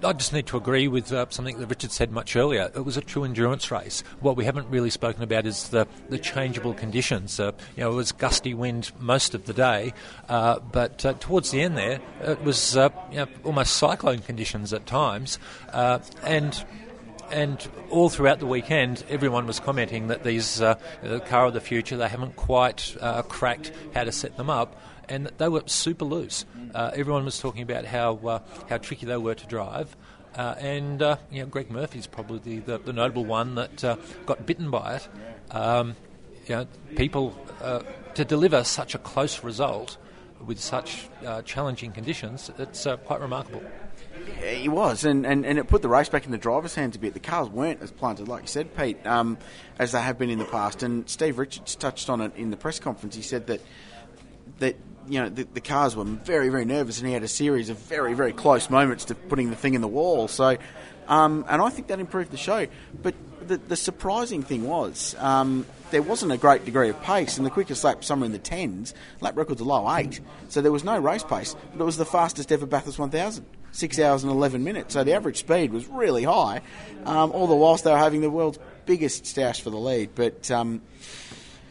I 0.04 0.12
just 0.12 0.32
need 0.32 0.46
to 0.46 0.56
agree 0.56 0.86
with 0.86 1.12
uh, 1.12 1.26
something 1.30 1.58
that 1.58 1.66
Richard 1.66 1.90
said 1.90 2.12
much 2.12 2.36
earlier. 2.36 2.70
It 2.74 2.84
was 2.84 2.96
a 2.96 3.00
true 3.00 3.24
endurance 3.24 3.70
race. 3.70 4.04
What 4.20 4.36
we 4.36 4.44
haven't 4.44 4.68
really 4.68 4.90
spoken 4.90 5.22
about 5.22 5.44
is 5.44 5.68
the, 5.70 5.88
the 6.08 6.18
changeable 6.18 6.74
conditions. 6.74 7.40
Uh, 7.40 7.52
you 7.76 7.82
know, 7.82 7.92
it 7.92 7.96
was 7.96 8.12
gusty 8.12 8.54
wind 8.54 8.92
most 9.00 9.34
of 9.34 9.46
the 9.46 9.52
day, 9.52 9.92
uh, 10.28 10.60
but 10.60 11.04
uh, 11.04 11.14
towards 11.14 11.50
the 11.50 11.60
end 11.60 11.76
there, 11.76 12.00
it 12.20 12.42
was 12.42 12.76
uh, 12.76 12.90
you 13.10 13.18
know, 13.18 13.26
almost 13.44 13.76
cyclone 13.76 14.20
conditions 14.20 14.72
at 14.72 14.86
times, 14.86 15.38
uh, 15.72 15.98
and 16.22 16.64
and 17.32 17.66
all 17.90 18.10
throughout 18.10 18.38
the 18.38 18.46
weekend, 18.46 19.04
everyone 19.08 19.46
was 19.46 19.58
commenting 19.58 20.08
that 20.08 20.22
these 20.22 20.60
uh, 20.60 20.78
the 21.02 21.20
car 21.20 21.46
of 21.46 21.54
the 21.54 21.60
future 21.60 21.96
they 21.96 22.08
haven't 22.08 22.36
quite 22.36 22.94
uh, 23.00 23.22
cracked 23.22 23.72
how 23.94 24.04
to 24.04 24.12
set 24.12 24.36
them 24.36 24.50
up, 24.50 24.76
and 25.12 25.30
they 25.36 25.48
were 25.48 25.62
super 25.66 26.06
loose. 26.06 26.46
Uh, 26.74 26.90
everyone 26.94 27.24
was 27.24 27.38
talking 27.38 27.62
about 27.62 27.84
how 27.84 28.16
uh, 28.16 28.38
how 28.68 28.78
tricky 28.78 29.06
they 29.06 29.16
were 29.16 29.34
to 29.34 29.46
drive. 29.46 29.94
Uh, 30.34 30.54
and 30.58 31.02
uh, 31.02 31.16
you 31.30 31.42
know, 31.42 31.46
Greg 31.46 31.70
Murphy's 31.70 32.06
probably 32.06 32.60
the, 32.60 32.78
the 32.78 32.92
notable 32.92 33.24
one 33.24 33.54
that 33.56 33.82
got 34.24 34.46
bitten 34.46 34.70
by 34.70 34.96
it. 34.96 35.08
Um, 35.54 35.94
you 36.46 36.56
know, 36.56 36.66
people 36.96 37.36
to 38.14 38.24
deliver 38.24 38.64
such 38.64 38.94
a 38.94 38.98
close 38.98 39.44
result 39.44 39.98
with 40.44 40.58
such 40.58 41.08
challenging 41.44 41.92
conditions, 41.92 42.50
it's 42.58 42.86
quite 43.04 43.20
remarkable. 43.20 43.62
He 44.44 44.68
was, 44.68 45.04
and, 45.04 45.26
and, 45.26 45.46
and 45.46 45.58
it 45.58 45.68
put 45.68 45.82
the 45.82 45.88
race 45.88 46.08
back 46.08 46.24
in 46.24 46.32
the 46.32 46.38
driver's 46.38 46.74
hands 46.74 46.96
a 46.96 46.98
bit. 46.98 47.14
The 47.14 47.20
cars 47.20 47.48
weren't 47.48 47.80
as 47.82 47.90
planted, 47.90 48.28
like 48.28 48.42
you 48.42 48.48
said, 48.48 48.76
Pete, 48.76 49.04
um, 49.06 49.38
as 49.78 49.92
they 49.92 50.00
have 50.00 50.18
been 50.18 50.30
in 50.30 50.38
the 50.38 50.44
past. 50.44 50.82
And 50.82 51.08
Steve 51.08 51.38
Richards 51.38 51.76
touched 51.76 52.10
on 52.10 52.20
it 52.20 52.32
in 52.36 52.50
the 52.50 52.56
press 52.56 52.78
conference. 52.78 53.14
He 53.14 53.22
said 53.22 53.46
that 53.46 53.60
that 54.58 54.76
you 55.08 55.20
know 55.20 55.28
the, 55.28 55.44
the, 55.44 55.60
cars 55.60 55.96
were 55.96 56.04
very 56.04 56.48
very 56.48 56.64
nervous, 56.64 56.98
and 56.98 57.06
he 57.06 57.14
had 57.14 57.22
a 57.22 57.28
series 57.28 57.68
of 57.68 57.78
very 57.78 58.14
very 58.14 58.32
close 58.32 58.70
moments 58.70 59.06
to 59.06 59.14
putting 59.14 59.50
the 59.50 59.56
thing 59.56 59.74
in 59.74 59.80
the 59.80 59.88
wall. 59.88 60.28
So, 60.28 60.56
um, 61.08 61.44
and 61.48 61.62
I 61.62 61.70
think 61.70 61.88
that 61.88 62.00
improved 62.00 62.30
the 62.30 62.36
show. 62.36 62.66
But 63.02 63.14
the, 63.46 63.56
the 63.56 63.76
surprising 63.76 64.42
thing 64.42 64.66
was 64.66 65.14
um, 65.18 65.66
there 65.90 66.02
wasn't 66.02 66.32
a 66.32 66.38
great 66.38 66.64
degree 66.64 66.88
of 66.88 67.00
pace, 67.02 67.36
and 67.36 67.46
the 67.46 67.50
quickest 67.50 67.84
lap 67.84 68.04
somewhere 68.04 68.26
in 68.26 68.32
the 68.32 68.38
tens. 68.38 68.94
Lap 69.20 69.36
records 69.36 69.60
a 69.60 69.64
low 69.64 69.94
eight, 69.96 70.20
so 70.48 70.60
there 70.60 70.72
was 70.72 70.84
no 70.84 70.98
race 70.98 71.24
pace, 71.24 71.54
but 71.72 71.80
it 71.80 71.84
was 71.84 71.96
the 71.96 72.04
fastest 72.04 72.52
ever 72.52 72.66
Bathurst 72.66 72.98
1000 72.98 73.44
six 73.72 73.98
hours 73.98 74.22
and 74.22 74.30
11 74.30 74.62
minutes. 74.62 74.94
So 74.94 75.02
the 75.02 75.14
average 75.14 75.38
speed 75.38 75.72
was 75.72 75.86
really 75.88 76.24
high, 76.24 76.60
um, 77.04 77.32
all 77.32 77.46
the 77.46 77.56
whilst 77.56 77.84
they 77.84 77.90
were 77.90 77.98
having 77.98 78.20
the 78.20 78.30
world's 78.30 78.58
biggest 78.86 79.26
stash 79.26 79.60
for 79.60 79.70
the 79.70 79.78
lead. 79.78 80.10
But 80.14 80.50
um, 80.50 80.82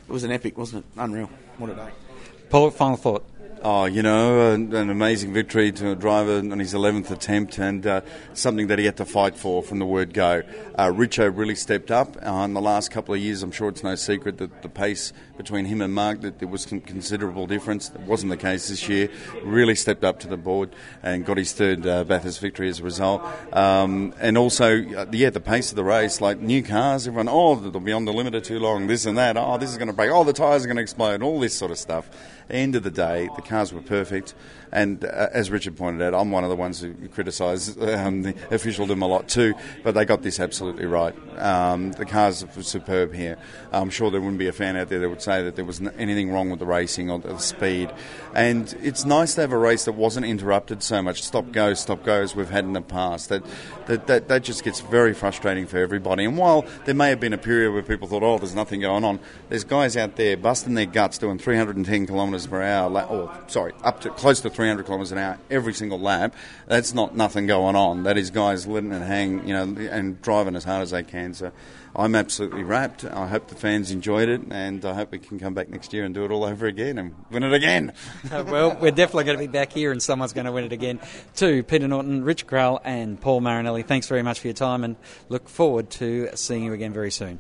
it 0.08 0.12
was 0.12 0.24
an 0.24 0.32
epic, 0.32 0.58
wasn't 0.58 0.86
it? 0.86 1.00
Unreal. 1.00 1.30
What 1.58 1.70
a 1.70 1.76
day. 1.76 2.11
Paul, 2.52 2.70
final 2.70 2.98
thought. 2.98 3.24
Oh, 3.64 3.86
you 3.86 4.02
know, 4.02 4.54
an, 4.54 4.74
an, 4.74 4.90
amazing 4.90 5.34
victory 5.34 5.72
to 5.74 5.92
a 5.92 5.96
driver 5.96 6.38
on 6.38 6.58
his 6.58 6.74
11th 6.74 7.12
attempt 7.12 7.60
and 7.60 7.86
uh, 7.86 8.02
something 8.34 8.66
that 8.68 8.80
he 8.80 8.86
had 8.86 8.98
to 8.98 9.06
fight 9.06 9.36
for 9.36 9.62
from 9.62 9.78
the 9.78 9.86
word 9.86 10.16
go. 10.16 10.42
Uh, 10.74 10.88
Richo 10.88 11.32
really 11.32 11.54
stepped 11.54 11.92
up 11.92 12.18
uh, 12.26 12.32
in 12.44 12.56
the 12.56 12.62
last 12.62 12.90
couple 12.90 13.14
of 13.14 13.20
years. 13.20 13.44
I'm 13.44 13.52
sure 13.52 13.70
it's 13.70 13.84
no 13.84 13.94
secret 13.94 14.40
that 14.40 14.64
the 14.64 14.70
pace 14.70 15.14
between 15.38 15.66
him 15.66 15.80
and 15.80 15.94
Mark, 15.94 16.22
that 16.22 16.40
there 16.40 16.48
was 16.48 16.64
some 16.64 16.82
considerable 16.82 17.46
difference. 17.46 17.92
It 17.92 18.02
wasn't 18.02 18.32
the 18.32 18.38
case 18.38 18.70
this 18.70 18.90
year. 18.90 19.10
Really 19.44 19.76
stepped 19.76 20.04
up 20.04 20.20
to 20.22 20.28
the 20.28 20.38
board 20.38 20.76
and 21.04 21.24
got 21.24 21.38
his 21.38 21.54
third 21.54 21.86
uh, 21.86 22.04
Bathurst 22.04 22.40
victory 22.40 22.68
as 22.68 22.80
a 22.80 22.84
result. 22.84 23.22
Um, 23.54 24.16
and 24.20 24.40
also, 24.40 24.84
uh, 24.96 25.06
yeah, 25.12 25.30
the 25.30 25.40
pace 25.40 25.70
of 25.70 25.76
the 25.76 25.84
race, 25.84 26.20
like 26.20 26.40
new 26.40 26.64
cars, 26.64 27.08
everyone, 27.08 27.30
oh, 27.30 27.54
they'll 27.54 27.80
be 27.80 27.94
on 27.94 28.06
the 28.06 28.12
limiter 28.12 28.44
too 28.44 28.58
long, 28.58 28.88
this 28.88 29.06
and 29.06 29.20
that. 29.20 29.38
Oh, 29.38 29.60
this 29.60 29.70
is 29.70 29.78
going 29.78 29.90
to 29.90 29.94
break. 29.94 30.10
Oh, 30.10 30.24
the 30.24 30.34
tyres 30.34 30.64
are 30.64 30.68
going 30.68 30.78
to 30.78 30.84
explode, 30.84 31.22
all 31.22 31.40
this 31.40 31.56
sort 31.56 31.70
of 31.70 31.78
stuff 31.78 32.10
end 32.54 32.76
of 32.76 32.84
the 32.84 32.92
day, 32.92 33.30
the 33.36 33.42
cars 33.42 33.74
were 33.74 33.82
perfect. 33.82 34.34
And 34.72 35.04
uh, 35.04 35.28
as 35.32 35.52
Richard 35.52 35.76
pointed 35.76 36.02
out, 36.02 36.14
I'm 36.14 36.32
one 36.32 36.44
of 36.44 36.50
the 36.50 36.56
ones 36.56 36.80
who 36.80 36.94
criticise 37.10 37.78
um, 37.78 38.22
the 38.22 38.36
officialdom 38.52 39.02
a 39.02 39.08
lot 39.08 39.28
too, 39.28 39.54
but 39.84 39.94
they 39.94 40.06
got 40.06 40.22
this 40.22 40.40
absolutely 40.40 40.86
right. 40.86 41.14
Um, 41.38 41.92
the 41.92 42.06
cars 42.06 42.46
were 42.56 42.64
superb 42.64 43.14
here. 43.14 43.38
I'm 43.72 43.90
sure 43.90 44.10
there 44.10 44.22
wouldn't 44.22 44.40
be 44.40 44.48
a 44.48 44.54
fan 44.54 44.78
out 44.78 44.90
there 44.90 45.00
that 45.00 45.10
would 45.10 45.22
say 45.22 45.44
that 45.44 45.56
there 45.56 45.66
was 45.66 45.82
anything 45.98 46.32
wrong 46.32 46.50
with 46.50 46.60
the 46.60 46.66
racing 46.66 47.10
or 47.10 47.20
the 47.20 47.38
speed. 47.38 47.92
And 48.34 48.74
it's 48.82 49.04
nice 49.04 49.36
to 49.36 49.42
have 49.42 49.52
a 49.52 49.58
race 49.58 49.86
that 49.86 49.94
wasn't 49.94 50.26
interrupted 50.26 50.84
so 50.84 51.02
much. 51.02 51.22
Stop 51.22 51.52
go, 51.52 51.74
stop 51.74 52.04
go, 52.04 52.22
as 52.22 52.36
we've 52.36 52.50
had 52.50 52.64
in 52.64 52.74
the 52.74 52.82
past. 52.82 53.30
That, 53.30 53.44
that, 53.88 54.08
that, 54.08 54.28
that 54.30 54.44
just 54.44 54.64
gets 54.64 54.80
very 54.80 55.14
frustrating 55.14 55.68
for 55.68 55.78
everybody. 55.80 56.24
And 56.24 56.38
while 56.38 56.66
there 56.86 56.96
may 56.96 57.10
have 57.10 57.20
been 57.20 57.34
a 57.34 57.38
period 57.38 57.74
where 57.74 57.84
people 57.84 58.08
thought, 58.08 58.24
oh, 58.24 58.38
there's 58.38 58.56
nothing 58.56 58.82
going 58.82 59.04
on, 59.04 59.20
there's 59.50 59.66
guys 59.66 59.98
out 59.98 60.16
there 60.16 60.38
busting 60.38 60.76
their 60.76 60.86
guts 60.86 61.18
doing 61.18 61.38
310 61.38 62.08
kilometres 62.08 62.48
per 62.48 62.62
hour, 62.62 63.04
or 63.04 63.32
sorry, 63.48 63.74
up 63.84 64.00
to 64.02 64.10
close 64.12 64.40
to 64.42 64.50
300 64.50 64.61
kilometres 64.84 65.12
an 65.12 65.18
hour 65.18 65.38
every 65.50 65.74
single 65.74 66.00
lap. 66.00 66.36
That's 66.68 66.94
not 66.94 67.16
nothing 67.16 67.48
going 67.48 67.76
on. 67.76 68.04
That 68.04 68.18
is 68.18 68.32
guys 68.32 68.68
letting 68.68 68.92
it 68.92 69.02
hang, 69.02 69.48
you 69.48 69.54
know, 69.54 69.64
and 69.64 70.22
driving 70.22 70.56
as 70.56 70.64
hard 70.64 70.82
as 70.82 70.92
they 70.92 71.04
can. 71.04 71.34
So 71.34 71.52
I'm 71.96 72.16
absolutely 72.16 72.64
wrapped. 72.64 73.04
I 73.04 73.28
hope 73.28 73.48
the 73.48 73.56
fans 73.56 73.92
enjoyed 73.92 74.30
it, 74.30 74.42
and 74.50 74.84
I 74.86 74.94
hope 74.94 75.12
we 75.12 75.20
can 75.20 75.40
come 75.40 75.54
back 75.54 75.70
next 75.70 75.92
year 75.94 76.06
and 76.06 76.16
do 76.16 76.24
it 76.24 76.32
all 76.32 76.44
over 76.44 76.66
again 76.66 76.98
and 76.98 77.16
win 77.30 77.44
it 77.44 77.54
again. 77.54 77.94
Uh, 78.32 78.44
well, 78.48 78.78
we're 78.80 78.92
definitely 78.92 79.26
going 79.26 79.38
to 79.38 79.44
be 79.44 79.52
back 79.52 79.74
here, 79.74 79.92
and 79.92 80.02
someone's 80.02 80.32
going 80.32 80.46
to 80.46 80.54
win 80.54 80.64
it 80.64 80.72
again. 80.72 81.00
To 81.38 81.64
Peter 81.64 81.88
Norton, 81.88 82.24
Rich 82.24 82.48
Craill, 82.48 82.80
and 82.84 83.20
Paul 83.20 83.42
Marinelli, 83.42 83.84
thanks 83.84 84.08
very 84.08 84.24
much 84.24 84.40
for 84.40 84.48
your 84.48 84.54
time, 84.54 84.86
and 84.86 84.96
look 85.28 85.50
forward 85.50 85.90
to 85.92 86.30
seeing 86.36 86.64
you 86.64 86.72
again 86.72 86.94
very 86.94 87.12
soon. 87.12 87.40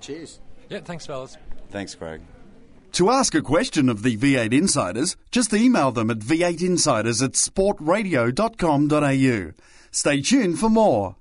Cheers. 0.00 0.40
Yeah, 0.70 0.80
thanks, 0.80 1.04
fellas. 1.04 1.36
Thanks, 1.70 1.94
Craig. 1.94 2.22
To 2.92 3.10
ask 3.10 3.34
a 3.34 3.40
question 3.40 3.88
of 3.88 4.02
the 4.02 4.18
V8 4.18 4.52
Insiders, 4.52 5.16
just 5.30 5.54
email 5.54 5.92
them 5.92 6.10
at 6.10 6.18
v8insiders 6.18 7.22
at 7.22 7.32
sportradio.com.au. 7.32 9.52
Stay 9.90 10.20
tuned 10.20 10.58
for 10.58 10.68
more. 10.68 11.16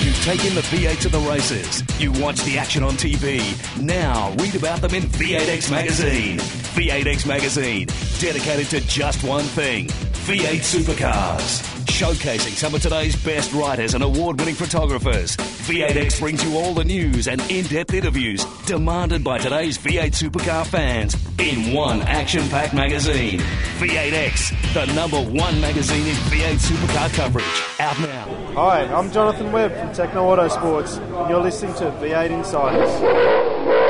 You've 0.00 0.20
taken 0.24 0.56
the 0.56 0.62
V8 0.62 1.00
to 1.02 1.08
the 1.08 1.20
races. 1.20 1.84
You 2.00 2.10
watch 2.20 2.42
the 2.42 2.58
action 2.58 2.82
on 2.82 2.94
TV. 2.94 3.38
Now 3.80 4.32
read 4.38 4.56
about 4.56 4.80
them 4.80 4.94
in 4.94 5.04
V8X 5.04 5.70
Magazine. 5.70 6.40
V8X 6.76 7.26
Magazine, 7.26 7.86
dedicated 8.20 8.66
to 8.68 8.80
just 8.86 9.24
one 9.24 9.44
thing 9.44 9.86
V8 9.86 10.60
supercars 10.60 11.76
showcasing 11.96 12.50
some 12.50 12.74
of 12.74 12.82
today's 12.82 13.16
best 13.24 13.54
writers 13.54 13.94
and 13.94 14.04
award 14.04 14.38
winning 14.38 14.54
photographers. 14.54 15.34
V8X 15.38 16.20
brings 16.20 16.44
you 16.44 16.58
all 16.58 16.74
the 16.74 16.84
news 16.84 17.26
and 17.28 17.40
in 17.50 17.64
depth 17.64 17.94
interviews 17.94 18.44
demanded 18.66 19.24
by 19.24 19.38
today's 19.38 19.78
V8 19.78 20.12
supercar 20.12 20.66
fans 20.66 21.16
in 21.38 21.72
one 21.72 22.02
action 22.02 22.46
packed 22.50 22.74
magazine. 22.74 23.40
V8X, 23.78 24.74
the 24.74 24.92
number 24.92 25.22
one 25.22 25.58
magazine 25.62 26.06
in 26.06 26.14
V8 26.28 26.58
supercar 26.58 27.14
coverage. 27.14 27.80
Out 27.80 27.98
now. 28.00 28.52
Hi, 28.52 28.82
I'm 28.92 29.10
Jonathan 29.10 29.50
Webb 29.50 29.72
from 29.72 29.88
Tekno 29.88 30.36
Autosports, 30.36 30.98
and 30.98 31.30
you're 31.30 31.40
listening 31.40 31.72
to 31.76 31.84
V8 31.84 32.30
Insiders. 32.30 33.85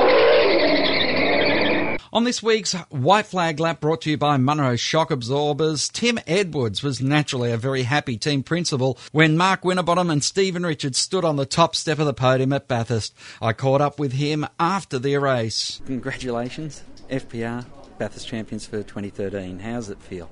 On 2.17 2.25
this 2.25 2.43
week's 2.43 2.73
White 2.89 3.27
Flag 3.27 3.61
Lap 3.61 3.79
brought 3.79 4.01
to 4.01 4.11
you 4.11 4.17
by 4.17 4.39
Monroe 4.39 4.77
Shock 4.77 5.11
Absorbers, 5.11 5.91
Tim 5.91 6.19
Edwards 6.27 6.83
was 6.83 7.03
naturally 7.03 7.53
a 7.53 7.59
very 7.59 7.83
happy 7.83 8.17
team 8.17 8.43
principal 8.43 8.97
when 9.13 9.37
Mark 9.37 9.67
Winterbottom 9.67 10.09
and 10.09 10.25
Stephen 10.25 10.65
Richards 10.65 10.97
stood 10.97 11.27
on 11.27 11.37
the 11.37 11.45
top 11.45 11.77
step 11.77 11.99
of 11.99 12.07
the 12.07 12.15
podium 12.15 12.55
at 12.55 12.69
Bathurst. 12.69 13.15
I 13.43 13.53
caught 13.53 13.83
up 13.83 13.99
with 13.99 14.13
him 14.15 14.47
after 14.59 14.99
the 14.99 15.19
race. 15.19 15.83
Congratulations, 15.85 16.83
FPR 17.11 17.67
Bathurst 17.99 18.27
champions 18.27 18.65
for 18.65 18.79
2013. 18.83 19.59
How's 19.59 19.91
it 19.91 20.01
feel? 20.01 20.31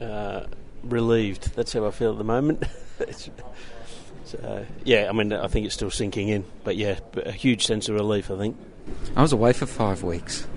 Uh, 0.00 0.46
relieved. 0.82 1.54
That's 1.54 1.74
how 1.74 1.86
I 1.86 1.92
feel 1.92 2.10
at 2.10 2.18
the 2.18 2.24
moment. 2.24 2.64
uh, 4.42 4.62
yeah, 4.82 5.06
I 5.08 5.12
mean, 5.12 5.32
I 5.32 5.46
think 5.46 5.64
it's 5.64 5.76
still 5.76 5.92
sinking 5.92 6.26
in, 6.26 6.44
but 6.64 6.74
yeah, 6.76 6.98
a 7.14 7.30
huge 7.30 7.66
sense 7.66 7.88
of 7.88 7.94
relief. 7.94 8.32
I 8.32 8.36
think. 8.36 8.56
I 9.14 9.22
was 9.22 9.32
away 9.32 9.52
for 9.52 9.66
five 9.66 10.02
weeks 10.02 10.48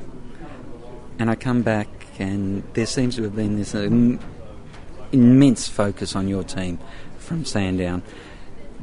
and 1.20 1.30
I 1.30 1.36
come 1.36 1.62
back, 1.62 1.88
and 2.20 2.64
there 2.74 2.86
seems 2.86 3.16
to 3.16 3.24
have 3.24 3.36
been 3.36 3.58
this 3.58 3.76
um, 3.76 4.20
immense 5.12 5.68
focus 5.68 6.16
on 6.16 6.28
your 6.28 6.44
team 6.44 6.80
from 7.18 7.46
Sandown. 7.46 8.04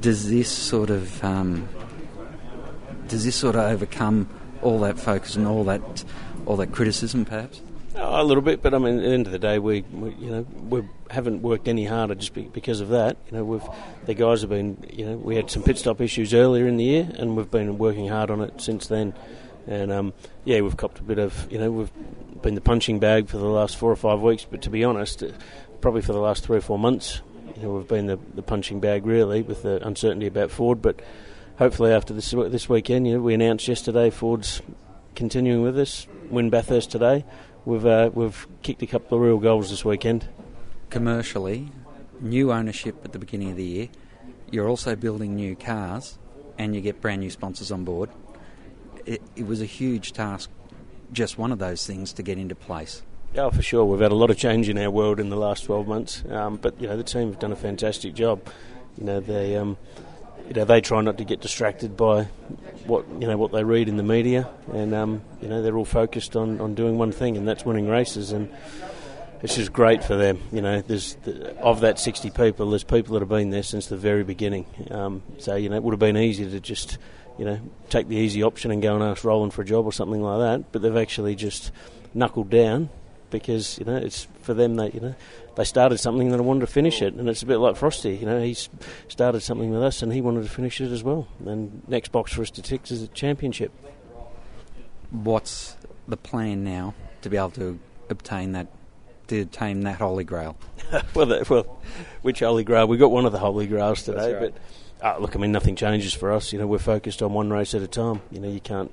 Does 0.01 0.31
this 0.31 0.51
sort 0.51 0.91
of 0.91 1.23
um, 1.25 1.69
does 3.09 3.25
this 3.25 3.37
sort 3.37 3.57
of 3.57 3.63
overcome 3.63 4.29
all 4.63 4.81
that 4.81 4.99
focus 4.99 5.37
and 5.37 5.47
all 5.47 5.65
that 5.65 6.05
all 6.47 6.57
that 6.57 6.73
criticism, 6.73 7.25
perhaps? 7.25 7.61
Oh, 8.01 8.23
a 8.23 8.25
little 8.25 8.43
bit, 8.43 8.63
but 8.63 8.75
I 8.75 8.79
mean, 8.79 8.99
at 8.99 9.03
the 9.03 9.09
end 9.09 9.27
of 9.27 9.33
the 9.33 9.41
day, 9.41 9.59
we, 9.59 9.83
we 9.91 10.15
you 10.15 10.31
know 10.31 10.47
we 10.69 10.83
haven't 11.11 11.43
worked 11.43 11.67
any 11.67 11.85
harder 11.85 12.15
just 12.15 12.33
be, 12.33 12.43
because 12.43 12.81
of 12.81 12.91
that. 12.91 13.17
You 13.27 13.39
know, 13.39 13.45
we've 13.45 13.69
the 14.07 14.15
guys 14.15 14.43
have 14.43 14.51
been 14.51 14.85
you 14.89 15.05
know 15.05 15.17
we 15.17 15.35
had 15.35 15.51
some 15.51 15.63
pit 15.65 15.79
stop 15.79 16.01
issues 16.01 16.33
earlier 16.33 16.69
in 16.69 16.77
the 16.77 16.85
year, 16.85 17.11
and 17.19 17.37
we've 17.37 17.51
been 17.51 17.77
working 17.77 18.09
hard 18.09 18.31
on 18.31 18.41
it 18.41 18.61
since 18.61 18.87
then. 18.87 19.15
And 19.69 19.93
um, 19.93 20.13
yeah, 20.45 20.61
we've 20.63 20.77
copped 20.77 20.99
a 20.99 21.03
bit 21.03 21.19
of 21.19 21.47
you 21.53 21.59
know 21.59 21.71
we've 21.71 21.93
been 22.43 22.55
the 22.55 22.61
punching 22.61 22.99
bag 22.99 23.29
for 23.29 23.37
the 23.37 23.47
last 23.47 23.77
four 23.77 23.93
or 23.93 23.97
five 23.97 24.21
weeks. 24.21 24.47
But 24.51 24.63
to 24.63 24.71
be 24.71 24.83
honest, 24.83 25.23
uh, 25.23 25.29
probably 25.81 26.01
for 26.01 26.13
the 26.13 26.21
last 26.21 26.45
three 26.45 26.57
or 26.57 26.63
four 26.63 26.79
months, 26.79 27.21
you 27.57 27.63
know, 27.63 27.75
we've 27.75 27.89
been 27.89 28.07
the, 28.07 28.19
the 28.35 28.43
punching 28.43 28.81
bag 28.81 29.05
really 29.05 29.43
with 29.43 29.63
the 29.63 29.87
uncertainty 29.87 30.27
about 30.27 30.51
Ford. 30.51 30.81
But 30.81 31.01
hopefully 31.59 31.93
after 31.93 32.15
this 32.15 32.31
this 32.31 32.69
weekend, 32.69 33.07
you 33.07 33.15
know, 33.15 33.21
we 33.21 33.35
announced 33.35 33.69
yesterday 33.69 34.11
Ford's 34.11 34.63
continuing 35.15 35.63
with 35.63 35.79
us, 35.79 36.07
win 36.31 36.49
Bathurst 36.49 36.91
today. 36.91 37.25
we've 37.65 37.85
uh, 37.85 38.11
we've 38.15 38.47
kicked 38.63 38.83
a 38.83 38.87
couple 38.87 39.19
of 39.19 39.23
real 39.23 39.39
goals 39.39 39.69
this 39.69 39.85
weekend. 39.85 40.29
Commercially, 40.89 41.71
new 42.21 42.53
ownership 42.53 42.97
at 43.05 43.13
the 43.13 43.19
beginning 43.19 43.51
of 43.51 43.57
the 43.57 43.65
year. 43.65 43.89
You're 44.51 44.69
also 44.69 44.97
building 44.97 45.35
new 45.35 45.55
cars, 45.55 46.19
and 46.57 46.75
you 46.75 46.81
get 46.81 47.03
brand 47.03 47.21
new 47.21 47.31
sponsors 47.31 47.71
on 47.71 47.85
board. 47.85 48.09
It, 49.09 49.23
it 49.37 49.47
was 49.47 49.63
a 49.63 49.67
huge 49.67 50.13
task, 50.13 50.51
just 51.13 51.39
one 51.39 51.51
of 51.51 51.59
those 51.59 51.87
things 51.87 52.13
to 52.13 52.23
get 52.23 52.37
into 52.37 52.55
place. 52.55 53.03
Oh, 53.37 53.51
for 53.51 53.63
sure. 53.63 53.87
We've 53.87 54.01
had 54.01 54.13
a 54.13 54.15
lot 54.15 54.31
of 54.31 54.37
change 54.37 54.69
in 54.69 54.77
our 54.77 54.91
world 54.91 55.19
in 55.19 55.31
the 55.31 55.37
last 55.37 55.65
12 55.65 55.89
months, 55.89 56.23
um, 56.31 56.57
but 56.57 56.79
you 56.79 56.87
know 56.87 56.97
the 56.97 57.03
team 57.03 57.31
have 57.31 57.39
done 57.39 57.53
a 57.53 57.57
fantastic 57.57 58.15
job. 58.15 58.47
You 58.99 59.05
know 59.05 59.21
they, 59.21 59.57
um, 59.57 59.79
you 60.47 60.55
know 60.55 60.67
they 60.67 60.83
try 60.83 61.01
not 61.01 61.17
to 61.19 61.25
get 61.25 61.41
distracted 61.41 61.97
by 61.97 62.25
what 62.85 63.07
you 63.19 63.27
know 63.27 63.39
what 63.39 63.51
they 63.53 63.65
read 63.65 63.89
in 63.89 63.97
the 63.97 64.03
media, 64.03 64.47
and 64.73 64.95
um, 64.95 65.23
you 65.41 65.49
know 65.49 65.63
they're 65.63 65.77
all 65.79 65.87
focused 65.87 66.37
on, 66.37 66.61
on 66.61 66.75
doing 66.75 66.99
one 66.99 67.13
thing, 67.13 67.39
and 67.39 67.49
that's 67.49 67.65
winning 67.65 67.89
races. 67.89 68.33
And 68.33 68.51
it's 69.43 69.57
just 69.57 69.73
great 69.73 70.05
for 70.05 70.17
them. 70.17 70.41
You 70.53 70.61
know, 70.61 70.83
there's 70.83 71.15
the, 71.25 71.57
of 71.59 71.81
that 71.81 71.99
60 71.99 72.31
people, 72.31 72.71
there's 72.71 72.85
people 72.85 73.15
that 73.15 73.21
have 73.21 73.29
been 73.29 73.51
there 73.51 73.63
since 73.63 73.87
the 73.87 73.97
very 73.97 74.25
beginning. 74.25 74.67
Um, 74.91 75.23
so 75.39 75.55
you 75.55 75.71
know, 75.71 75.77
it 75.77 75.83
would 75.83 75.93
have 75.93 76.01
been 76.01 76.17
easy 76.17 76.51
to 76.51 76.61
just 76.61 76.99
you 77.39 77.45
know 77.45 77.61
take 77.89 78.09
the 78.09 78.17
easy 78.17 78.43
option 78.43 78.71
and 78.71 78.83
go 78.83 78.95
and 78.95 79.03
ask 79.03 79.25
Roland 79.25 79.55
for 79.55 79.63
a 79.63 79.65
job 79.65 79.87
or 79.87 79.93
something 79.93 80.23
like 80.23 80.39
that, 80.41 80.73
but 80.73 80.83
they've 80.83 80.97
actually 80.97 81.35
just 81.35 81.73
knuckled 82.15 82.51
down 82.51 82.91
because 83.31 83.79
you 83.79 83.85
know 83.85 83.97
it's 83.97 84.27
for 84.43 84.55
them 84.55 84.77
that 84.77 84.95
you 84.95 85.01
know 85.01 85.15
they 85.59 85.65
started 85.65 85.99
something 85.99 86.29
and 86.31 86.39
they 86.39 86.45
wanted 86.45 86.61
to 86.61 86.69
finish 86.69 87.03
it, 87.03 87.15
and 87.15 87.29
it's 87.29 87.43
a 87.43 87.47
bit 87.47 87.59
like 87.59 87.75
Frosty. 87.75 88.15
You 88.15 88.27
know, 88.27 88.41
he's 88.41 88.69
started 89.09 89.41
something 89.41 89.71
with 89.71 89.83
us 89.83 90.03
and 90.03 90.13
he 90.13 90.21
wanted 90.21 90.45
to 90.45 90.49
finish 90.49 90.81
it 90.81 90.93
as 90.93 91.03
well. 91.03 91.27
And 91.45 91.83
next 91.89 92.13
box 92.13 92.33
for 92.33 92.43
us 92.43 92.51
to 92.53 92.63
tick 92.63 92.89
is 92.93 93.03
a 93.03 93.09
championship. 93.09 93.73
What's 95.11 95.77
the 96.07 96.17
plan 96.17 96.63
now 96.63 96.95
to 97.23 97.29
be 97.29 97.37
able 97.37 97.51
to 97.51 97.81
obtain 98.09 98.53
that 98.53 98.69
to 99.27 99.41
obtain 99.43 99.81
that 99.81 99.97
holy 99.97 100.23
grail? 100.23 100.57
well, 101.15 101.27
that, 101.27 101.51
well, 101.51 101.81
which 102.23 102.39
holy 102.39 102.63
grail? 102.63 102.87
We 102.87 102.97
got 102.97 103.11
one 103.11 103.27
of 103.27 103.33
the 103.33 103.41
holy 103.41 103.67
grails 103.67 104.05
today, 104.05 104.35
right. 104.35 104.41
but 104.41 104.63
uh, 105.03 105.17
look, 105.19 105.37
I 105.37 105.39
mean, 105.39 105.53
nothing 105.53 105.77
changes 105.77 106.13
for 106.13 106.33
us. 106.33 106.53
You 106.53 106.59
know, 106.59 106.67
we're 106.67 106.79
focused 106.79 107.23
on 107.23 107.33
one 107.33 107.51
race 107.51 107.75
at 107.75 107.83
a 107.83 107.89
time. 107.89 108.21
You 108.31 108.41
know, 108.41 108.49
you 108.49 108.61
can't 108.61 108.91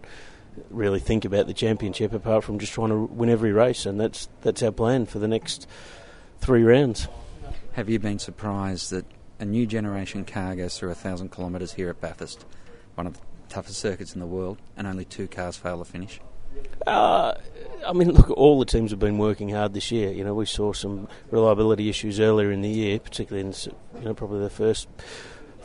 really 0.70 1.00
think 1.00 1.26
about 1.26 1.48
the 1.48 1.54
championship 1.54 2.14
apart 2.14 2.44
from 2.44 2.60
just 2.60 2.74
trying 2.74 2.90
to 2.90 2.98
win 2.98 3.30
every 3.30 3.52
race, 3.52 3.86
and 3.86 4.00
that's 4.00 4.30
that's 4.42 4.62
our 4.64 4.72
plan 4.72 5.06
for 5.06 5.20
the 5.20 5.28
next 5.28 5.68
three 6.40 6.64
rounds. 6.64 7.08
Have 7.74 7.90
you 7.90 8.00
been 8.00 8.20
surprised 8.20 8.92
that 8.92 9.06
a 9.40 9.46
new 9.46 9.66
generation 9.66 10.26
car 10.26 10.56
goes 10.56 10.78
through 10.78 10.92
a 10.92 10.96
thousand 10.96 11.32
kilometres 11.32 11.74
here 11.74 11.90
at 11.90 12.00
Bathurst, 12.00 12.46
one 12.96 13.08
of 13.08 13.16
the 13.16 13.20
toughest 13.50 13.80
circuits 13.80 14.14
in 14.14 14.22
the 14.22 14.28
world, 14.28 14.58
and 14.78 14.88
only 14.88 15.06
two 15.06 15.28
cars 15.28 15.58
fail 15.58 15.80
to 15.80 15.86
finish? 15.86 16.22
Uh, 16.88 17.34
I 17.86 17.92
mean, 17.92 18.12
look, 18.12 18.30
all 18.32 18.60
the 18.60 18.66
teams 18.66 18.92
have 18.92 19.00
been 19.00 19.18
working 19.18 19.50
hard 19.50 19.74
this 19.74 19.92
year. 19.92 20.12
You 20.12 20.24
know, 20.24 20.34
we 20.34 20.46
saw 20.46 20.72
some 20.72 21.10
reliability 21.32 21.90
issues 21.90 22.20
earlier 22.20 22.52
in 22.52 22.62
the 22.62 22.70
year, 22.70 23.00
particularly 23.00 23.48
in 23.48 23.54
you 24.00 24.06
know 24.06 24.14
probably 24.14 24.40
the 24.40 24.50
first 24.50 24.88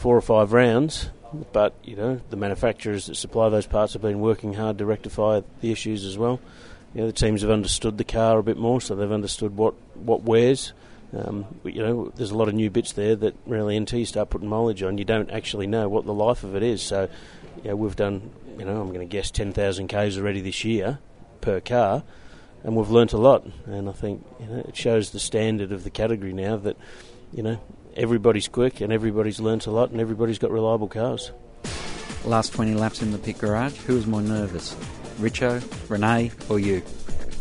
four 0.01 0.17
or 0.17 0.23
five 0.23 0.53
rounds. 0.53 1.11
But 1.53 1.75
you 1.85 1.95
know, 1.95 2.21
the 2.31 2.37
manufacturers 2.37 3.07
that 3.07 3.15
supply 3.15 3.49
those 3.51 3.67
parts 3.67 3.93
have 3.93 4.03
been 4.03 4.21
working 4.21 4.55
hard 4.55 4.79
to 4.79 4.87
rectify 4.87 5.43
the 5.61 5.71
issues 5.71 6.05
as 6.05 6.19
well. 6.19 6.41
You 6.95 7.03
know, 7.03 7.07
the 7.07 7.13
teams 7.13 7.43
have 7.43 7.51
understood 7.51 7.99
the 7.99 8.05
car 8.05 8.39
a 8.39 8.43
bit 8.43 8.57
more, 8.57 8.81
so 8.81 8.97
they've 8.97 9.13
understood 9.13 9.57
what 9.57 9.75
what 9.95 10.23
wears. 10.23 10.73
Um, 11.17 11.47
you 11.65 11.83
know, 11.83 12.13
there's 12.17 12.31
a 12.31 12.37
lot 12.37 12.49
of 12.49 12.55
new 12.55 12.71
bits 12.71 12.93
there 12.93 13.17
that 13.17 13.35
really 13.47 13.77
until 13.77 13.99
you 13.99 14.07
start 14.07 14.31
putting 14.31 14.49
mileage 14.49 14.83
on, 14.83 14.97
you 14.97 15.05
don't 15.05 15.31
actually 15.31 15.67
know 15.67 15.89
what 15.89 16.07
the 16.07 16.15
life 16.15 16.45
of 16.45 16.55
it 16.55 16.63
is. 16.63 16.83
So, 16.83 17.09
you 17.63 17.71
know, 17.71 17.77
we've 17.77 17.97
done, 17.97 18.31
you 18.57 18.65
know, 18.65 18.81
I'm 18.81 18.89
going 18.89 19.01
to 19.01 19.07
guess 19.07 19.29
10,000 19.33 19.89
k's 19.89 20.17
already 20.17 20.41
this 20.41 20.65
year 20.65 21.01
per 21.41 21.61
car, 21.61 22.05
and 22.63 22.77
we've 22.77 22.91
learnt 22.91 23.13
a 23.13 23.19
lot. 23.19 23.45
And 23.67 23.89
I 23.89 23.93
think 23.93 24.25
you 24.39 24.47
know, 24.47 24.59
it 24.69 24.77
shows 24.77 25.11
the 25.11 25.19
standard 25.19 25.73
of 25.73 25.83
the 25.83 25.91
category 25.91 26.33
now 26.33 26.57
that, 26.59 26.77
you 27.33 27.43
know, 27.43 27.59
everybody's 28.01 28.49
quick 28.49 28.81
and 28.81 28.93
everybody's 28.93 29.41
learnt 29.41 29.67
a 29.67 29.71
lot 29.71 29.91
and 29.91 30.01
everybody's 30.01 30.39
got 30.39 30.51
reliable 30.51 30.89
cars. 30.89 31.31
Last 32.25 32.53
20 32.55 32.75
laps 32.75 33.03
in 33.03 33.13
the 33.13 33.19
pit 33.19 33.39
garage, 33.39 33.77
who 33.77 33.95
was 33.95 34.07
more 34.07 34.23
nervous? 34.23 34.75
Richo, 35.19 35.63
Renee, 35.89 36.33
or 36.49 36.59
you? 36.59 36.83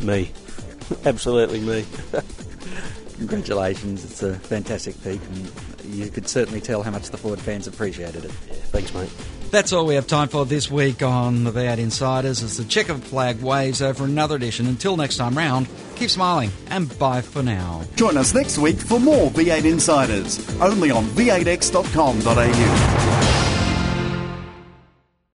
Me. 0.01 0.31
Absolutely 1.05 1.61
me. 1.61 1.85
Congratulations, 3.17 4.03
it's 4.05 4.23
a 4.23 4.35
fantastic 4.35 5.01
peak, 5.03 5.21
and 5.31 5.95
you 5.95 6.09
could 6.09 6.27
certainly 6.27 6.61
tell 6.61 6.83
how 6.83 6.91
much 6.91 7.09
the 7.09 7.17
Ford 7.17 7.39
fans 7.39 7.67
appreciated 7.67 8.25
it. 8.25 8.31
Thanks, 8.71 8.93
mate. 8.93 9.09
That's 9.51 9.73
all 9.73 9.85
we 9.85 9.95
have 9.95 10.07
time 10.07 10.27
for 10.27 10.45
this 10.45 10.69
week 10.69 11.01
on 11.01 11.43
the 11.43 11.51
V8 11.51 11.79
Insiders 11.79 12.43
as 12.43 12.57
the 12.57 12.65
checkered 12.65 13.03
flag 13.03 13.41
waves 13.41 13.81
over 13.81 14.05
another 14.05 14.35
edition. 14.35 14.67
Until 14.67 14.95
next 14.95 15.17
time 15.17 15.37
round, 15.37 15.67
keep 15.99 16.09
smiling 16.09 16.49
and 16.69 16.97
bye 16.97 17.21
for 17.21 17.43
now. 17.43 17.81
Join 17.95 18.17
us 18.17 18.33
next 18.33 18.57
week 18.57 18.77
for 18.77 18.99
more 18.99 19.29
V8 19.31 19.65
Insiders, 19.65 20.39
only 20.61 20.91
on 20.91 21.03
v8x.com.au. 21.05 23.48